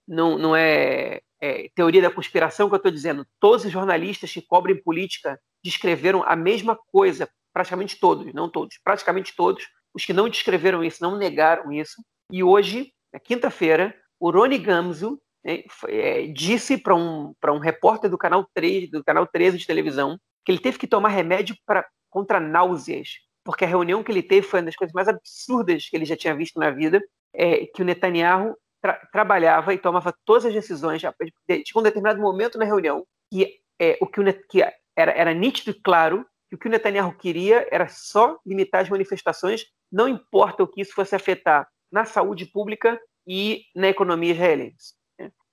não, 0.07 0.37
não 0.37 0.55
é, 0.55 1.21
é 1.41 1.69
teoria 1.75 2.01
da 2.01 2.11
conspiração 2.11 2.67
que 2.67 2.75
eu 2.75 2.77
estou 2.77 2.91
dizendo. 2.91 3.25
Todos 3.39 3.65
os 3.65 3.71
jornalistas 3.71 4.31
que 4.31 4.41
cobrem 4.41 4.81
política 4.81 5.39
descreveram 5.63 6.23
a 6.23 6.35
mesma 6.35 6.77
coisa, 6.91 7.29
praticamente 7.53 7.99
todos, 7.99 8.33
não 8.33 8.49
todos, 8.49 8.77
praticamente 8.83 9.35
todos. 9.35 9.67
Os 9.93 10.05
que 10.05 10.13
não 10.13 10.29
descreveram 10.29 10.83
isso, 10.83 11.01
não 11.01 11.17
negaram 11.17 11.71
isso. 11.71 12.03
E 12.31 12.43
hoje, 12.43 12.91
na 13.13 13.19
quinta-feira, 13.19 13.95
o 14.19 14.29
Rony 14.29 14.57
Gamzo 14.57 15.19
né, 15.43 15.63
é, 15.87 16.27
disse 16.27 16.77
para 16.77 16.95
um, 16.95 17.33
um 17.45 17.59
repórter 17.59 18.09
do 18.09 18.17
canal 18.17 18.47
3, 18.53 18.91
do 18.91 19.03
canal 19.03 19.25
13 19.25 19.57
de 19.57 19.65
televisão, 19.65 20.19
que 20.45 20.51
ele 20.51 20.59
teve 20.59 20.77
que 20.77 20.87
tomar 20.87 21.09
remédio 21.09 21.55
pra, 21.65 21.85
contra 22.09 22.39
náuseas 22.39 23.26
porque 23.47 23.63
a 23.63 23.67
reunião 23.67 24.03
que 24.03 24.11
ele 24.11 24.21
teve 24.21 24.45
foi 24.45 24.59
uma 24.59 24.65
das 24.65 24.75
coisas 24.75 24.93
mais 24.93 25.07
absurdas 25.07 25.87
que 25.87 25.95
ele 25.95 26.03
já 26.03 26.17
tinha 26.17 26.35
visto 26.35 26.59
na 26.59 26.69
vida, 26.69 27.01
é, 27.33 27.65
que 27.67 27.81
o 27.81 27.85
Netanyahu 27.85 28.53
tra 28.81 28.95
trabalhava 29.09 29.73
e 29.73 29.77
tomava 29.77 30.13
todas 30.25 30.47
as 30.47 30.53
decisões, 30.53 30.99
tinha 30.99 31.79
um 31.79 31.81
determinado 31.81 32.19
momento 32.19 32.57
na 32.57 32.65
reunião, 32.65 33.05
que, 33.31 33.61
é, 33.79 33.97
o 34.01 34.05
que, 34.05 34.19
o, 34.19 34.47
que 34.49 34.61
era, 34.61 35.11
era 35.11 35.33
nítido 35.33 35.71
e 35.71 35.81
claro 35.81 36.25
que 36.49 36.55
o 36.55 36.59
que 36.59 36.67
o 36.67 36.69
Netanyahu 36.69 37.17
queria 37.17 37.65
era 37.71 37.87
só 37.87 38.37
limitar 38.45 38.81
as 38.81 38.89
manifestações, 38.89 39.63
não 39.89 40.09
importa 40.09 40.63
o 40.63 40.67
que 40.67 40.81
isso 40.81 40.91
fosse 40.93 41.15
afetar 41.15 41.65
na 41.89 42.03
saúde 42.03 42.47
pública 42.47 42.99
e 43.25 43.63
na 43.73 43.87
economia 43.87 44.33
israelense. 44.33 44.93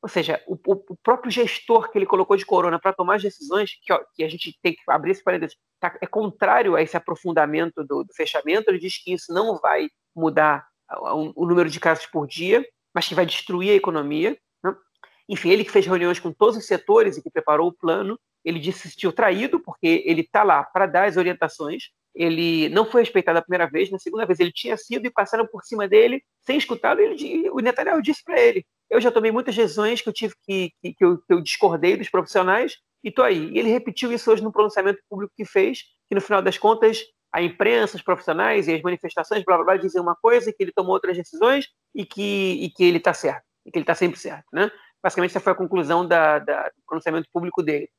Ou 0.05 0.09
seja, 0.09 0.39
o, 0.47 0.53
o, 0.53 0.97
próprio 1.03 1.31
gestor 1.31 1.91
que 1.91 1.97
ele 1.97 2.05
colocou 2.05 2.37
de 2.37 2.45
corona 2.45 2.79
para 2.79 2.93
tomar 2.93 3.15
as 3.15 3.23
decisões, 3.23 3.71
que, 3.83 3.91
ó, 3.91 4.05
que, 4.15 4.23
a 4.23 4.29
gente 4.29 4.55
tem 4.63 4.75
que 4.75 4.81
abrir 4.87 5.13
esse 5.13 5.25
parênteses, 5.25 5.57
tá, 5.81 5.97
é 5.99 6.07
contrário 6.07 6.77
a 6.77 6.83
esse 6.83 6.95
aprofundamento 6.95 7.83
do, 7.83 8.05
do, 8.05 8.13
fechamento. 8.15 8.69
Ele 8.69 8.79
diz 8.79 9.03
que 9.03 9.15
isso 9.15 9.33
não 9.33 9.59
vai 9.59 9.89
mudar 10.15 10.67
o, 10.93 11.43
o, 11.43 11.47
número 11.47 11.71
de 11.71 11.81
casos 11.81 12.05
por 12.05 12.27
dia, 12.27 12.63
mas 12.95 13.09
que 13.09 13.15
vai 13.15 13.25
destruir 13.25 13.71
a 13.71 13.77
economia. 13.77 14.37
Né? 14.63 14.77
Enfim, 15.27 15.49
ele 15.49 15.65
que 15.65 15.73
fez 15.73 15.87
reuniões 15.87 16.21
com 16.21 16.31
todos 16.31 16.59
os 16.59 16.67
setores 16.67 17.17
e 17.17 17.23
que 17.23 17.31
preparou 17.31 17.69
o 17.69 17.75
plano, 17.75 18.21
ele 18.45 18.59
disse 18.59 18.83
que 18.83 18.89
se 18.89 18.95
sentiu 18.95 19.13
traído, 19.13 19.59
porque 19.61 20.03
ele 20.05 20.21
está 20.21 20.43
lá 20.43 20.63
para 20.63 20.87
dar 20.87 21.09
as 21.09 21.17
orientações, 21.17 21.85
ele 22.15 22.69
não 22.69 22.85
foi 22.85 23.03
respeitado 23.03 23.39
a 23.39 23.43
primeira 23.43 23.69
vez, 23.69 23.91
na 23.91 23.99
segunda 23.99 24.25
vez 24.25 24.39
ele 24.39 24.53
tinha 24.53 24.77
sido 24.77 25.07
e 25.07 25.11
passaram 25.11 25.47
por 25.47 25.65
cima 25.65 25.89
dele 25.89 26.23
sem 26.43 26.57
escutá-lo. 26.57 27.01
O 27.53 27.61
Netanyahu 27.61 28.01
disse 28.01 28.23
para 28.23 28.41
ele: 28.41 28.65
Eu 28.89 29.01
já 29.01 29.11
tomei 29.11 29.33
muitas 29.33 29.57
decisões 29.57 30.01
que 30.01 30.09
eu 30.09 30.13
tive 30.13 30.35
que, 30.45 30.73
que, 30.81 30.95
que, 30.95 31.05
eu, 31.05 31.19
que 31.19 31.33
eu 31.33 31.41
discordei 31.41 31.97
dos 31.97 32.09
profissionais 32.09 32.77
e 33.03 33.09
estou 33.09 33.25
aí. 33.25 33.51
E 33.51 33.59
ele 33.59 33.69
repetiu 33.69 34.13
isso 34.13 34.31
hoje 34.31 34.43
no 34.43 34.53
pronunciamento 34.53 35.01
público 35.11 35.33
que 35.37 35.45
fez, 35.45 35.83
que 36.09 36.15
no 36.15 36.21
final 36.21 36.41
das 36.41 36.57
contas 36.57 37.05
a 37.33 37.43
imprensa, 37.43 37.97
os 37.97 38.03
profissionais 38.03 38.69
e 38.69 38.75
as 38.75 38.83
manifestações, 38.83 39.43
blá 39.45 39.57
blá 39.57 39.65
blá, 39.65 39.77
dizem 39.77 40.01
uma 40.01 40.15
coisa, 40.15 40.53
que 40.53 40.63
ele 40.63 40.71
tomou 40.71 40.93
outras 40.93 41.17
decisões 41.17 41.67
e 41.93 42.07
que, 42.07 42.63
e 42.63 42.71
que 42.71 42.85
ele 42.85 42.99
está 42.99 43.13
certo, 43.13 43.43
e 43.67 43.73
que 43.73 43.79
ele 43.79 43.83
está 43.83 43.95
sempre 43.97 44.21
certo. 44.21 44.45
Né? 44.53 44.71
Basicamente, 45.03 45.33
essa 45.33 45.41
foi 45.41 45.53
a 45.53 45.57
conclusão 45.57 46.07
da, 46.07 46.39
da, 46.39 46.69
do 46.69 46.83
pronunciamento 46.87 47.29
público 47.33 47.61
dele. 47.61 47.91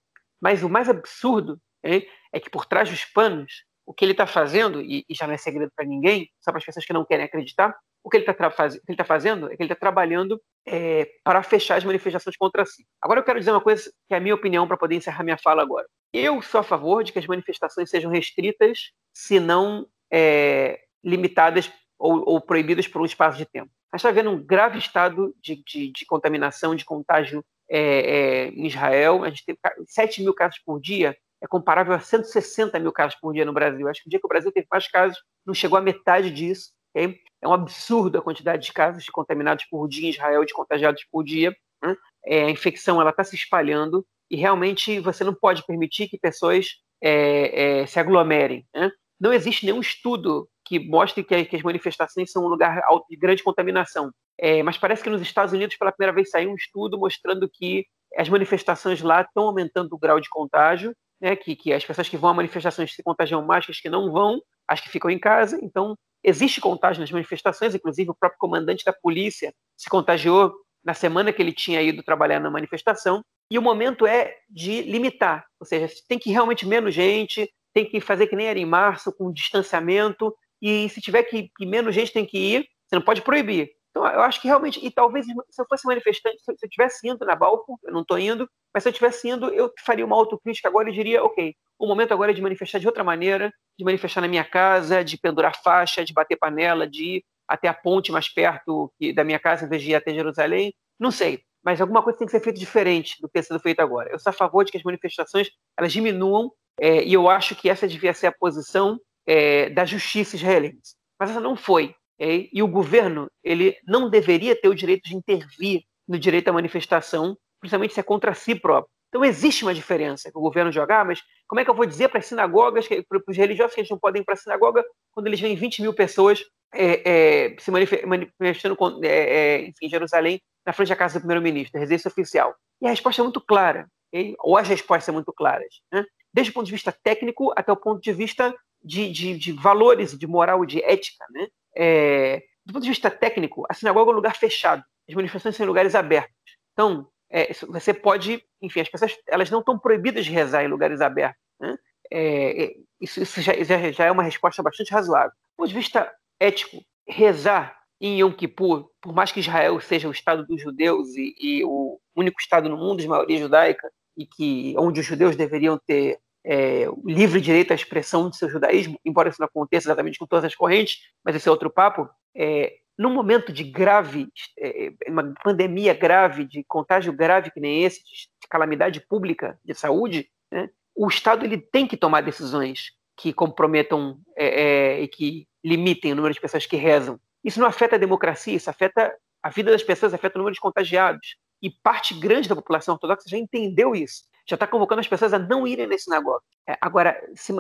Mas 0.45 0.61
o 0.61 0.69
mais 0.69 0.87
absurdo 0.87 1.59
é, 1.83 2.05
é 2.31 2.39
que 2.39 2.51
por 2.51 2.67
trás 2.67 2.87
dos 2.87 3.03
panos 3.03 3.63
o 3.83 3.91
que 3.91 4.05
ele 4.05 4.11
está 4.11 4.27
fazendo, 4.27 4.79
e, 4.79 5.03
e, 5.09 5.15
já 5.15 5.25
não 5.25 5.33
é 5.33 5.37
segredo 5.37 5.71
para 5.75 5.83
ninguém, 5.83 6.29
só 6.39 6.51
para 6.51 6.59
as 6.59 6.65
pessoas 6.65 6.85
que 6.85 6.93
não 6.93 7.03
querem 7.03 7.25
acreditar, 7.25 7.75
o 8.03 8.11
que 8.11 8.17
ele 8.17 8.29
está 8.29 8.51
faz, 8.51 8.79
tá 8.95 9.03
fazendo 9.03 9.47
é 9.51 9.55
que 9.55 9.63
ele 9.63 9.73
está 9.73 9.75
trabalhando 9.75 10.39
é, 10.67 11.09
para 11.23 11.41
fechar 11.41 11.77
as 11.77 11.83
manifestações 11.83 12.37
contra 12.37 12.63
si. 12.63 12.85
Agora 13.01 13.21
eu 13.21 13.23
quero 13.23 13.39
dizer 13.39 13.49
uma 13.49 13.61
coisa 13.61 13.91
que 14.07 14.13
é 14.13 14.17
a 14.17 14.19
minha 14.19 14.35
opinião 14.35 14.67
para 14.67 14.77
poder 14.77 14.93
encerrar 14.93 15.23
minha 15.23 15.37
fala 15.39 15.63
agora. 15.63 15.87
Eu 16.13 16.39
sou 16.43 16.59
a 16.59 16.63
favor 16.63 17.03
de 17.03 17.11
que 17.11 17.17
as 17.17 17.25
manifestações 17.25 17.89
sejam 17.89 18.11
restritas, 18.11 18.91
se 19.15 19.39
não 19.39 19.87
é, 20.13 20.79
limitadas 21.03 21.71
ou, 21.97 22.23
ou, 22.23 22.39
proibidas 22.39 22.87
por 22.87 23.01
um 23.01 23.05
espaço 23.05 23.39
de 23.39 23.47
tempo. 23.47 23.71
Mas 23.91 23.99
está 23.99 24.09
havendo 24.09 24.29
um 24.29 24.45
grave 24.45 24.77
estado 24.77 25.35
de, 25.41 25.63
de, 25.65 25.91
de 25.91 26.05
contaminação, 26.05 26.75
de 26.75 26.85
contágio 26.85 27.43
é, 27.69 27.79
é 27.79 28.47
em 28.49 28.65
Israel. 28.67 29.23
A 29.23 29.29
gente 29.29 29.45
tem 29.45 29.57
7 29.87 30.21
mil 30.21 30.33
casos 30.33 30.59
por 30.65 30.79
dia 30.79 31.15
é 31.45 31.47
comparável 31.47 31.93
a 31.93 31.99
160 31.99 32.79
mil 32.79 32.91
casos 32.91 33.17
por 33.19 33.33
dia 33.33 33.45
no 33.45 33.53
Brasil. 33.53 33.87
Acho 33.87 34.01
que 34.01 34.07
o 34.07 34.09
dia 34.09 34.19
que 34.19 34.25
o 34.25 34.29
Brasil 34.29 34.51
teve 34.51 34.67
mais 34.69 34.87
casos, 34.87 35.17
não 35.45 35.53
chegou 35.53 35.77
à 35.77 35.81
metade 35.81 36.31
disso. 36.31 36.71
Okay? 36.89 37.19
É 37.41 37.47
um 37.47 37.53
absurdo 37.53 38.17
a 38.17 38.21
quantidade 38.21 38.65
de 38.65 38.73
casos 38.73 39.03
de 39.03 39.11
contaminados 39.11 39.65
por 39.65 39.87
dia 39.87 40.07
em 40.07 40.11
Israel, 40.11 40.43
de 40.43 40.53
contagiados 40.53 41.03
por 41.11 41.23
dia. 41.23 41.55
Né? 41.83 41.95
É, 42.25 42.45
a 42.45 42.49
infecção 42.49 42.99
ela 42.99 43.11
está 43.11 43.23
se 43.23 43.35
espalhando 43.35 44.05
e 44.29 44.35
realmente 44.35 44.99
você 44.99 45.23
não 45.23 45.33
pode 45.33 45.63
permitir 45.65 46.07
que 46.07 46.17
pessoas 46.17 46.67
é, 47.01 47.81
é, 47.81 47.85
se 47.85 47.99
aglomerem. 47.99 48.65
Né? 48.73 48.91
Não 49.19 49.33
existe 49.33 49.65
nenhum 49.65 49.79
estudo 49.79 50.47
que 50.63 50.79
mostre 50.79 51.23
que, 51.23 51.55
as 51.55 51.61
manifestações 51.61 52.31
são 52.31 52.43
um 52.43 52.47
lugar 52.47 52.81
de 53.09 53.15
grande 53.15 53.43
contaminação. 53.43 54.11
É, 54.37 54.63
mas 54.63 54.77
parece 54.77 55.03
que 55.03 55.09
nos 55.09 55.21
Estados 55.21 55.53
Unidos, 55.53 55.77
pela 55.77 55.91
primeira 55.91 56.13
vez, 56.13 56.29
saiu 56.29 56.51
um 56.51 56.55
estudo 56.55 56.97
mostrando 56.97 57.49
que 57.49 57.85
as 58.17 58.27
manifestações 58.27 59.01
lá 59.01 59.21
estão 59.21 59.43
aumentando 59.43 59.93
o 59.93 59.99
grau 59.99 60.19
de 60.19 60.29
contágio 60.29 60.93
né, 61.19 61.35
que, 61.35 61.55
que 61.55 61.73
as 61.73 61.83
pessoas 61.83 62.09
que 62.09 62.17
vão 62.17 62.29
a 62.29 62.33
manifestações 62.33 62.93
se 62.93 63.03
contagiam 63.03 63.43
mais 63.43 63.65
que 63.65 63.71
as 63.71 63.79
que 63.79 63.89
não 63.89 64.11
vão, 64.11 64.41
as 64.67 64.79
que 64.81 64.89
ficam 64.89 65.09
em 65.09 65.19
casa. 65.19 65.59
Então, 65.61 65.97
existe 66.23 66.61
contágio 66.61 67.01
nas 67.01 67.11
manifestações, 67.11 67.75
inclusive 67.75 68.09
o 68.09 68.15
próprio 68.15 68.39
comandante 68.39 68.83
da 68.83 68.93
polícia 68.93 69.53
se 69.77 69.89
contagiou 69.89 70.53
na 70.83 70.93
semana 70.93 71.33
que 71.33 71.41
ele 71.41 71.51
tinha 71.51 71.81
ido 71.81 72.03
trabalhar 72.03 72.39
na 72.39 72.51
manifestação. 72.51 73.23
E 73.49 73.57
o 73.57 73.61
momento 73.61 74.05
é 74.05 74.35
de 74.49 74.81
limitar, 74.83 75.45
ou 75.59 75.65
seja, 75.65 75.91
tem 76.07 76.17
que 76.17 76.31
realmente 76.31 76.65
menos 76.65 76.93
gente, 76.93 77.51
tem 77.75 77.85
que 77.85 77.99
fazer 77.99 78.27
que 78.27 78.37
nem 78.37 78.47
era 78.47 78.57
em 78.57 78.65
março, 78.65 79.11
com 79.11 79.33
distanciamento, 79.33 80.33
e 80.61 80.87
se 80.87 81.01
tiver 81.01 81.23
que, 81.23 81.51
menos 81.59 81.93
gente 81.93 82.13
tem 82.13 82.25
que 82.25 82.37
ir, 82.37 82.65
você 82.87 82.95
não 82.95 83.01
pode 83.01 83.21
proibir. 83.21 83.69
Então, 83.91 84.07
eu 84.07 84.21
acho 84.21 84.41
que 84.41 84.47
realmente, 84.47 84.83
e 84.83 84.89
talvez 84.89 85.25
se 85.25 85.61
eu 85.61 85.65
fosse 85.67 85.85
manifestante, 85.85 86.41
se 86.41 86.51
eu 86.51 86.55
estivesse 86.63 87.05
indo 87.07 87.25
na 87.25 87.35
Balfour, 87.35 87.77
eu 87.83 87.91
não 87.91 88.01
estou 88.01 88.17
indo, 88.17 88.49
mas 88.73 88.81
se 88.81 88.87
eu 88.89 88.91
estivesse 88.91 89.27
indo, 89.29 89.49
eu 89.49 89.69
faria 89.85 90.05
uma 90.05 90.15
autocrítica 90.15 90.69
agora 90.69 90.89
e 90.89 90.93
diria, 90.93 91.21
ok, 91.21 91.53
o 91.77 91.85
momento 91.85 92.13
agora 92.13 92.31
é 92.31 92.33
de 92.33 92.41
manifestar 92.41 92.79
de 92.79 92.87
outra 92.87 93.03
maneira, 93.03 93.53
de 93.77 93.83
manifestar 93.83 94.21
na 94.21 94.27
minha 94.29 94.45
casa, 94.45 95.03
de 95.03 95.17
pendurar 95.17 95.61
faixa, 95.61 96.05
de 96.05 96.13
bater 96.13 96.37
panela, 96.37 96.87
de 96.87 97.17
ir 97.17 97.25
até 97.45 97.67
a 97.67 97.73
ponte 97.73 98.09
mais 98.09 98.29
perto 98.29 98.91
da 99.13 99.23
minha 99.23 99.39
casa, 99.39 99.65
em 99.65 99.69
vez 99.69 99.81
de 99.81 99.91
ir 99.91 99.95
até 99.95 100.13
Jerusalém, 100.13 100.73
não 100.97 101.11
sei. 101.11 101.41
Mas 101.65 101.81
alguma 101.81 102.03
coisa 102.03 102.19
tem 102.19 102.27
que 102.27 102.31
ser 102.31 102.39
feita 102.39 102.59
diferente 102.59 103.19
do 103.19 103.27
que 103.27 103.33
tem 103.33 103.41
sido 103.41 103.59
feito 103.59 103.79
agora. 103.79 104.11
Eu 104.11 104.19
sou 104.19 104.29
a 104.29 104.33
favor 104.33 104.63
de 104.63 104.71
que 104.71 104.77
as 104.77 104.83
manifestações 104.83 105.49
elas 105.75 105.91
diminuam, 105.91 106.51
é, 106.79 107.03
e 107.03 107.13
eu 107.13 107.27
acho 107.27 107.55
que 107.55 107.67
essa 107.67 107.87
devia 107.87 108.13
ser 108.13 108.27
a 108.27 108.31
posição 108.31 108.99
é, 109.25 109.69
da 109.71 109.83
justiça 109.83 110.35
israelense. 110.35 110.95
mas 111.19 111.31
essa 111.31 111.39
não 111.39 111.55
foi. 111.55 111.95
Okay? 112.19 112.49
E 112.53 112.61
o 112.61 112.67
governo 112.67 113.27
ele 113.43 113.75
não 113.87 114.09
deveria 114.09 114.55
ter 114.55 114.67
o 114.67 114.75
direito 114.75 115.09
de 115.09 115.15
intervir 115.15 115.81
no 116.07 116.19
direito 116.19 116.49
à 116.49 116.53
manifestação, 116.53 117.35
principalmente 117.59 117.95
se 117.95 117.99
é 117.99 118.03
contra 118.03 118.35
si 118.35 118.53
próprio. 118.53 118.89
Então 119.09 119.23
existe 119.25 119.63
uma 119.63 119.73
diferença 119.73 120.29
que 120.29 120.37
o 120.37 120.41
governo 120.41 120.71
jogar, 120.71 121.01
ah, 121.01 121.05
mas 121.05 121.21
como 121.47 121.59
é 121.59 121.63
que 121.63 121.69
eu 121.69 121.75
vou 121.75 121.85
dizer 121.85 122.09
para 122.09 122.19
as 122.19 122.25
sinagogas, 122.25 122.87
para 122.87 123.21
os 123.27 123.37
religiosos 123.37 123.73
que 123.73 123.81
eles 123.81 123.89
não 123.89 123.97
podem 123.97 124.21
ir 124.21 124.25
para 124.25 124.33
a 124.33 124.37
sinagoga 124.37 124.83
quando 125.11 125.27
eles 125.27 125.39
veem 125.39 125.55
20 125.55 125.81
mil 125.81 125.93
pessoas 125.93 126.43
é, 126.73 127.45
é, 127.45 127.55
se 127.57 127.71
manifestando 127.71 128.77
é, 129.03 129.07
é, 129.07 129.61
enfim, 129.61 129.85
em 129.85 129.89
Jerusalém, 129.89 130.41
na 130.65 130.73
frente 130.73 130.89
da 130.89 130.95
casa 130.95 131.19
do 131.19 131.21
primeiro-ministro, 131.21 131.79
residência 131.79 132.09
oficial? 132.09 132.55
E 132.81 132.87
a 132.87 132.89
resposta 132.89 133.21
é 133.21 133.23
muito 133.23 133.41
clara, 133.41 133.87
okay? 134.07 134.35
ou 134.39 134.57
as 134.57 134.67
respostas 134.67 135.05
são 135.05 135.13
muito 135.13 135.31
claras, 135.33 135.81
né? 135.91 136.05
desde 136.33 136.51
o 136.51 136.53
ponto 136.53 136.65
de 136.65 136.71
vista 136.71 136.91
técnico 136.91 137.53
até 137.55 137.71
o 137.71 137.77
ponto 137.77 138.01
de 138.01 138.11
vista 138.11 138.53
de, 138.83 139.09
de, 139.11 139.37
de 139.37 139.51
valores, 139.51 140.17
de 140.17 140.27
moral, 140.27 140.65
de 140.65 140.83
ética. 140.83 141.25
Né? 141.31 141.47
É, 141.75 142.43
do 142.65 142.73
ponto 142.73 142.83
de 142.83 142.89
vista 142.89 143.09
técnico, 143.09 143.65
a 143.69 143.73
sinagoga 143.73 144.11
é 144.11 144.13
um 144.13 144.17
lugar 144.17 144.35
fechado, 144.35 144.83
as 145.07 145.15
manifestações 145.15 145.55
são 145.55 145.65
em 145.65 145.67
lugares 145.67 145.95
abertos. 145.95 146.35
Então, 146.73 147.07
é, 147.29 147.51
você 147.53 147.93
pode, 147.93 148.43
enfim, 148.61 148.81
as 148.81 148.89
pessoas 148.89 149.17
elas 149.27 149.49
não 149.49 149.59
estão 149.59 149.77
proibidas 149.79 150.25
de 150.25 150.31
rezar 150.31 150.63
em 150.63 150.67
lugares 150.67 151.01
abertos. 151.01 151.41
Né? 151.59 151.77
É, 152.11 152.63
é 152.65 152.75
isso, 152.99 153.21
isso 153.21 153.41
já, 153.41 153.53
já, 153.91 154.05
é 154.05 154.11
uma 154.11 154.23
resposta 154.23 154.61
bastante 154.61 154.91
razoável. 154.91 155.31
Do 155.31 155.57
ponto 155.57 155.69
de 155.69 155.75
vista 155.75 156.13
ético, 156.39 156.83
rezar 157.07 157.77
em 157.99 158.19
Yom 158.19 158.31
Kippur, 158.31 158.89
por 159.01 159.13
mais 159.13 159.31
que 159.31 159.39
Israel 159.39 159.79
seja 159.79 160.07
o 160.07 160.11
estado 160.11 160.45
dos 160.45 160.61
judeus 160.61 161.15
e, 161.15 161.35
e 161.39 161.63
o 161.63 161.99
único 162.15 162.39
estado 162.39 162.69
no 162.69 162.77
mundo 162.77 163.01
de 163.01 163.07
maioria 163.07 163.37
judaica 163.37 163.89
e 164.17 164.25
que 164.25 164.73
onde 164.77 164.99
os 164.99 165.05
judeus 165.05 165.35
deveriam 165.35 165.79
ter 165.85 166.19
é, 166.45 166.87
o 166.89 167.01
livre 167.05 167.41
direito 167.41 167.71
à 167.71 167.75
expressão 167.75 168.29
de 168.29 168.37
seu 168.37 168.49
judaísmo, 168.49 168.99
embora 169.03 169.29
isso 169.29 169.41
não 169.41 169.47
aconteça 169.47 169.87
exatamente 169.87 170.19
com 170.19 170.27
todas 170.27 170.45
as 170.45 170.55
correntes, 170.55 170.99
mas 171.23 171.35
esse 171.35 171.47
é 171.47 171.51
outro 171.51 171.69
papo. 171.69 172.07
É, 172.35 172.73
num 172.97 173.13
momento 173.13 173.51
de 173.51 173.63
grave, 173.63 174.27
é, 174.59 174.93
uma 175.07 175.33
pandemia 175.43 175.93
grave, 175.93 176.45
de 176.45 176.63
contágio 176.67 177.11
grave 177.11 177.51
que 177.51 177.59
nem 177.59 177.83
esse, 177.83 177.99
de, 178.03 178.29
calamidade 178.49 179.01
pública 179.01 179.59
de 179.65 179.73
saúde, 179.73 180.29
né, 180.51 180.69
o 180.95 181.07
Estado 181.07 181.43
ele 181.43 181.57
tem 181.57 181.87
que 181.87 181.97
tomar 181.97 182.21
decisões 182.21 182.91
que 183.17 183.33
comprometam 183.33 184.19
é, 184.37 184.45
é, 184.45 185.01
e 185.01 185.07
que 185.07 185.47
limitem 185.63 186.13
o 186.13 186.15
número 186.15 186.33
de 186.33 186.39
pessoas 186.39 186.65
que 186.65 186.75
rezam. 186.75 187.19
Isso 187.45 187.59
não 187.59 187.67
afeta 187.67 187.95
a 187.95 187.99
democracia, 187.99 188.55
isso 188.55 188.71
afeta 188.71 189.15
a 189.43 189.49
vida 189.49 189.71
das 189.71 189.83
pessoas, 189.83 190.15
afeta 190.15 190.35
o 190.35 190.39
número 190.39 190.55
de 190.55 190.59
contagiados. 190.59 191.37
E 191.61 191.69
parte 191.69 192.15
grande 192.15 192.49
da 192.49 192.55
população 192.55 192.95
ortodoxa 192.95 193.29
já 193.29 193.37
entendeu 193.37 193.95
isso, 193.95 194.23
já 194.49 194.55
está 194.55 194.65
convocando 194.65 195.01
as 195.01 195.07
pessoas 195.07 195.31
a 195.31 195.37
não 195.37 195.67
irem 195.67 195.85
nesse 195.85 196.09
negócio. 196.09 196.41
É, 196.67 196.75
agora, 196.81 197.15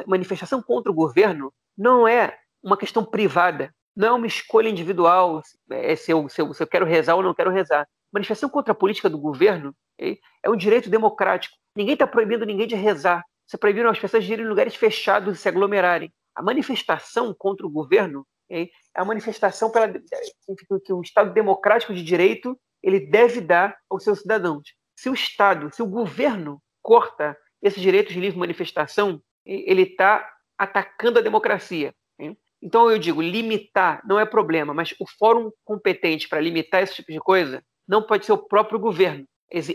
manifestação 0.07 0.61
contra 0.61 0.91
o 0.91 0.95
governo 0.95 1.53
não 1.77 2.07
é 2.07 2.35
uma 2.63 2.75
questão 2.75 3.05
privada, 3.05 3.71
não 3.95 4.07
é 4.07 4.11
uma 4.11 4.27
escolha 4.27 4.69
individual 4.69 5.41
é, 5.69 5.95
se, 5.95 6.11
eu, 6.11 6.27
se, 6.27 6.41
eu, 6.41 6.51
se 6.51 6.63
eu 6.63 6.67
quero 6.67 6.85
rezar 6.85 7.15
ou 7.15 7.21
não 7.21 7.35
quero 7.35 7.51
rezar. 7.51 7.87
Manifestação 8.11 8.49
contra 8.49 8.71
a 8.71 8.75
política 8.75 9.09
do 9.09 9.19
governo 9.19 9.73
é, 9.99 10.17
é 10.43 10.49
um 10.49 10.55
direito 10.55 10.89
democrático. 10.89 11.55
Ninguém 11.75 11.93
está 11.93 12.07
proibindo 12.07 12.45
ninguém 12.45 12.67
de 12.67 12.75
rezar. 12.75 13.23
Você 13.45 13.57
proibiram 13.57 13.91
as 13.91 13.99
pessoas 13.99 14.25
de 14.25 14.33
irem 14.33 14.45
em 14.45 14.49
lugares 14.49 14.75
fechados 14.75 15.37
e 15.37 15.41
se 15.41 15.47
aglomerarem. 15.47 16.11
A 16.33 16.41
manifestação 16.41 17.33
contra 17.37 17.65
o 17.65 17.69
governo 17.69 18.19
é 18.19 18.25
a 18.93 19.05
manifestação 19.05 19.71
pela, 19.71 19.91
que 20.83 20.93
o 20.93 21.01
Estado 21.01 21.33
democrático 21.33 21.93
de 21.93 22.03
direito 22.03 22.57
ele 22.81 22.99
deve 22.99 23.41
dar 23.41 23.75
aos 23.89 24.03
seus 24.03 24.19
cidadãos. 24.21 24.73
Se 24.95 25.09
o 25.09 25.13
Estado, 25.13 25.73
se 25.73 25.81
o 25.81 25.87
governo 25.87 26.61
corta 26.81 27.35
esse 27.61 27.79
direito 27.81 28.13
de 28.13 28.19
livre 28.19 28.37
manifestação, 28.37 29.19
ele 29.45 29.81
está 29.81 30.27
atacando 30.57 31.19
a 31.19 31.21
democracia. 31.21 31.93
Então 32.61 32.89
eu 32.89 32.97
digo, 32.97 33.21
limitar 33.21 34.01
não 34.07 34.19
é 34.19 34.25
problema, 34.25 34.73
mas 34.73 34.93
o 34.99 35.05
fórum 35.19 35.51
competente 35.63 36.27
para 36.27 36.41
limitar 36.41 36.81
esse 36.81 36.95
tipo 36.95 37.11
de 37.11 37.19
coisa 37.19 37.63
não 37.87 38.01
pode 38.01 38.25
ser 38.25 38.31
o 38.31 38.37
próprio 38.37 38.79
governo. 38.79 39.25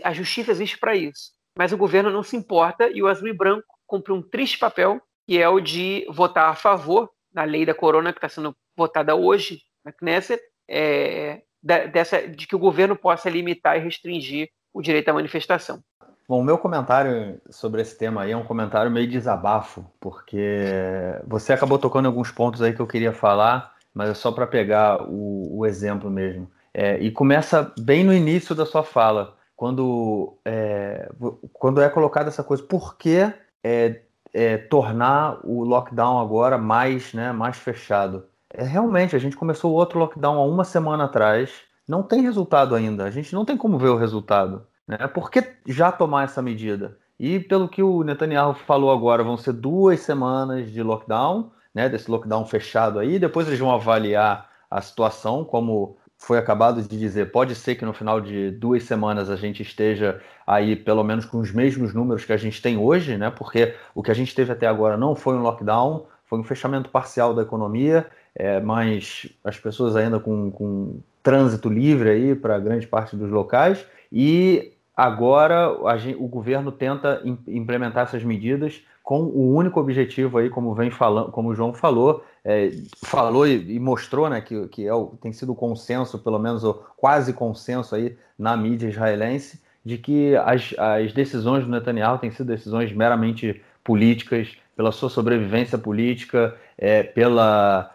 A 0.03 0.13
justiça 0.13 0.51
existe 0.51 0.77
para 0.77 0.95
isso. 0.95 1.31
Mas 1.57 1.71
o 1.71 1.77
governo 1.77 2.09
não 2.09 2.23
se 2.23 2.35
importa 2.35 2.89
e 2.89 3.01
o 3.01 3.07
Azul 3.07 3.27
e 3.27 3.33
Branco 3.33 3.67
cumpre 3.85 4.13
um 4.13 4.21
triste 4.21 4.57
papel, 4.57 5.01
que 5.25 5.37
é 5.37 5.47
o 5.47 5.59
de 5.59 6.05
votar 6.09 6.49
a 6.49 6.55
favor 6.55 7.09
da 7.31 7.43
lei 7.43 7.65
da 7.65 7.73
corona 7.73 8.11
que 8.11 8.17
está 8.17 8.29
sendo 8.29 8.55
votada 8.75 9.15
hoje 9.15 9.61
na 9.83 9.91
Knesset, 9.91 10.41
é, 10.69 11.41
dessa, 11.61 12.27
de 12.27 12.47
que 12.47 12.55
o 12.55 12.59
governo 12.59 12.95
possa 12.95 13.29
limitar 13.29 13.77
e 13.77 13.81
restringir 13.81 14.49
o 14.73 14.81
direito 14.81 15.09
à 15.09 15.13
manifestação. 15.13 15.83
Bom, 16.27 16.39
o 16.39 16.43
meu 16.43 16.57
comentário 16.57 17.41
sobre 17.49 17.81
esse 17.81 17.97
tema 17.97 18.21
aí 18.21 18.31
é 18.31 18.37
um 18.37 18.45
comentário 18.45 18.89
meio 18.89 19.05
desabafo, 19.05 19.85
porque 19.99 21.19
você 21.27 21.51
acabou 21.51 21.77
tocando 21.77 22.05
em 22.05 22.07
alguns 22.07 22.31
pontos 22.31 22.61
aí 22.61 22.73
que 22.73 22.79
eu 22.79 22.87
queria 22.87 23.11
falar, 23.11 23.75
mas 23.93 24.09
é 24.11 24.13
só 24.13 24.31
para 24.31 24.47
pegar 24.47 25.03
o, 25.09 25.57
o, 25.59 25.65
exemplo 25.65 26.09
mesmo. 26.09 26.49
É, 26.73 26.97
e 26.99 27.11
começa 27.11 27.73
bem 27.77 28.03
no 28.03 28.13
início 28.13 28.55
da 28.55 28.65
sua 28.65 28.81
fala, 28.81 29.35
quando 29.57 30.37
é, 30.45 31.09
quando 31.51 31.81
é 31.81 31.89
colocada 31.89 32.29
essa 32.29 32.45
coisa, 32.45 32.63
por 32.63 32.97
que 32.97 33.29
é, 33.61 34.01
é, 34.33 34.57
tornar 34.57 35.39
o 35.43 35.65
lockdown 35.65 36.17
agora 36.17 36.57
mais, 36.57 37.13
né, 37.13 37.33
mais 37.33 37.57
fechado? 37.57 38.25
É, 38.53 38.63
realmente, 38.63 39.15
a 39.15 39.19
gente 39.19 39.35
começou 39.35 39.73
outro 39.73 39.99
lockdown 39.99 40.37
há 40.37 40.45
uma 40.45 40.63
semana 40.63 41.05
atrás, 41.05 41.51
não 41.87 42.03
tem 42.03 42.21
resultado 42.21 42.75
ainda, 42.75 43.05
a 43.05 43.11
gente 43.11 43.33
não 43.33 43.45
tem 43.45 43.57
como 43.57 43.77
ver 43.77 43.89
o 43.89 43.97
resultado. 43.97 44.65
Né? 44.87 44.97
Por 45.07 45.31
que 45.31 45.43
já 45.67 45.91
tomar 45.91 46.25
essa 46.25 46.41
medida? 46.41 46.97
E 47.19 47.39
pelo 47.39 47.69
que 47.69 47.83
o 47.83 48.03
Netanyahu 48.03 48.53
falou 48.53 48.91
agora, 48.91 49.23
vão 49.23 49.37
ser 49.37 49.53
duas 49.53 49.99
semanas 49.99 50.71
de 50.71 50.81
lockdown, 50.81 51.51
né, 51.73 51.87
desse 51.87 52.09
lockdown 52.09 52.45
fechado 52.45 52.99
aí, 52.99 53.19
depois 53.19 53.47
eles 53.47 53.59
vão 53.59 53.71
avaliar 53.71 54.49
a 54.69 54.81
situação, 54.81 55.45
como 55.45 55.97
foi 56.17 56.37
acabado 56.37 56.81
de 56.81 56.97
dizer, 56.97 57.31
pode 57.31 57.55
ser 57.55 57.75
que 57.75 57.85
no 57.85 57.93
final 57.93 58.21
de 58.21 58.51
duas 58.51 58.83
semanas 58.83 59.29
a 59.29 59.35
gente 59.35 59.63
esteja 59.63 60.21
aí 60.45 60.75
pelo 60.75 61.03
menos 61.03 61.25
com 61.25 61.39
os 61.39 61.51
mesmos 61.51 61.93
números 61.93 62.25
que 62.25 62.33
a 62.33 62.37
gente 62.37 62.61
tem 62.61 62.77
hoje, 62.77 63.17
né? 63.17 63.31
Porque 63.31 63.75
o 63.95 64.03
que 64.03 64.11
a 64.11 64.13
gente 64.13 64.35
teve 64.35 64.51
até 64.51 64.67
agora 64.67 64.97
não 64.97 65.15
foi 65.15 65.35
um 65.35 65.41
lockdown, 65.41 66.05
foi 66.25 66.39
um 66.39 66.43
fechamento 66.43 66.89
parcial 66.89 67.33
da 67.33 67.41
economia, 67.41 68.07
é, 68.35 68.59
mas 68.59 69.27
as 69.43 69.57
pessoas 69.57 69.95
ainda 69.95 70.19
com, 70.19 70.51
com 70.51 70.99
trânsito 71.21 71.69
livre 71.69 72.09
aí 72.09 72.35
para 72.35 72.59
grande 72.59 72.87
parte 72.87 73.15
dos 73.15 73.29
locais. 73.29 73.85
E 74.11 74.73
agora 74.95 75.97
gente, 75.97 76.17
o 76.17 76.27
governo 76.27 76.71
tenta 76.71 77.21
implementar 77.47 78.03
essas 78.03 78.23
medidas 78.23 78.81
com 79.03 79.23
o 79.23 79.53
único 79.55 79.79
objetivo 79.79 80.37
aí, 80.37 80.49
como 80.49 80.73
vem 80.73 80.91
falando, 80.91 81.31
como 81.31 81.49
o 81.49 81.55
João 81.55 81.73
falou, 81.73 82.23
é, 82.45 82.71
falou 83.03 83.47
e, 83.47 83.75
e, 83.75 83.79
mostrou, 83.79 84.29
né, 84.29 84.39
que, 84.41 84.67
que 84.67 84.87
é 84.87 84.93
o, 84.93 85.07
tem 85.21 85.33
sido 85.33 85.55
consenso, 85.55 86.19
pelo 86.19 86.39
menos 86.39 86.63
o 86.63 86.73
quase 86.95 87.33
consenso 87.33 87.95
aí 87.95 88.15
na 88.37 88.55
mídia 88.55 88.87
israelense, 88.87 89.61
de 89.83 89.97
que 89.97 90.35
as, 90.37 90.73
as 90.77 91.11
decisões 91.13 91.65
do 91.65 91.71
Netanyahu 91.71 92.19
têm 92.19 92.31
sido 92.31 92.47
decisões 92.47 92.93
meramente 92.93 93.61
políticas, 93.83 94.55
pela 94.75 94.91
sua 94.91 95.09
sobrevivência 95.09 95.77
política, 95.77 96.55
é, 96.77 97.03
pela 97.03 97.93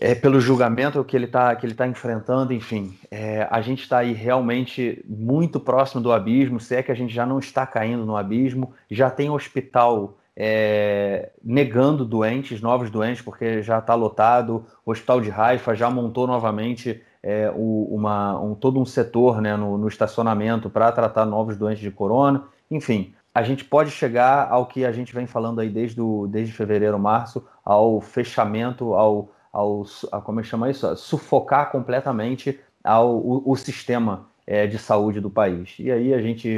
é, 0.00 0.14
pelo 0.14 0.40
julgamento 0.40 1.02
que 1.04 1.16
ele 1.16 1.24
está 1.24 1.54
que 1.56 1.66
ele 1.66 1.74
tá 1.74 1.86
enfrentando, 1.86 2.52
enfim, 2.52 2.96
é, 3.10 3.46
a 3.50 3.60
gente 3.60 3.82
está 3.82 3.98
aí 3.98 4.12
realmente 4.12 5.04
muito 5.08 5.58
próximo 5.58 6.00
do 6.00 6.12
abismo, 6.12 6.60
se 6.60 6.76
é 6.76 6.82
que 6.82 6.92
a 6.92 6.94
gente 6.94 7.12
já 7.12 7.26
não 7.26 7.38
está 7.38 7.66
caindo 7.66 8.06
no 8.06 8.16
abismo, 8.16 8.72
já 8.90 9.10
tem 9.10 9.28
hospital 9.28 10.16
é, 10.36 11.30
negando 11.42 12.04
doentes, 12.04 12.60
novos 12.60 12.90
doentes, 12.90 13.22
porque 13.22 13.60
já 13.60 13.78
está 13.78 13.94
lotado, 13.94 14.64
o 14.86 14.92
hospital 14.92 15.20
de 15.20 15.32
Haifa 15.32 15.74
já 15.74 15.90
montou 15.90 16.26
novamente 16.26 17.02
é, 17.20 17.52
o, 17.54 17.88
uma, 17.90 18.40
um, 18.40 18.54
todo 18.54 18.80
um 18.80 18.84
setor 18.84 19.40
né, 19.40 19.56
no, 19.56 19.76
no 19.76 19.88
estacionamento 19.88 20.70
para 20.70 20.92
tratar 20.92 21.26
novos 21.26 21.56
doentes 21.56 21.82
de 21.82 21.90
corona, 21.90 22.44
enfim, 22.70 23.12
a 23.34 23.42
gente 23.42 23.64
pode 23.64 23.90
chegar 23.90 24.48
ao 24.48 24.66
que 24.66 24.84
a 24.84 24.92
gente 24.92 25.12
vem 25.12 25.26
falando 25.26 25.60
aí 25.60 25.68
desde, 25.68 26.00
o, 26.00 26.28
desde 26.28 26.52
fevereiro, 26.52 26.98
março, 26.98 27.44
ao 27.64 28.00
fechamento, 28.00 28.94
ao 28.94 29.30
ao, 29.52 29.84
a, 30.12 30.20
como 30.20 30.40
é 30.40 30.42
chama 30.42 30.70
isso? 30.70 30.86
A 30.86 30.96
sufocar 30.96 31.70
completamente 31.70 32.58
ao, 32.82 33.16
o, 33.16 33.50
o 33.50 33.56
sistema 33.56 34.26
é, 34.46 34.66
de 34.66 34.78
saúde 34.78 35.20
do 35.20 35.30
país. 35.30 35.76
E 35.78 35.90
aí 35.90 36.14
a 36.14 36.20
gente 36.20 36.50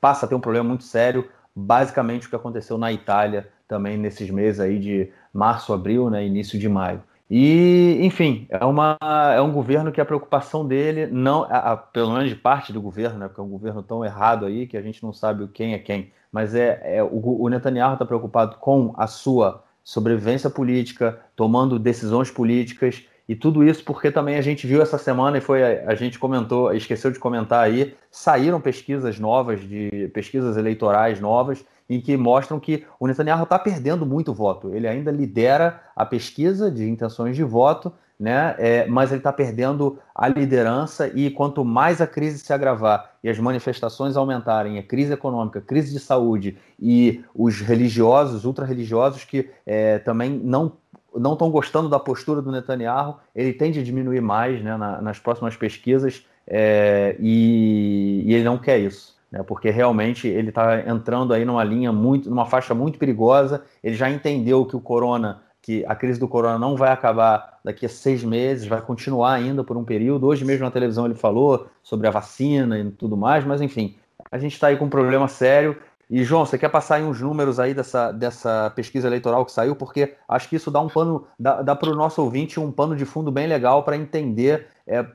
passa 0.00 0.26
a 0.26 0.28
ter 0.28 0.34
um 0.34 0.40
problema 0.40 0.68
muito 0.68 0.84
sério, 0.84 1.28
basicamente 1.54 2.26
o 2.26 2.30
que 2.30 2.36
aconteceu 2.36 2.76
na 2.76 2.92
Itália 2.92 3.48
também 3.68 3.96
nesses 3.96 4.28
meses 4.30 4.60
aí 4.60 4.78
de 4.78 5.10
março, 5.32 5.72
abril, 5.72 6.10
né, 6.10 6.24
início 6.26 6.58
de 6.58 6.68
maio. 6.68 7.02
E, 7.30 7.98
enfim, 8.02 8.46
é, 8.50 8.64
uma, 8.64 8.98
é 9.34 9.40
um 9.40 9.52
governo 9.52 9.90
que 9.90 10.00
a 10.00 10.04
preocupação 10.04 10.66
dele, 10.66 11.06
não, 11.06 11.44
a, 11.44 11.72
a, 11.72 11.76
pelo 11.76 12.12
menos 12.12 12.28
de 12.28 12.36
parte 12.36 12.72
do 12.72 12.82
governo, 12.82 13.18
né, 13.18 13.28
porque 13.28 13.40
é 13.40 13.44
um 13.44 13.48
governo 13.48 13.82
tão 13.82 14.04
errado 14.04 14.44
aí 14.44 14.66
que 14.66 14.76
a 14.76 14.82
gente 14.82 15.02
não 15.02 15.12
sabe 15.12 15.48
quem 15.48 15.72
é 15.72 15.78
quem, 15.78 16.12
mas 16.30 16.54
é, 16.54 16.80
é 16.84 17.02
o, 17.02 17.42
o 17.42 17.48
Netanyahu 17.48 17.94
está 17.94 18.04
preocupado 18.04 18.56
com 18.56 18.92
a 18.96 19.06
sua 19.06 19.64
sobrevivência 19.84 20.48
política, 20.48 21.20
tomando 21.36 21.78
decisões 21.78 22.30
políticas 22.30 23.04
E 23.28 23.34
tudo 23.34 23.64
isso 23.64 23.82
porque 23.84 24.10
também 24.10 24.36
a 24.36 24.42
gente 24.42 24.66
viu 24.66 24.82
essa 24.82 24.98
semana 24.98 25.38
e 25.38 25.40
foi 25.40 25.62
a, 25.62 25.94
gente 25.94 26.18
comentou, 26.18 26.74
esqueceu 26.74 27.10
de 27.10 27.18
comentar 27.18 27.64
aí, 27.64 27.94
saíram 28.10 28.60
pesquisas 28.60 29.18
novas 29.18 29.60
de 29.60 30.10
pesquisas 30.12 30.56
eleitorais 30.56 31.20
novas 31.20 31.64
em 31.88 32.00
que 32.00 32.16
mostram 32.16 32.60
que 32.60 32.84
o 33.00 33.06
Netanyahu 33.06 33.44
está 33.44 33.58
perdendo 33.58 34.04
muito 34.04 34.32
voto. 34.32 34.74
Ele 34.74 34.86
ainda 34.86 35.10
lidera 35.10 35.80
a 35.96 36.04
pesquisa 36.04 36.70
de 36.70 36.88
intenções 36.88 37.36
de 37.36 37.42
voto, 37.42 37.92
né? 38.18 38.54
É, 38.58 38.86
mas 38.86 39.10
ele 39.10 39.20
está 39.20 39.32
perdendo 39.32 39.98
a 40.14 40.28
liderança 40.28 41.08
e 41.08 41.30
quanto 41.30 41.64
mais 41.64 42.00
a 42.00 42.06
crise 42.06 42.38
se 42.38 42.52
agravar 42.52 43.10
e 43.22 43.28
as 43.28 43.38
manifestações 43.38 44.16
aumentarem, 44.16 44.78
a 44.78 44.82
crise 44.82 45.12
econômica, 45.12 45.58
a 45.58 45.62
crise 45.62 45.92
de 45.92 45.98
saúde 45.98 46.56
e 46.80 47.24
os 47.34 47.60
religiosos, 47.60 48.44
ultra-religiosos 48.44 49.24
que 49.24 49.50
é, 49.66 49.98
também 49.98 50.30
não 50.30 50.72
não 51.16 51.34
estão 51.34 51.50
gostando 51.50 51.88
da 51.88 51.98
postura 51.98 52.42
do 52.42 52.50
Netanyahu, 52.50 53.16
ele 53.34 53.52
tende 53.52 53.80
a 53.80 53.82
diminuir 53.82 54.20
mais 54.20 54.62
né, 54.62 54.76
na, 54.76 55.00
nas 55.00 55.18
próximas 55.18 55.56
pesquisas 55.56 56.26
é, 56.46 57.16
e, 57.18 58.22
e 58.26 58.34
ele 58.34 58.44
não 58.44 58.58
quer 58.58 58.78
isso 58.78 59.14
né, 59.34 59.42
porque 59.42 59.68
realmente 59.68 60.28
ele 60.28 60.50
está 60.50 60.88
entrando 60.88 61.34
aí 61.34 61.44
numa 61.44 61.64
linha 61.64 61.90
muito, 61.90 62.30
numa 62.30 62.46
faixa 62.46 62.72
muito 62.72 63.00
perigosa. 63.00 63.64
Ele 63.82 63.96
já 63.96 64.08
entendeu 64.08 64.64
que 64.64 64.76
o 64.76 64.80
corona, 64.80 65.42
que 65.60 65.84
a 65.86 65.94
crise 65.96 66.20
do 66.20 66.28
corona 66.28 66.56
não 66.56 66.76
vai 66.76 66.92
acabar 66.92 67.58
daqui 67.64 67.84
a 67.84 67.88
seis 67.88 68.22
meses, 68.22 68.64
vai 68.64 68.80
continuar 68.80 69.32
ainda 69.32 69.64
por 69.64 69.76
um 69.76 69.82
período. 69.82 70.28
Hoje 70.28 70.44
mesmo 70.44 70.64
na 70.64 70.70
televisão 70.70 71.04
ele 71.04 71.16
falou 71.16 71.66
sobre 71.82 72.06
a 72.06 72.12
vacina 72.12 72.78
e 72.78 72.88
tudo 72.92 73.16
mais, 73.16 73.44
mas 73.44 73.60
enfim, 73.60 73.96
a 74.30 74.38
gente 74.38 74.52
está 74.52 74.68
aí 74.68 74.76
com 74.76 74.84
um 74.84 74.90
problema 74.90 75.26
sério. 75.26 75.76
E, 76.10 76.22
João, 76.24 76.44
você 76.44 76.58
quer 76.58 76.68
passar 76.68 76.96
aí 76.96 77.02
uns 77.02 77.20
números 77.20 77.58
aí 77.58 77.74
dessa, 77.74 78.12
dessa 78.12 78.70
pesquisa 78.76 79.06
eleitoral 79.06 79.44
que 79.44 79.52
saiu? 79.52 79.74
Porque 79.74 80.16
acho 80.28 80.48
que 80.48 80.56
isso 80.56 80.70
dá 80.70 80.80
um 80.80 80.88
pano, 80.88 81.26
dá, 81.38 81.62
dá 81.62 81.74
para 81.74 81.90
o 81.90 81.96
nosso 81.96 82.22
ouvinte 82.22 82.60
um 82.60 82.70
pano 82.70 82.94
de 82.94 83.04
fundo 83.04 83.32
bem 83.32 83.46
legal 83.46 83.82
para 83.82 83.96
entender 83.96 84.68
é, 84.86 85.06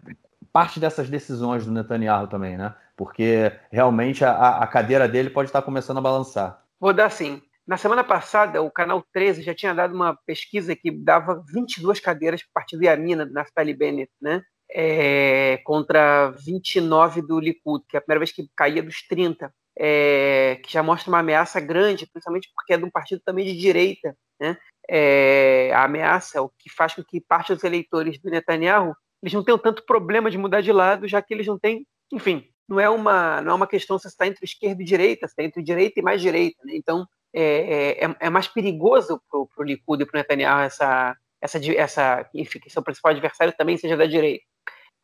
parte 0.51 0.79
dessas 0.79 1.09
decisões 1.09 1.65
do 1.65 1.71
Netanyahu 1.71 2.27
também, 2.27 2.57
né? 2.57 2.73
porque 2.99 3.49
realmente 3.71 4.25
a, 4.25 4.57
a 4.57 4.67
cadeira 4.67 5.07
dele 5.07 5.29
pode 5.29 5.47
estar 5.47 5.61
começando 5.61 5.99
a 5.99 6.01
balançar. 6.01 6.61
Vou 6.77 6.91
dar 6.91 7.09
sim. 7.09 7.41
Na 7.65 7.77
semana 7.77 8.03
passada, 8.03 8.61
o 8.61 8.69
Canal 8.69 9.01
13 9.13 9.41
já 9.41 9.55
tinha 9.55 9.73
dado 9.73 9.95
uma 9.95 10.17
pesquisa 10.25 10.75
que 10.75 10.91
dava 10.91 11.41
22 11.47 12.01
cadeiras 12.01 12.41
para 12.41 12.49
o 12.49 12.53
partido 12.53 12.83
Yamina, 12.83 13.25
do 13.25 13.31
Naftali 13.31 13.73
Bennett, 13.73 14.11
né? 14.21 14.43
É, 14.69 15.61
contra 15.63 16.31
29 16.45 17.21
do 17.21 17.39
Likud, 17.39 17.85
que 17.87 17.95
é 17.95 17.99
a 17.99 18.01
primeira 18.01 18.19
vez 18.19 18.33
que 18.33 18.49
caía 18.53 18.83
dos 18.83 19.07
30, 19.07 19.49
é, 19.79 20.59
que 20.61 20.73
já 20.73 20.83
mostra 20.83 21.09
uma 21.09 21.19
ameaça 21.19 21.59
grande, 21.61 22.05
principalmente 22.05 22.51
porque 22.53 22.73
é 22.73 22.77
de 22.77 22.83
um 22.83 22.91
partido 22.91 23.21
também 23.23 23.45
de 23.45 23.55
direita. 23.55 24.15
Né? 24.39 24.57
É, 24.89 25.71
a 25.73 25.85
ameaça, 25.85 26.41
o 26.41 26.49
que 26.49 26.69
faz 26.69 26.93
com 26.93 27.03
que 27.03 27.21
parte 27.21 27.53
dos 27.53 27.63
eleitores 27.63 28.19
do 28.19 28.29
Netanyahu 28.29 28.93
eles 29.21 29.33
não 29.33 29.43
tenham 29.43 29.57
tanto 29.57 29.85
problema 29.85 30.31
de 30.31 30.37
mudar 30.37 30.61
de 30.61 30.71
lado, 30.71 31.07
já 31.07 31.21
que 31.21 31.33
eles 31.33 31.45
não 31.45 31.59
têm, 31.59 31.85
enfim, 32.11 32.49
não 32.67 32.79
é 32.79 32.89
uma, 32.89 33.41
não 33.41 33.51
é 33.51 33.55
uma 33.55 33.67
questão 33.67 33.97
se 33.99 34.07
está 34.07 34.25
entre 34.25 34.45
esquerda 34.45 34.81
e 34.81 34.85
direita, 34.85 35.27
se 35.27 35.33
está 35.33 35.43
entre 35.43 35.61
direita 35.61 35.99
e 35.99 36.03
mais 36.03 36.21
direita. 36.21 36.57
Né? 36.63 36.73
Então, 36.75 37.05
é, 37.33 38.05
é, 38.05 38.15
é, 38.19 38.29
mais 38.29 38.47
perigoso 38.47 39.21
para 39.29 39.39
o 39.39 39.63
Likud 39.63 40.01
e 40.01 40.05
para 40.05 40.17
o 40.17 40.19
Netanyahu 40.19 40.61
essa, 40.61 41.15
essa, 41.41 41.59
essa, 41.73 42.29
enfim, 42.33 42.59
que 42.59 42.69
seu 42.69 42.81
principal 42.81 43.11
adversário 43.11 43.53
também 43.57 43.77
seja 43.77 43.97
da 43.97 44.05
direita. 44.05 44.43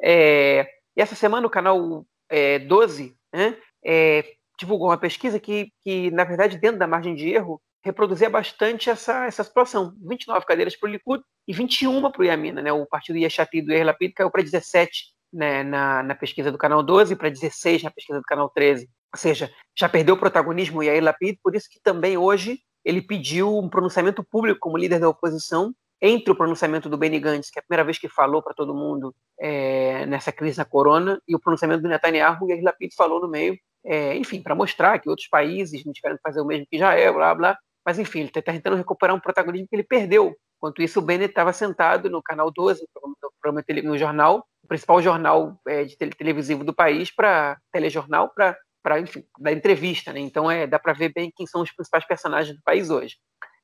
É, 0.02 0.68
e 0.96 1.02
essa 1.02 1.16
semana 1.16 1.46
o 1.46 1.50
canal 1.50 2.06
é, 2.30 2.60
12 2.60 3.18
né, 3.34 3.58
é, 3.84 4.36
divulgou 4.60 4.90
uma 4.90 4.98
pesquisa 4.98 5.40
que, 5.40 5.70
que, 5.84 6.12
na 6.12 6.24
verdade, 6.24 6.58
dentro 6.58 6.80
da 6.80 6.88
margem 6.88 7.16
de 7.16 7.30
erro, 7.30 7.62
reproduzia 7.84 8.30
bastante 8.30 8.90
essa, 8.90 9.26
essa 9.26 9.44
situação. 9.44 9.94
29 10.02 10.46
cadeiras 10.46 10.76
para 10.76 10.90
o 10.90 10.92
Likud 10.92 11.24
e 11.48 11.54
21 11.54 12.12
para 12.12 12.22
o 12.22 12.26
Yamina. 12.26 12.62
Né? 12.62 12.72
O 12.72 12.86
partido 12.86 13.18
Yeshatid 13.18 13.66
do 13.66 13.72
Yair 13.72 13.86
Lapid 13.86 14.14
caiu 14.14 14.32
para 14.32 14.42
17 14.42 15.14
né, 15.32 15.64
na, 15.64 16.02
na, 16.02 16.16
pesquisa 16.16 16.52
do 16.52 16.58
canal 16.58 16.82
12 16.82 17.16
para 17.16 17.30
16 17.30 17.84
na 17.84 17.92
pesquisa 17.92 18.20
do 18.20 18.26
canal 18.26 18.50
13. 18.50 18.90
Ou 19.14 19.20
seja, 19.20 19.52
já 19.78 19.88
perdeu 19.88 20.16
o 20.16 20.18
protagonismo 20.18 20.82
e 20.82 20.90
aí 20.90 21.00
Lapid, 21.00 21.38
por 21.44 21.56
isso 21.56 21.70
que 21.70 21.80
também 21.80 22.18
hoje 22.18 22.60
ele 22.84 23.02
pediu 23.02 23.58
um 23.58 23.70
pronunciamento 23.70 24.24
público 24.24 24.60
como 24.60 24.78
líder 24.78 25.00
da 25.00 25.10
oposição 25.10 25.74
entre 26.02 26.32
o 26.32 26.36
pronunciamento 26.36 26.90
do 26.90 26.98
Benny 26.98 27.20
Gantz, 27.20 27.50
que 27.50 27.58
é 27.58 27.62
a 27.62 27.64
primeira 27.64 27.84
vez 27.84 27.98
que 27.98 28.10
falou 28.10 28.42
para 28.42 28.54
todo 28.54 28.76
mundo 28.76 29.16
é, 29.40 30.06
nessa 30.06 30.32
crise 30.32 30.58
da 30.58 30.66
corona, 30.66 31.20
e 31.28 31.36
o 31.36 31.40
pronunciamento 31.40 31.82
do 31.82 31.90
Netanyahu, 31.90 32.50
e 32.50 32.54
aí 32.54 32.62
Lapid 32.62 32.94
falou 32.96 33.20
no 33.22 33.28
meio, 33.28 33.58
é, 33.86 34.16
enfim, 34.18 34.42
para 34.42 34.56
mostrar 34.56 35.00
que 35.00 35.10
outros 35.10 35.28
países 35.28 35.86
não 35.86 35.94
tiveram 35.94 36.16
que 36.16 36.22
fazer 36.24 36.42
o 36.42 36.46
mesmo 36.46 36.66
que 36.70 36.78
Israel, 36.78 37.14
blá, 37.14 37.36
blá. 37.36 37.58
Mas, 37.86 38.00
enfim, 38.00 38.20
ele 38.20 38.30
está 38.30 38.42
tentando 38.42 38.76
recuperar 38.76 39.16
um 39.16 39.20
protagonismo 39.20 39.68
que 39.70 39.76
ele 39.76 39.84
perdeu. 39.84 40.36
Enquanto 40.58 40.82
isso, 40.82 41.00
o 41.00 41.02
Bennett 41.02 41.32
estava 41.32 41.54
sentado 41.54 42.10
no 42.10 42.22
canal 42.24 42.52
12, 42.52 42.84
no, 43.04 43.84
no 43.84 43.98
jornal, 43.98 44.44
o 44.64 44.68
principal 44.68 45.02
jornal 45.02 45.60
é, 45.68 45.84
de 45.84 45.96
televisivo 45.96 46.64
do 46.64 46.74
país 46.74 47.14
para 47.14 47.58
telejornal 47.72 48.34
para 48.34 49.00
enfim 49.00 49.24
da 49.40 49.52
entrevista, 49.52 50.12
né? 50.12 50.20
Então 50.20 50.50
é 50.50 50.66
dá 50.66 50.80
para 50.80 50.94
ver 50.94 51.12
bem 51.14 51.32
quem 51.36 51.46
são 51.46 51.62
os 51.62 51.72
principais 51.72 52.06
personagens 52.06 52.56
do 52.56 52.64
país 52.64 52.90
hoje. 52.90 53.16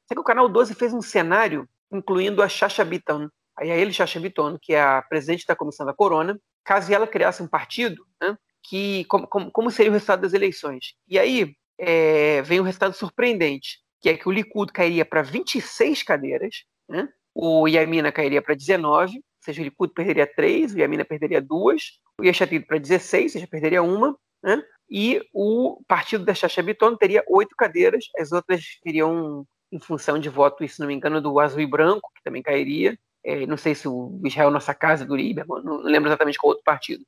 Só 0.07 0.13
que 0.13 0.19
o 0.19 0.23
canal 0.23 0.47
12 0.47 0.75
fez 0.75 0.93
um 0.93 1.01
cenário 1.01 1.67
incluindo 1.91 2.41
a 2.41 2.47
Chacha 2.47 2.85
Bitton, 2.85 3.27
aí 3.57 3.71
a 3.71 3.75
ele 3.75 3.91
Chacha 3.91 4.19
Bitton, 4.19 4.57
que 4.61 4.73
é 4.73 4.81
a 4.81 5.01
presidente 5.01 5.45
da 5.45 5.55
comissão 5.55 5.85
da 5.85 5.93
Corona, 5.93 6.39
caso 6.63 6.93
ela 6.93 7.07
criasse 7.07 7.41
um 7.41 7.47
partido, 7.47 8.05
né? 8.21 8.37
Que 8.63 9.05
como, 9.05 9.27
como, 9.27 9.71
seria 9.71 9.91
o 9.91 9.93
resultado 9.93 10.21
das 10.21 10.33
eleições? 10.33 10.93
E 11.07 11.17
aí 11.17 11.55
é, 11.77 12.41
vem 12.41 12.59
um 12.59 12.63
resultado 12.63 12.93
surpreendente, 12.93 13.79
que 13.99 14.09
é 14.09 14.17
que 14.17 14.27
o 14.27 14.31
Likud 14.31 14.71
cairia 14.71 15.05
para 15.05 15.21
26 15.21 16.03
cadeiras, 16.03 16.63
né? 16.87 17.09
o 17.33 17.67
Yamina 17.67 18.11
cairia 18.11 18.41
para 18.41 18.55
19, 18.55 19.15
ou 19.15 19.21
seja, 19.39 19.61
o 19.61 19.63
Likud 19.63 19.93
perderia 19.93 20.27
três, 20.27 20.73
o 20.73 20.79
Yamina 20.79 21.05
perderia 21.05 21.41
duas, 21.41 21.99
o 22.19 22.23
Yeshatid 22.23 22.65
para 22.65 22.77
16, 22.77 23.23
ou 23.23 23.29
seja, 23.31 23.47
perderia 23.47 23.81
uma, 23.81 24.15
né? 24.43 24.63
e 24.89 25.21
o 25.33 25.81
partido 25.87 26.25
da 26.25 26.33
Chacha 26.33 26.61
Biton 26.61 26.97
teria 26.97 27.23
oito 27.29 27.55
cadeiras, 27.55 28.05
as 28.19 28.33
outras 28.33 28.63
iriam 28.85 29.45
em 29.71 29.79
função 29.79 30.19
de 30.19 30.27
voto, 30.27 30.67
se 30.67 30.81
não 30.81 30.87
me 30.87 30.93
engano, 30.93 31.21
do 31.21 31.39
azul 31.39 31.61
e 31.61 31.65
branco, 31.65 32.11
que 32.13 32.21
também 32.21 32.43
cairia, 32.43 32.99
é, 33.23 33.45
não 33.45 33.55
sei 33.55 33.73
se 33.73 33.87
o 33.87 34.19
Israel 34.25 34.51
Nossa 34.51 34.73
Casa 34.73 35.05
do 35.05 35.15
Lieberman, 35.15 35.63
não 35.63 35.77
lembro 35.77 36.09
exatamente 36.09 36.37
qual 36.37 36.49
outro 36.49 36.63
partido. 36.63 37.05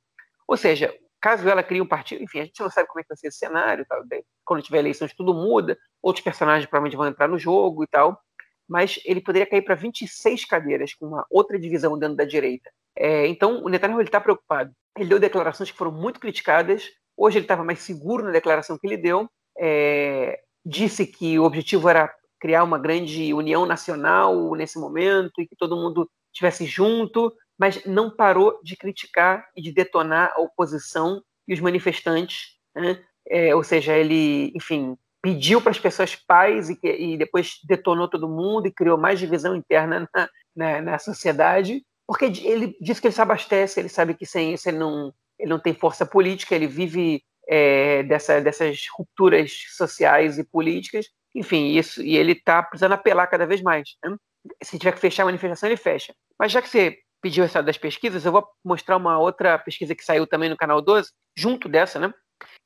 Ou 0.48 0.56
seja, 0.56 0.94
caso 1.24 1.48
ela 1.48 1.62
crie 1.62 1.80
um 1.80 1.86
partido, 1.86 2.22
enfim, 2.22 2.40
a 2.40 2.44
gente 2.44 2.60
não 2.60 2.68
sabe 2.68 2.86
como 2.86 3.00
é 3.00 3.02
que 3.02 3.08
vai 3.08 3.16
ser 3.16 3.28
esse 3.28 3.38
cenário, 3.38 3.86
tal, 3.88 4.02
quando 4.44 4.62
tiver 4.62 4.80
eleições 4.80 5.14
tudo 5.14 5.32
muda, 5.32 5.78
outros 6.02 6.22
personagens 6.22 6.66
provavelmente 6.68 6.98
vão 6.98 7.06
entrar 7.06 7.26
no 7.26 7.38
jogo 7.38 7.82
e 7.82 7.86
tal, 7.86 8.20
mas 8.68 9.00
ele 9.06 9.22
poderia 9.22 9.48
cair 9.48 9.62
para 9.62 9.74
26 9.74 10.44
cadeiras, 10.44 10.92
com 10.92 11.06
uma 11.06 11.24
outra 11.30 11.58
divisão 11.58 11.98
dentro 11.98 12.16
da 12.16 12.26
direita. 12.26 12.70
É, 12.94 13.26
então, 13.26 13.64
o 13.64 13.70
Netanyahu 13.70 14.02
está 14.02 14.20
preocupado. 14.20 14.70
Ele 14.98 15.08
deu 15.08 15.18
declarações 15.18 15.70
que 15.70 15.78
foram 15.78 15.92
muito 15.92 16.20
criticadas. 16.20 16.90
Hoje 17.16 17.38
ele 17.38 17.46
estava 17.46 17.64
mais 17.64 17.80
seguro 17.80 18.22
na 18.22 18.30
declaração 18.30 18.76
que 18.78 18.86
ele 18.86 18.98
deu. 18.98 19.26
É, 19.58 20.40
disse 20.64 21.06
que 21.06 21.38
o 21.38 21.44
objetivo 21.44 21.88
era 21.88 22.14
criar 22.38 22.64
uma 22.64 22.78
grande 22.78 23.32
união 23.32 23.64
nacional 23.64 24.54
nesse 24.54 24.78
momento 24.78 25.40
e 25.40 25.46
que 25.46 25.56
todo 25.56 25.76
mundo 25.76 26.06
estivesse 26.34 26.66
junto, 26.66 27.32
mas 27.58 27.84
não 27.84 28.10
parou 28.10 28.60
de 28.62 28.76
criticar 28.76 29.48
e 29.56 29.62
de 29.62 29.72
detonar 29.72 30.32
a 30.34 30.40
oposição 30.40 31.22
e 31.46 31.54
os 31.54 31.60
manifestantes. 31.60 32.56
Né? 32.74 33.02
É, 33.28 33.54
ou 33.54 33.62
seja, 33.62 33.96
ele, 33.96 34.52
enfim, 34.54 34.96
pediu 35.22 35.60
para 35.60 35.70
as 35.70 35.78
pessoas 35.78 36.14
paz 36.14 36.68
e, 36.68 36.78
e, 36.82 37.16
depois 37.16 37.58
detonou 37.64 38.08
todo 38.08 38.28
mundo 38.28 38.66
e 38.66 38.72
criou 38.72 38.98
mais 38.98 39.18
divisão 39.18 39.56
interna 39.56 40.08
na, 40.14 40.28
na, 40.54 40.82
na, 40.82 40.98
sociedade, 40.98 41.82
porque 42.06 42.26
ele 42.26 42.76
diz 42.80 43.00
que 43.00 43.06
ele 43.06 43.14
se 43.14 43.22
abastece, 43.22 43.80
ele 43.80 43.88
sabe 43.88 44.14
que 44.14 44.26
sem 44.26 44.52
isso 44.52 44.68
ele 44.68 44.78
não, 44.78 45.14
ele 45.38 45.48
não 45.48 45.58
tem 45.58 45.72
força 45.72 46.04
política, 46.04 46.54
ele 46.54 46.66
vive 46.66 47.22
é, 47.48 48.02
dessa, 48.02 48.40
dessas 48.40 48.86
rupturas 48.94 49.52
sociais 49.74 50.38
e 50.38 50.44
políticas, 50.44 51.06
enfim, 51.34 51.76
isso 51.76 52.02
e 52.02 52.16
ele 52.16 52.32
está 52.32 52.62
precisando 52.62 52.92
apelar 52.92 53.26
cada 53.26 53.46
vez 53.46 53.62
mais. 53.62 53.96
Né? 54.04 54.16
Se 54.62 54.78
tiver 54.78 54.92
que 54.92 55.00
fechar 55.00 55.22
a 55.22 55.26
manifestação, 55.26 55.68
ele 55.68 55.76
fecha. 55.76 56.14
Mas 56.38 56.52
já 56.52 56.60
que 56.60 56.68
você 56.68 56.98
pediu 57.24 57.42
essa 57.42 57.62
das 57.62 57.78
pesquisas, 57.78 58.26
eu 58.26 58.32
vou 58.32 58.46
mostrar 58.62 58.98
uma 58.98 59.18
outra 59.18 59.58
pesquisa 59.58 59.94
que 59.94 60.04
saiu 60.04 60.26
também 60.26 60.50
no 60.50 60.58
canal 60.58 60.82
12, 60.82 61.10
junto 61.34 61.70
dessa, 61.70 61.98
né? 61.98 62.12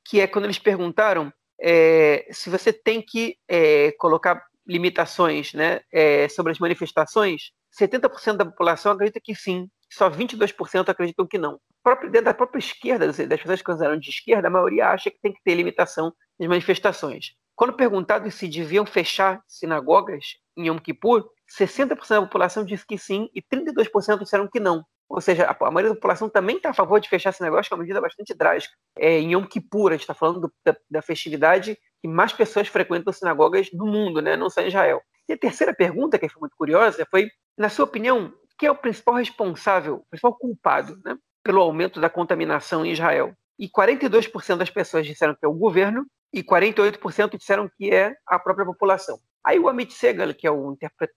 Que 0.04 0.20
é 0.20 0.26
quando 0.26 0.46
eles 0.46 0.58
perguntaram 0.58 1.32
é, 1.60 2.26
se 2.32 2.50
você 2.50 2.72
tem 2.72 3.00
que 3.00 3.36
é, 3.48 3.92
colocar 3.92 4.42
limitações 4.66 5.54
né, 5.54 5.80
é, 5.92 6.28
sobre 6.28 6.50
as 6.50 6.58
manifestações, 6.58 7.52
70% 7.80 8.36
da 8.36 8.44
população 8.44 8.90
acredita 8.90 9.20
que 9.22 9.32
sim, 9.32 9.68
só 9.92 10.10
22% 10.10 10.88
acreditam 10.88 11.24
que 11.24 11.38
não. 11.38 11.60
Próprio, 11.80 12.10
dentro 12.10 12.24
da 12.24 12.34
própria 12.34 12.58
esquerda, 12.58 13.06
das 13.06 13.40
pessoas 13.40 13.60
que 13.60 13.64
consideram 13.64 13.96
de 13.96 14.10
esquerda, 14.10 14.48
a 14.48 14.50
maioria 14.50 14.88
acha 14.88 15.08
que 15.08 15.20
tem 15.22 15.32
que 15.32 15.40
ter 15.44 15.54
limitação 15.54 16.12
nas 16.36 16.48
manifestações. 16.48 17.32
Quando 17.54 17.74
perguntado 17.74 18.28
se 18.32 18.48
deviam 18.48 18.84
fechar 18.84 19.40
sinagogas 19.46 20.24
em 20.56 20.66
Yom 20.66 20.78
Kippur, 20.78 21.28
60% 21.48 22.08
da 22.08 22.22
população 22.22 22.64
disse 22.64 22.86
que 22.86 22.98
sim 22.98 23.28
e 23.34 23.42
32% 23.42 24.20
disseram 24.20 24.48
que 24.48 24.60
não. 24.60 24.84
Ou 25.08 25.20
seja, 25.20 25.44
a, 25.46 25.66
a 25.66 25.70
maioria 25.70 25.90
da 25.90 25.94
população 25.94 26.28
também 26.28 26.56
está 26.56 26.70
a 26.70 26.74
favor 26.74 27.00
de 27.00 27.08
fechar 27.08 27.30
esse 27.30 27.42
negócio, 27.42 27.68
que 27.68 27.74
é 27.74 27.76
uma 27.76 27.82
medida 27.82 28.00
bastante 28.00 28.34
drástica. 28.34 28.76
É, 28.98 29.18
em 29.18 29.32
Yom 29.32 29.44
Kippur, 29.44 29.90
a 29.90 29.94
gente 29.94 30.02
está 30.02 30.14
falando 30.14 30.40
do, 30.40 30.52
da, 30.64 30.76
da, 30.90 31.02
festividade 31.02 31.78
que 32.00 32.08
mais 32.08 32.32
pessoas 32.32 32.68
frequentam 32.68 33.12
sinagogas 33.12 33.70
no 33.72 33.86
mundo, 33.86 34.20
né? 34.20 34.36
não 34.36 34.50
só 34.50 34.60
em 34.60 34.68
Israel. 34.68 35.00
E 35.26 35.32
a 35.32 35.38
terceira 35.38 35.74
pergunta, 35.74 36.18
que 36.18 36.28
foi 36.28 36.40
muito 36.40 36.56
curiosa, 36.56 37.06
foi, 37.10 37.28
na 37.56 37.68
sua 37.68 37.86
opinião, 37.86 38.32
é 38.66 38.70
o 38.70 38.76
principal 38.76 39.14
responsável, 39.14 39.96
o 39.96 40.06
principal 40.10 40.36
culpado 40.36 40.98
né, 41.04 41.16
pelo 41.44 41.60
aumento 41.60 42.00
da 42.00 42.10
contaminação 42.10 42.84
em 42.84 42.92
Israel. 42.92 43.32
E 43.58 43.68
42% 43.68 44.56
das 44.56 44.70
pessoas 44.70 45.06
disseram 45.06 45.34
que 45.34 45.44
é 45.44 45.48
o 45.48 45.54
governo 45.54 46.06
e 46.32 46.42
48% 46.42 47.36
disseram 47.36 47.70
que 47.76 47.90
é 47.90 48.14
a 48.26 48.38
própria 48.38 48.66
população. 48.66 49.18
Aí 49.48 49.58
o 49.58 49.66
Amit 49.66 49.94
Segal, 49.94 50.34
que 50.34 50.46
é 50.46 50.50
o, 50.50 50.76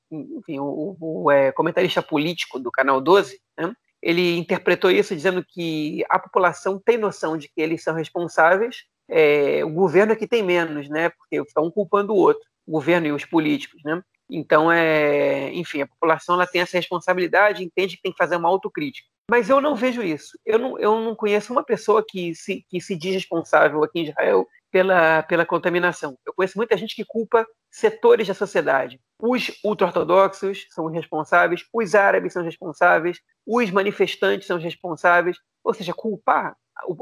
enfim, 0.09 0.57
o, 0.57 0.95
o, 1.01 1.29
é, 1.29 1.51
comentarista 1.51 2.01
político 2.01 2.57
do 2.59 2.71
Canal 2.71 3.01
12, 3.01 3.37
né, 3.59 3.73
ele 4.01 4.37
interpretou 4.37 4.89
isso 4.89 5.13
dizendo 5.13 5.43
que 5.45 6.01
a 6.09 6.17
população 6.17 6.79
tem 6.79 6.97
noção 6.97 7.35
de 7.35 7.49
que 7.49 7.59
eles 7.59 7.83
são 7.83 7.93
responsáveis, 7.93 8.85
é, 9.09 9.65
o 9.65 9.69
governo 9.69 10.13
é 10.13 10.15
que 10.15 10.25
tem 10.25 10.41
menos, 10.41 10.87
né, 10.87 11.09
porque 11.09 11.41
estão 11.41 11.69
culpando 11.69 12.13
o 12.13 12.15
outro, 12.15 12.41
o 12.65 12.71
governo 12.71 13.07
e 13.07 13.11
os 13.11 13.25
políticos, 13.25 13.81
né. 13.83 14.01
Então, 14.29 14.71
é, 14.71 15.53
enfim, 15.53 15.81
a 15.81 15.87
população 15.87 16.35
ela 16.35 16.47
tem 16.47 16.61
essa 16.61 16.77
responsabilidade, 16.77 17.65
entende 17.65 17.97
que 17.97 18.01
tem 18.01 18.13
que 18.13 18.17
fazer 18.17 18.37
uma 18.37 18.47
autocrítica. 18.47 19.09
Mas 19.29 19.49
eu 19.49 19.59
não 19.59 19.75
vejo 19.75 20.01
isso. 20.01 20.39
Eu 20.45 20.57
não, 20.57 20.79
eu 20.79 21.01
não 21.01 21.15
conheço 21.15 21.51
uma 21.51 21.63
pessoa 21.63 22.01
que 22.07 22.33
se, 22.33 22.65
que 22.69 22.79
se 22.79 22.95
diz 22.95 23.13
responsável 23.13 23.83
aqui 23.83 23.99
em 23.99 24.07
Israel 24.07 24.47
pela, 24.71 25.23
pela 25.23 25.45
contaminação. 25.45 26.17
Eu 26.25 26.33
conheço 26.33 26.57
muita 26.57 26.77
gente 26.77 26.95
que 26.95 27.05
culpa 27.05 27.45
setores 27.69 28.27
da 28.27 28.33
sociedade. 28.33 28.99
Os 29.19 29.51
ultra-ortodoxos 29.63 30.65
são 30.69 30.87
responsáveis, 30.87 31.65
os 31.73 31.93
árabes 31.93 32.33
são 32.33 32.43
responsáveis, 32.43 33.19
os 33.45 33.69
manifestantes 33.69 34.47
são 34.47 34.57
responsáveis. 34.57 35.37
Ou 35.63 35.73
seja, 35.73 35.93
culpar 35.93 36.55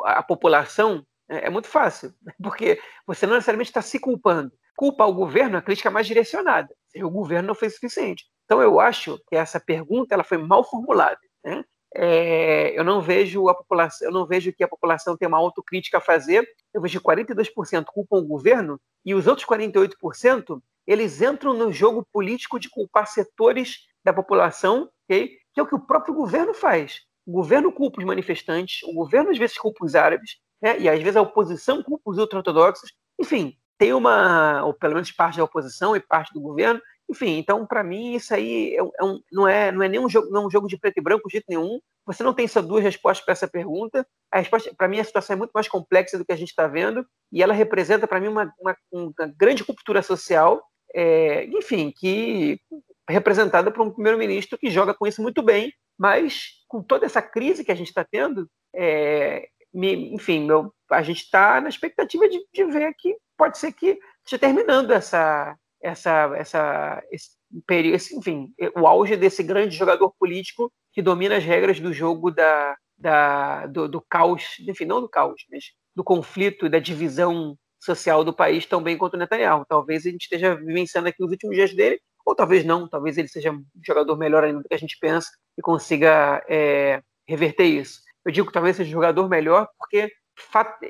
a, 0.06 0.12
a 0.20 0.24
população 0.24 1.06
é, 1.30 1.48
é 1.48 1.50
muito 1.50 1.68
fácil, 1.68 2.14
porque 2.42 2.82
você 3.06 3.26
não 3.26 3.36
necessariamente 3.36 3.70
está 3.70 3.82
se 3.82 4.00
culpando. 4.00 4.52
Culpar 4.76 5.08
o 5.08 5.14
governo 5.14 5.56
é 5.56 5.60
a 5.60 5.62
crítica 5.62 5.92
mais 5.92 6.08
direcionada. 6.08 6.74
O 6.98 7.10
governo 7.10 7.50
não 7.50 7.56
fez 7.56 7.74
o 7.74 7.76
suficiente. 7.76 8.26
Então 8.46 8.62
eu 8.62 8.80
acho 8.80 9.20
que 9.28 9.36
essa 9.36 9.60
pergunta 9.60 10.16
ela 10.16 10.24
foi 10.24 10.38
mal 10.38 10.64
formulada. 10.64 11.20
Né? 11.44 11.64
É, 11.96 12.78
eu 12.78 12.84
não 12.84 13.02
vejo 13.02 13.50
a 13.50 13.56
população, 13.56 14.08
eu 14.08 14.14
não 14.14 14.26
vejo 14.26 14.54
que 14.54 14.64
a 14.64 14.68
população 14.68 15.18
tem 15.18 15.28
uma 15.28 15.38
autocrítica 15.38 15.98
a 15.98 16.02
fazer. 16.02 16.48
Eu 16.74 16.82
vejo 16.82 17.00
que 17.00 17.06
42% 17.06 17.86
culpam 17.86 18.18
o 18.18 18.28
governo 18.28 18.80
e 19.06 19.16
os 19.16 19.28
outros 19.28 19.48
48% 19.48 20.62
eles 20.86 21.22
entram 21.22 21.54
no 21.54 21.72
jogo 21.72 22.06
político 22.12 22.60
de 22.60 22.70
culpar 22.70 23.08
setores 23.08 23.88
da 24.04 24.12
população, 24.12 24.90
okay? 25.06 25.38
que 25.54 25.60
é 25.60 25.64
o 25.64 25.68
que 25.68 25.76
o 25.76 25.80
próprio 25.80 26.14
governo 26.14 26.54
faz. 26.54 27.02
O 27.26 27.32
governo 27.32 27.72
culpa 27.72 28.00
os 28.00 28.06
manifestantes, 28.06 28.82
o 28.84 28.94
governo 28.94 29.30
às 29.30 29.38
vezes 29.38 29.58
culpa 29.58 29.86
os 29.86 29.94
árabes, 29.94 30.38
né? 30.60 30.80
e 30.80 30.90
às 30.90 31.00
vezes 31.00 31.16
a 31.16 31.22
oposição 31.22 31.84
culpa 31.84 32.10
os 32.10 32.18
ultra-ortodoxos. 32.18 32.92
Enfim, 33.20 33.56
tem 33.78 33.94
uma, 33.94 34.64
ou 34.64 34.74
pelo 34.74 34.96
menos 34.96 35.12
parte 35.12 35.38
da 35.38 35.44
oposição 35.44 35.96
e 35.96 36.00
parte 36.00 36.34
do 36.34 36.42
governo, 36.42 36.82
enfim, 37.10 37.38
então 37.38 37.66
para 37.66 37.84
mim 37.84 38.14
isso 38.14 38.34
aí 38.34 38.76
é, 38.76 38.78
é 38.78 39.04
um, 39.04 39.20
não 39.32 39.48
é 39.48 39.72
não 39.72 39.84
é 39.84 39.90
nem 39.90 40.00
um 40.00 40.10
jogo, 40.10 40.30
não 40.30 40.44
é 40.44 40.46
um 40.46 40.50
jogo 40.50 40.68
de 40.68 40.78
preto 40.78 40.98
e 40.98 41.02
branco 41.02 41.28
de 41.28 41.34
jeito 41.34 41.46
nenhum. 41.50 41.80
Você 42.06 42.24
não 42.24 42.34
tem 42.34 42.48
só 42.48 42.62
duas 42.62 42.84
respostas 42.84 43.24
para 43.24 43.34
essa 43.34 43.48
pergunta. 43.48 44.06
A 44.32 44.40
resposta, 44.40 44.74
para 44.76 44.88
mim, 44.88 45.00
a 45.00 45.04
situação 45.04 45.36
é 45.36 45.38
muito 45.38 45.52
mais 45.52 45.68
complexa 45.68 46.18
do 46.18 46.26
que 46.26 46.32
a 46.32 46.36
gente 46.36 46.50
está 46.50 46.68
vendo 46.68 47.06
e 47.32 47.44
ela 47.44 47.54
representa 47.54 48.08
para 48.08 48.20
mim 48.20 48.28
uma, 48.28 48.54
uma, 48.60 48.76
uma, 48.92 49.14
grande 49.38 49.64
cultura 49.64 50.02
social, 50.02 50.64
é, 50.94 51.46
enfim, 51.46 51.92
que 51.96 52.60
representada 53.08 53.72
por 53.72 53.86
um 53.86 53.92
primeiro-ministro 53.92 54.58
que 54.58 54.70
joga 54.70 54.94
com 54.94 55.06
isso 55.08 55.22
muito 55.22 55.42
bem, 55.42 55.74
mas 55.98 56.64
com 56.68 56.82
toda 56.82 57.06
essa 57.06 57.22
crise 57.22 57.66
que 57.66 57.72
a 57.72 57.76
gente 57.76 57.90
está 57.90 58.04
tendo, 58.04 58.50
é, 58.76 59.48
me, 59.74 60.14
enfim, 60.14 60.46
meu, 60.46 60.74
a 60.92 61.02
gente 61.02 61.24
está 61.24 61.60
na 61.60 61.70
expectativa 61.70 62.28
de, 62.28 62.40
de 62.54 62.66
ver 62.66 62.94
que 62.98 63.16
pode 63.38 63.58
ser 63.58 63.72
que 63.72 64.00
esteja 64.24 64.40
terminando 64.40 64.92
essa 64.92 65.56
essa, 65.82 66.32
essa, 66.36 67.04
esse 67.12 67.30
período, 67.66 67.96
esse, 67.96 68.16
enfim, 68.16 68.54
o 68.76 68.88
auge 68.88 69.16
desse 69.16 69.44
grande 69.44 69.76
jogador 69.76 70.14
político 70.20 70.72
que 70.92 71.02
domina 71.02 71.38
as 71.38 71.44
regras 71.44 71.80
do 71.80 71.94
jogo 71.94 72.32
da, 72.32 72.76
da, 72.98 73.66
do, 73.68 73.88
do 73.88 74.02
caos, 74.02 74.58
enfim, 74.68 74.86
não 74.86 75.02
do 75.02 75.10
caos, 75.10 75.42
mas 75.52 75.66
do 75.96 76.04
conflito 76.04 76.66
e 76.66 76.70
da 76.70 76.80
divisão 76.80 77.58
social 77.82 78.24
do 78.24 78.34
país 78.34 78.66
tão 78.66 78.84
bem 78.84 78.98
quanto 78.98 79.14
o 79.14 79.18
Netanyahu. 79.18 79.66
Talvez 79.68 80.06
a 80.06 80.10
gente 80.10 80.24
esteja 80.24 80.56
vivenciando 80.56 81.08
aqui 81.08 81.24
os 81.24 81.32
últimos 81.32 81.56
dias 81.56 81.74
dele, 81.74 82.00
ou 82.26 82.36
talvez 82.36 82.66
não, 82.66 82.88
talvez 82.88 83.18
ele 83.18 83.28
seja 83.28 83.52
um 83.52 83.64
jogador 83.86 84.18
melhor 84.18 84.44
ainda 84.44 84.62
do 84.62 84.68
que 84.68 84.74
a 84.74 84.80
gente 84.80 84.98
pensa 85.00 85.30
e 85.58 85.62
consiga 85.62 86.44
é, 86.50 87.02
reverter 87.28 87.66
isso. 87.66 88.02
Eu 88.26 88.32
digo 88.32 88.48
que 88.48 88.54
talvez 88.54 88.76
seja 88.76 88.90
um 88.90 88.94
jogador 88.94 89.28
melhor 89.30 89.68
porque, 89.78 90.12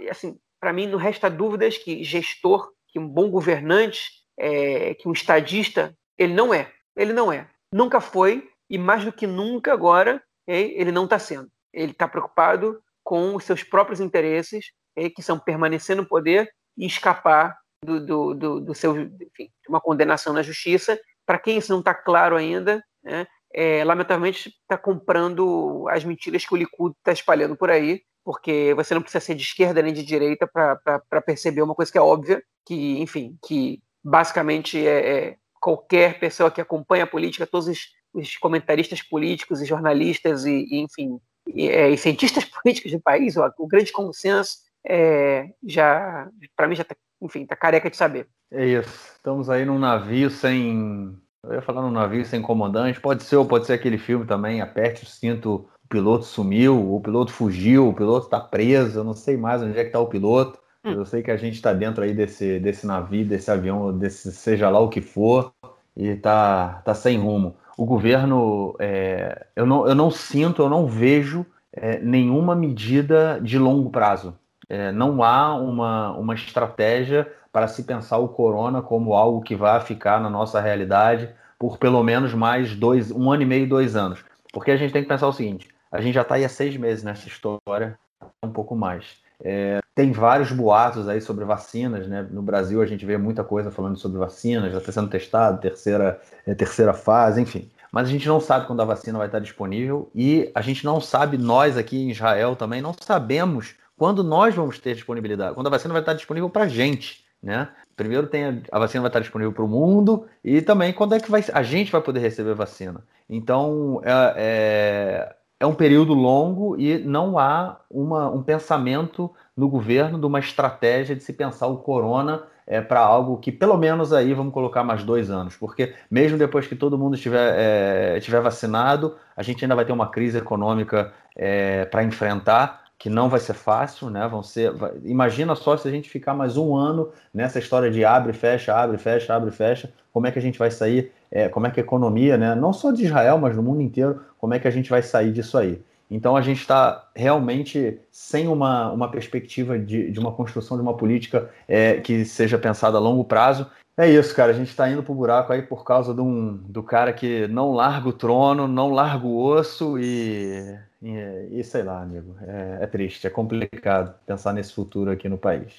assim, 0.10 0.38
para 0.60 0.74
mim 0.74 0.88
não 0.88 0.98
resta 0.98 1.30
dúvidas 1.30 1.78
que 1.78 2.04
gestor, 2.04 2.72
que 2.88 3.00
um 3.00 3.08
bom 3.08 3.30
governante 3.30 4.19
é, 4.40 4.94
que 4.96 5.08
um 5.08 5.12
estadista 5.12 5.96
ele 6.18 6.34
não 6.34 6.54
é. 6.54 6.72
Ele 6.96 7.14
não 7.14 7.32
é. 7.32 7.48
Nunca 7.74 8.02
foi 8.02 8.50
e 8.70 8.78
mais 8.78 9.04
do 9.04 9.12
que 9.12 9.28
nunca 9.28 9.74
agora 9.74 10.22
ele 10.48 10.92
não 10.92 11.04
está 11.04 11.20
sendo. 11.20 11.48
Ele 11.72 11.92
está 11.92 12.08
preocupado 12.08 12.82
com 13.04 13.36
os 13.36 13.44
seus 13.44 13.64
próprios 13.64 14.00
interesses, 14.00 14.72
que 15.16 15.22
são 15.22 15.40
permanecer 15.40 15.96
no 15.96 16.06
poder 16.06 16.50
e 16.76 16.86
escapar 16.86 17.56
do, 17.84 18.04
do, 18.04 18.34
do, 18.34 18.60
do 18.60 18.76
seu, 18.76 19.00
enfim, 19.00 19.50
de 19.62 19.70
uma 19.70 19.80
condenação 19.80 20.34
na 20.34 20.42
justiça. 20.42 21.00
Para 21.26 21.40
quem 21.40 21.58
isso 21.58 21.72
não 21.72 21.80
está 21.80 21.94
claro 21.94 22.36
ainda, 22.36 22.84
né, 23.04 23.28
é, 23.54 23.84
lamentavelmente 23.84 24.50
está 24.50 24.78
comprando 24.78 25.88
as 25.90 26.04
mentiras 26.04 26.46
que 26.46 26.54
o 26.54 26.58
Likud 26.58 26.96
está 26.98 27.12
espalhando 27.12 27.56
por 27.56 27.70
aí, 27.70 28.02
porque 28.24 28.74
você 28.76 28.94
não 28.94 29.02
precisa 29.02 29.24
ser 29.24 29.36
de 29.36 29.44
esquerda 29.44 29.82
nem 29.82 29.94
de 29.94 30.04
direita 30.04 30.48
para 30.48 31.22
perceber 31.22 31.62
uma 31.62 31.76
coisa 31.76 31.92
que 31.92 31.98
é 31.98 32.02
óbvia, 32.02 32.44
que, 32.66 33.00
enfim, 33.00 33.38
que 33.46 33.82
basicamente 34.04 34.86
é, 34.86 35.10
é, 35.10 35.36
qualquer 35.60 36.20
pessoa 36.20 36.52
que 36.52 36.62
acompanha 36.62 37.04
a 37.04 37.08
política, 37.08 37.48
todos 37.48 37.68
os, 37.68 37.80
os 38.14 38.38
comentaristas 38.38 39.02
políticos 39.02 39.62
e 39.62 39.66
jornalistas 39.66 40.46
e, 40.46 40.66
e 40.70 40.80
enfim, 40.80 41.20
e, 41.48 41.68
é, 41.68 41.90
e, 41.90 41.98
cientistas 41.98 42.46
políticos 42.64 42.92
do 42.92 43.00
país, 43.00 43.36
o, 43.38 43.54
o 43.58 43.68
grande 43.68 43.92
consenso 43.92 44.58
é, 44.86 45.50
já, 45.66 46.28
para 46.56 46.68
mim 46.68 46.76
já 46.76 46.84
está, 46.84 46.96
enfim, 47.22 47.46
tá 47.46 47.56
careca 47.56 47.90
de 47.90 47.98
saber. 47.98 48.28
É 48.52 48.66
isso. 48.66 49.14
Estamos 49.16 49.50
aí 49.50 49.66
num 49.66 49.78
navio 49.78 50.30
sem, 50.30 51.16
eu 51.44 51.54
ia 51.54 51.62
falar 51.62 51.82
num 51.82 51.92
navio 51.92 52.26
sem 52.26 52.42
comandante, 52.42 53.00
pode 53.00 53.24
ser 53.24 53.36
ou 53.36 53.46
pode 53.46 53.66
ser 53.66 53.74
aquele 53.74 53.98
filme 53.98 54.26
também, 54.26 54.62
aperte 54.62 55.04
o 55.04 55.08
cinto, 55.08 55.70
o 55.84 55.88
piloto 55.88 56.26
sumiu, 56.26 56.96
o 56.96 57.02
piloto 57.02 57.32
fugiu, 57.32 57.90
o 57.90 57.94
piloto 57.94 58.26
está 58.26 58.40
preso, 58.40 59.00
eu 59.00 59.04
não 59.04 59.14
sei 59.14 59.38
mais 59.38 59.62
onde 59.62 59.78
é 59.78 59.82
que 59.82 59.90
está 59.90 60.00
o 60.00 60.08
piloto. 60.08 60.60
Hum. 60.84 60.92
Eu 60.92 61.06
sei 61.06 61.22
que 61.22 61.32
a 61.32 61.38
gente 61.38 61.56
está 61.56 61.74
dentro 61.74 62.04
aí 62.04 62.14
desse, 62.14 62.60
desse 62.60 62.86
navio, 62.88 63.26
desse 63.26 63.52
avião, 63.52 63.98
desse 63.98 64.32
seja 64.32 64.70
lá 64.70 64.80
o 64.80 64.90
que 64.90 65.02
for, 65.02 65.54
e 65.96 66.16
tá, 66.16 66.82
tá 66.86 66.94
sem 66.94 67.18
rumo. 67.18 67.56
O 67.78 67.86
governo, 67.86 68.76
é, 68.80 69.48
eu, 69.56 69.66
não, 69.66 69.88
eu 69.88 69.96
não 69.96 70.12
sinto, 70.12 70.62
eu 70.62 70.70
não 70.70 70.86
vejo 70.86 71.46
é, 71.74 72.00
nenhuma 72.00 72.56
medida 72.56 73.40
de 73.42 73.58
longo 73.58 73.90
prazo. 73.90 74.38
É, 74.68 74.92
não 74.92 75.24
há 75.24 75.56
uma, 75.56 76.12
uma 76.12 76.34
estratégia 76.36 77.32
para 77.52 77.68
se 77.68 77.84
pensar 77.84 78.18
o 78.18 78.30
corona 78.30 78.82
como 78.82 79.14
algo 79.14 79.42
que 79.42 79.56
vai 79.56 79.80
ficar 79.82 80.22
na 80.22 80.30
nossa 80.30 80.62
realidade 80.62 81.30
por 81.58 81.78
pelo 81.78 82.02
menos 82.04 82.34
mais 82.34 82.76
dois, 82.76 83.12
um 83.12 83.32
ano 83.32 83.44
e 83.44 83.46
meio, 83.46 83.68
dois 83.68 83.96
anos. 83.96 84.24
Porque 84.54 84.72
a 84.72 84.78
gente 84.78 84.94
tem 84.94 85.02
que 85.02 85.10
pensar 85.10 85.28
o 85.28 85.34
seguinte: 85.34 85.68
a 85.92 86.00
gente 86.02 86.16
já 86.16 86.22
está 86.22 86.36
aí 86.36 86.46
há 86.46 86.50
seis 86.50 86.76
meses 86.78 87.04
nessa 87.04 87.28
história, 87.28 88.00
um 88.44 88.52
pouco 88.52 88.76
mais. 88.76 89.18
É, 89.44 89.80
tem 90.00 90.14
vários 90.14 90.50
boatos 90.50 91.10
aí 91.10 91.20
sobre 91.20 91.44
vacinas, 91.44 92.08
né? 92.08 92.26
No 92.32 92.42
Brasil 92.42 92.82
a 92.82 92.86
gente 92.86 93.06
vê 93.06 93.18
muita 93.18 93.44
coisa 93.44 93.70
falando 93.70 93.98
sobre 93.98 94.18
vacinas, 94.18 94.72
já 94.72 94.78
está 94.78 94.94
sendo 94.94 95.10
testado, 95.10 95.60
terceira, 95.60 96.22
é, 96.48 96.56
terceira 96.56 96.94
fase, 96.94 97.42
enfim. 97.42 97.70
Mas 97.92 98.08
a 98.08 98.10
gente 98.10 98.26
não 98.26 98.40
sabe 98.40 98.66
quando 98.66 98.82
a 98.82 98.86
vacina 98.86 99.18
vai 99.18 99.28
estar 99.28 99.40
disponível 99.40 100.10
e 100.16 100.50
a 100.56 100.62
gente 100.62 100.86
não 100.86 101.02
sabe, 101.02 101.38
nós 101.38 101.76
aqui 101.76 101.98
em 101.98 102.12
Israel 102.12 102.56
também, 102.56 102.82
não 102.82 102.96
sabemos 102.98 103.76
quando 103.98 104.24
nós 104.24 104.56
vamos 104.56 104.80
ter 104.80 104.96
disponibilidade, 104.96 105.54
quando 105.54 105.68
a 105.68 105.72
vacina 105.72 105.92
vai 105.92 106.02
estar 106.02 106.14
disponível 106.14 106.50
para 106.50 106.64
a 106.64 106.70
gente, 106.70 107.26
né? 107.44 107.68
Primeiro 107.98 108.28
tem 108.28 108.46
a, 108.46 108.58
a, 108.72 108.80
vacina 108.80 109.02
vai 109.02 109.10
estar 109.10 109.20
disponível 109.20 109.52
para 109.52 109.66
o 109.66 109.68
mundo 109.68 110.28
e 110.42 110.62
também 110.62 110.94
quando 110.94 111.16
é 111.16 111.20
que 111.20 111.30
vai, 111.30 111.44
a 111.52 111.62
gente 111.62 111.92
vai 111.92 112.00
poder 112.00 112.22
receber 112.22 112.54
vacina. 112.54 113.04
Então, 113.30 114.00
é, 114.06 114.34
é 114.38 115.36
é 115.60 115.66
um 115.66 115.74
período 115.74 116.14
longo 116.14 116.80
e 116.80 116.98
não 117.00 117.38
há 117.38 117.80
uma, 117.90 118.30
um 118.30 118.42
pensamento 118.42 119.30
no 119.56 119.68
governo 119.68 120.18
de 120.18 120.26
uma 120.26 120.40
estratégia 120.40 121.16
de 121.16 121.24
se 121.24 121.34
pensar 121.34 121.68
o 121.68 121.78
corona 121.78 122.44
é, 122.66 122.80
para 122.80 123.02
algo 123.02 123.38
que 123.38 123.52
pelo 123.52 123.78
menos 123.78 124.14
aí 124.14 124.34
vamos 124.34 124.54
colocar 124.54 124.84
mais 124.84 125.04
dois 125.04 125.30
anos, 125.30 125.58
porque 125.58 125.94
mesmo 126.10 126.38
depois 126.38 126.68
que 126.68 126.76
todo 126.76 126.98
mundo 126.98 127.16
estiver, 127.16 127.56
é, 127.58 128.18
estiver 128.18 128.40
vacinado, 128.42 129.18
a 129.36 129.44
gente 129.44 129.66
ainda 129.66 129.76
vai 129.76 129.84
ter 129.84 129.92
uma 129.92 130.08
crise 130.08 130.38
econômica 130.38 131.12
é, 131.36 131.84
para 131.86 132.04
enfrentar 132.04 132.84
que 132.98 133.10
não 133.10 133.30
vai 133.30 133.40
ser 133.40 133.54
fácil, 133.54 134.10
né? 134.10 134.28
Vão 134.28 134.44
ser, 134.44 134.72
vai, 134.74 134.92
imagina 135.06 135.56
só 135.56 135.78
se 135.78 135.88
a 135.88 135.92
gente 135.92 136.10
ficar 136.10 136.34
mais 136.34 136.58
um 136.58 136.76
ano 136.76 137.12
nessa 137.34 137.58
história 137.58 137.90
de 137.90 138.04
abre, 138.04 138.34
fecha, 138.34 138.76
abre, 138.76 138.98
fecha, 138.98 139.34
abre, 139.34 139.52
fecha, 139.52 139.92
como 140.12 140.28
é 140.28 140.32
que 140.32 140.38
a 140.38 140.42
gente 140.42 140.60
vai 140.60 140.70
sair? 140.70 141.12
É, 141.32 141.48
como 141.48 141.68
é 141.68 141.72
que 141.72 141.80
a 141.80 141.84
economia, 141.84 142.38
né? 142.38 142.56
Não 142.56 142.74
só 142.74 142.92
de 142.92 143.06
Israel, 143.06 143.38
mas 143.38 143.56
no 143.56 143.64
mundo 143.64 143.82
inteiro, 143.82 144.22
como 144.38 144.54
é 144.54 144.60
que 144.60 144.68
a 144.68 144.72
gente 144.72 144.90
vai 144.90 145.02
sair 145.02 145.32
disso 145.32 145.58
aí? 145.58 145.82
Então 146.10 146.36
a 146.36 146.42
gente 146.42 146.60
está 146.60 147.08
realmente 147.16 148.00
sem 148.12 148.48
uma, 148.48 148.92
uma 148.92 149.12
perspectiva 149.12 149.78
de, 149.78 150.10
de 150.10 150.20
uma 150.20 150.32
construção 150.32 150.76
de 150.76 150.82
uma 150.82 150.98
política 150.98 151.50
é, 151.68 152.00
que 152.02 152.26
seja 152.26 152.58
pensada 152.58 152.98
a 152.98 153.02
longo 153.02 153.24
prazo. 153.24 153.68
É 153.96 154.10
isso, 154.10 154.34
cara. 154.34 154.52
A 154.52 154.56
gente 154.56 154.76
tá 154.76 154.90
indo 154.90 155.04
pro 155.04 155.14
buraco 155.14 155.54
aí 155.54 155.62
por 155.62 155.84
causa 155.84 156.14
de 156.14 156.22
um, 156.22 156.56
do 156.56 156.82
cara 156.82 157.14
que 157.14 157.48
não 157.50 157.74
larga 157.74 158.10
o 158.10 158.14
trono, 158.14 158.68
não 158.68 158.92
larga 158.92 159.28
o 159.28 159.38
osso 159.38 160.00
e. 160.00 160.78
E, 161.02 161.60
e 161.60 161.64
sei 161.64 161.84
lá, 161.84 162.02
amigo. 162.02 162.36
É, 162.42 162.80
é 162.82 162.88
triste, 162.88 163.26
é 163.28 163.30
complicado 163.30 164.14
pensar 164.26 164.52
nesse 164.52 164.74
futuro 164.74 165.12
aqui 165.12 165.30
no 165.30 165.38
país. 165.38 165.72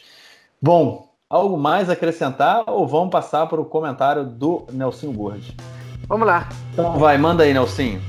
Bom, 0.62 1.09
algo 1.30 1.56
mais 1.56 1.88
a 1.88 1.92
acrescentar 1.92 2.64
ou 2.66 2.88
vamos 2.88 3.12
passar 3.12 3.46
para 3.46 3.60
o 3.60 3.64
comentário 3.64 4.24
do 4.24 4.66
Nelson 4.72 5.12
Gordes? 5.12 5.54
Vamos 6.08 6.26
lá. 6.26 6.48
Então 6.72 6.98
vai, 6.98 7.16
manda 7.16 7.44
aí, 7.44 7.54
Nelson. 7.54 8.00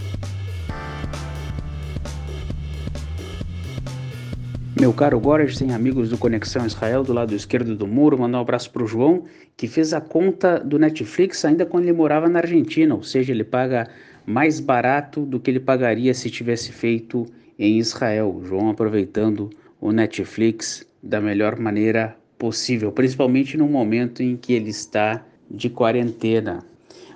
Meu 4.79 4.91
caro 4.91 5.19
Gorges, 5.19 5.59
tem 5.59 5.71
amigos 5.71 6.09
do 6.09 6.17
Conexão 6.17 6.65
Israel 6.65 7.03
do 7.03 7.13
lado 7.13 7.35
esquerdo 7.35 7.75
do 7.75 7.85
muro. 7.85 8.17
Mandar 8.17 8.39
um 8.39 8.41
abraço 8.41 8.71
para 8.71 8.81
o 8.81 8.87
João, 8.87 9.25
que 9.55 9.67
fez 9.67 9.93
a 9.93 10.01
conta 10.01 10.59
do 10.59 10.79
Netflix 10.79 11.45
ainda 11.45 11.63
quando 11.63 11.83
ele 11.83 11.93
morava 11.93 12.27
na 12.27 12.39
Argentina, 12.39 12.95
ou 12.95 13.03
seja, 13.03 13.31
ele 13.31 13.43
paga 13.43 13.87
mais 14.25 14.59
barato 14.59 15.21
do 15.27 15.39
que 15.39 15.51
ele 15.51 15.59
pagaria 15.59 16.11
se 16.15 16.31
tivesse 16.31 16.71
feito 16.71 17.27
em 17.59 17.77
Israel. 17.77 18.41
João 18.43 18.71
aproveitando 18.71 19.51
o 19.79 19.91
Netflix 19.91 20.83
da 21.03 21.21
melhor 21.21 21.59
maneira 21.59 22.15
possível, 22.41 22.91
principalmente 22.91 23.55
no 23.55 23.67
momento 23.67 24.23
em 24.23 24.35
que 24.35 24.51
ele 24.51 24.71
está 24.71 25.23
de 25.47 25.69
quarentena. 25.69 26.65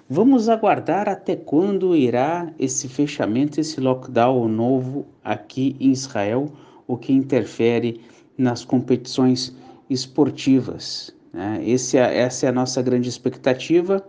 Vamos 0.07 0.47
aguardar 0.49 1.09
até 1.09 1.35
quando 1.35 1.95
irá 1.95 2.53
esse 2.59 2.87
fechamento, 2.87 3.59
esse 3.59 3.81
lockdown 3.81 4.47
novo 4.47 5.07
aqui 5.23 5.75
em 5.79 5.91
Israel 5.91 6.53
o 6.85 6.95
que 6.95 7.11
interfere 7.11 8.01
nas 8.37 8.63
competições 8.63 9.55
esportivas. 9.89 11.11
Né? 11.33 11.59
Esse 11.65 11.97
é, 11.97 12.19
essa 12.19 12.45
é 12.45 12.49
a 12.49 12.51
nossa 12.51 12.79
grande 12.83 13.09
expectativa. 13.09 14.07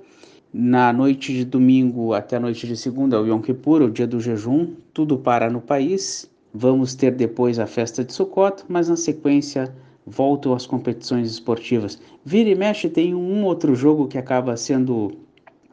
Na 0.53 0.93
noite 0.93 1.33
de 1.33 1.47
domingo 1.47 2.13
até 2.13 2.37
a 2.37 2.41
noite 2.41 2.67
de 2.67 2.77
segunda, 2.77 3.19
o 3.19 3.27
Yom 3.27 3.41
Kippur, 3.41 3.81
o 3.81 3.91
dia 3.91 4.07
do 4.07 4.21
jejum, 4.21 4.75
tudo 4.93 5.17
para 5.17 5.49
no 5.49 5.63
país. 5.63 6.31
Vamos 6.53 6.95
ter 6.95 7.13
depois 7.13 7.59
a 7.59 7.67
festa 7.67 8.05
de 8.05 8.13
Sukkot, 8.13 8.65
mas 8.69 8.91
na 8.91 8.97
sequência 8.97 9.75
voltam 10.07 10.55
as 10.55 10.67
competições 10.67 11.31
esportivas. 11.31 12.01
Vira 12.25 12.49
e 12.49 12.55
mexe 12.55 12.89
tem 12.89 13.15
um 13.15 13.45
outro 13.45 13.75
jogo 13.75 14.07
que 14.07 14.17
acaba 14.17 14.57
sendo 14.57 15.13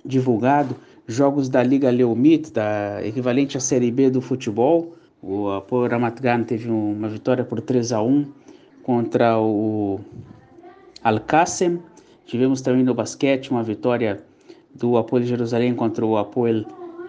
divulgado, 0.04 0.76
jogos 1.08 1.48
da 1.48 1.62
Liga 1.62 1.90
Leumit, 1.90 2.52
da 2.52 3.06
equivalente 3.06 3.58
à 3.58 3.60
Série 3.60 3.92
B 3.92 4.10
do 4.10 4.22
futebol, 4.22 4.94
o 5.26 5.50
Apoio 5.52 5.90
Ramat 5.90 6.20
Gan 6.20 6.44
teve 6.44 6.70
uma 6.70 7.08
vitória 7.08 7.46
por 7.46 7.62
3 7.62 7.94
a 7.94 8.02
1 8.02 8.26
contra 8.84 9.40
o 9.40 10.02
Al-Qassem. 11.02 11.80
Tivemos 12.26 12.60
também 12.60 12.84
no 12.84 12.94
basquete 12.94 13.50
uma 13.50 13.64
vitória 13.64 14.22
do 14.76 14.98
Apoio 14.98 15.24
Jerusalém 15.24 15.74
contra 15.74 16.06
o 16.06 16.18
Apoio 16.18 16.66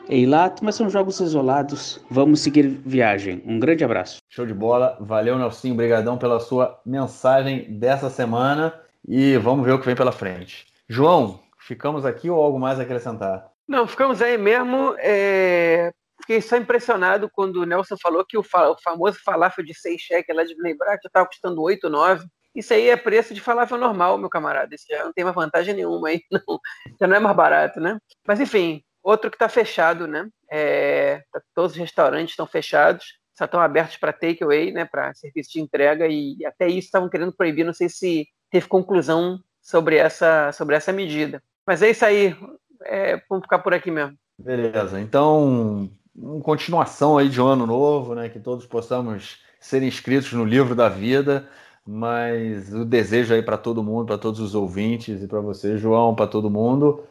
Eilat, 0.09 0.63
mas 0.63 0.75
são 0.75 0.91
jogos 0.91 1.21
isolados. 1.21 2.01
Vamos 2.11 2.41
seguir 2.41 2.69
viagem. 2.85 3.43
Um 3.47 3.59
grande 3.59 3.85
abraço. 3.85 4.19
Show 4.29 4.47
de 4.47 4.55
bola. 4.55 4.97
Valeu, 5.01 5.39
Nelson. 5.39 5.73
Obrigadão 5.73 6.19
pela 6.19 6.41
sua 6.41 6.81
mensagem 6.85 7.79
dessa 7.79 8.11
semana 8.11 8.75
e 9.07 9.37
vamos 9.39 9.65
ver 9.65 9.73
o 9.73 9.79
que 9.79 9.87
vem 9.87 9.97
pela 9.97 10.13
frente. 10.13 10.67
João, 10.89 11.41
ficamos 11.59 12.05
aqui 12.05 12.29
ou 12.29 12.43
algo 12.43 12.59
mais 12.59 12.79
a 12.79 12.83
acrescentar? 12.83 13.51
Não, 13.67 13.87
ficamos 13.87 14.21
aí 14.21 14.37
mesmo. 14.37 14.95
É 14.99 15.93
fiquei 16.25 16.41
só 16.41 16.57
impressionado 16.57 17.31
quando 17.31 17.57
o 17.57 17.67
Nelson 17.67 17.97
falou 18.01 18.25
que 18.25 18.37
o, 18.37 18.43
fa 18.43 18.71
o 18.71 18.77
famoso 18.83 19.19
falafel 19.23 19.65
de 19.65 19.75
seis 19.75 20.01
cheques 20.01 20.35
lá 20.35 20.43
de 20.45 20.57
Bnei-Brak 20.57 21.01
já 21.03 21.09
estava 21.09 21.27
custando 21.27 21.63
8, 21.63 21.89
9. 21.89 22.27
Isso 22.55 22.73
aí 22.73 22.89
é 22.89 22.97
preço 22.97 23.35
de 23.35 23.41
falafel 23.41 23.79
normal, 23.79 24.17
meu 24.17 24.31
camarada. 24.31 24.75
Isso 24.75 24.87
já 24.89 25.05
não 25.05 25.13
tem 25.13 25.25
mais 25.25 25.35
vantagem 25.35 25.75
nenhuma 25.75 26.09
aí, 26.09 26.23
não. 26.31 26.61
Já 26.99 27.07
não 27.07 27.17
é 27.17 27.21
mais 27.21 27.37
barato, 27.37 27.81
né? 27.81 27.99
Mas 28.27 28.41
enfim, 28.41 28.83
outro 29.05 29.31
que 29.31 29.37
está 29.37 29.49
fechado, 29.49 30.07
né? 30.09 30.29
É, 30.51 31.23
tá, 31.31 31.41
todos 31.55 31.73
os 31.73 31.79
restaurantes 31.79 32.33
estão 32.33 32.47
fechados, 32.47 33.05
só 33.37 33.45
estão 33.45 33.61
abertos 33.61 33.97
para 33.99 34.13
takeaway, 34.13 34.73
né? 34.73 34.85
Para 34.85 35.15
serviço 35.15 35.53
de 35.53 35.61
entrega 35.61 36.07
e 36.09 36.45
até 36.47 36.67
isso 36.67 36.87
estavam 36.87 37.09
querendo 37.09 37.33
proibir. 37.33 37.65
Não 37.65 37.75
sei 37.75 37.89
se 37.89 38.27
teve 38.51 38.67
conclusão 38.67 39.39
sobre 39.61 39.97
essa 39.97 40.51
sobre 40.53 40.75
essa 40.75 40.93
medida. 40.93 41.43
Mas 41.67 41.83
é 41.83 41.91
isso 41.91 42.05
aí. 42.05 42.37
É, 42.85 43.21
vamos 43.29 43.45
ficar 43.45 43.59
por 43.59 43.75
aqui 43.75 43.91
mesmo. 43.91 44.17
Beleza. 44.39 45.01
Então, 45.01 45.91
uma 46.15 46.41
continuação 46.43 47.19
aí 47.19 47.29
de 47.29 47.41
um 47.41 47.47
ano 47.47 47.67
novo, 47.67 48.15
né? 48.15 48.29
Que 48.29 48.41
todos 48.41 48.67
possamos 48.67 49.39
ser 49.61 49.83
inscritos 49.83 50.33
no 50.33 50.45
livro 50.45 50.75
da 50.75 50.89
vida. 50.89 51.49
Mas 51.87 52.73
o 52.73 52.85
desejo 52.85 53.35
aí 53.35 53.43
para 53.43 53.59
todo 53.59 53.85
mundo, 53.85 54.07
para 54.07 54.19
todos 54.19 54.41
os 54.41 54.55
ouvintes 54.55 55.23
e 55.23 55.29
para 55.29 55.41
você, 55.41 55.77
João, 55.77 56.15
para 56.15 56.27
todo 56.27 56.49
mundo, 56.51 57.05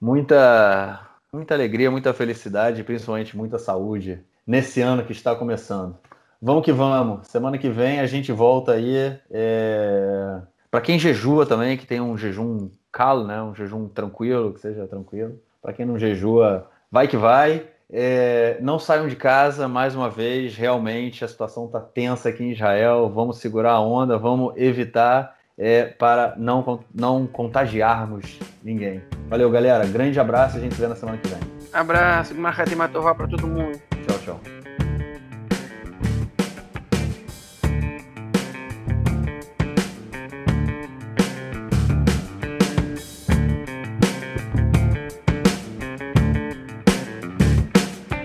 muita, 0.00 1.00
muita 1.32 1.54
alegria, 1.54 1.90
muita 1.90 2.12
felicidade, 2.12 2.80
e 2.80 2.84
principalmente 2.84 3.36
muita 3.36 3.58
saúde 3.58 4.20
nesse 4.46 4.80
ano 4.80 5.04
que 5.04 5.12
está 5.12 5.34
começando. 5.34 5.96
Vamos 6.42 6.64
que 6.64 6.72
vamos. 6.72 7.28
Semana 7.28 7.56
que 7.56 7.68
vem 7.68 8.00
a 8.00 8.06
gente 8.06 8.32
volta 8.32 8.72
aí. 8.72 9.16
É... 9.30 10.40
Para 10.70 10.80
quem 10.80 10.98
jejua 10.98 11.46
também, 11.46 11.76
que 11.76 11.86
tem 11.86 12.00
um 12.00 12.16
jejum 12.16 12.70
calo, 12.90 13.26
né? 13.26 13.40
Um 13.42 13.54
jejum 13.54 13.88
tranquilo, 13.88 14.52
que 14.52 14.60
seja 14.60 14.86
tranquilo. 14.86 15.38
Para 15.62 15.72
quem 15.72 15.86
não 15.86 15.98
jejua, 15.98 16.68
vai 16.90 17.06
que 17.06 17.16
vai. 17.16 17.68
É, 17.92 18.56
não 18.60 18.78
saiam 18.78 19.08
de 19.08 19.16
casa, 19.16 19.66
mais 19.66 19.96
uma 19.96 20.08
vez, 20.08 20.56
realmente 20.56 21.24
a 21.24 21.28
situação 21.28 21.66
está 21.66 21.80
tensa 21.80 22.28
aqui 22.28 22.42
em 22.42 22.52
Israel. 22.52 23.10
Vamos 23.10 23.38
segurar 23.38 23.72
a 23.72 23.80
onda, 23.80 24.16
vamos 24.16 24.54
evitar 24.56 25.36
é, 25.60 25.84
para 25.84 26.32
não, 26.38 26.80
não 26.92 27.26
contagiarmos 27.26 28.38
ninguém. 28.64 29.02
Valeu, 29.28 29.50
galera. 29.50 29.84
Grande 29.86 30.18
abraço 30.18 30.56
e 30.56 30.58
a 30.58 30.62
gente 30.62 30.74
se 30.74 30.80
vê 30.80 30.88
na 30.88 30.96
semana 30.96 31.18
que 31.18 31.28
vem. 31.28 31.38
Abraço, 31.70 32.34
Marca 32.34 32.64
Matová 32.74 33.14
para 33.14 33.28
todo 33.28 33.46
mundo. 33.46 33.78
Tchau, 34.06 34.18
tchau. 34.24 34.59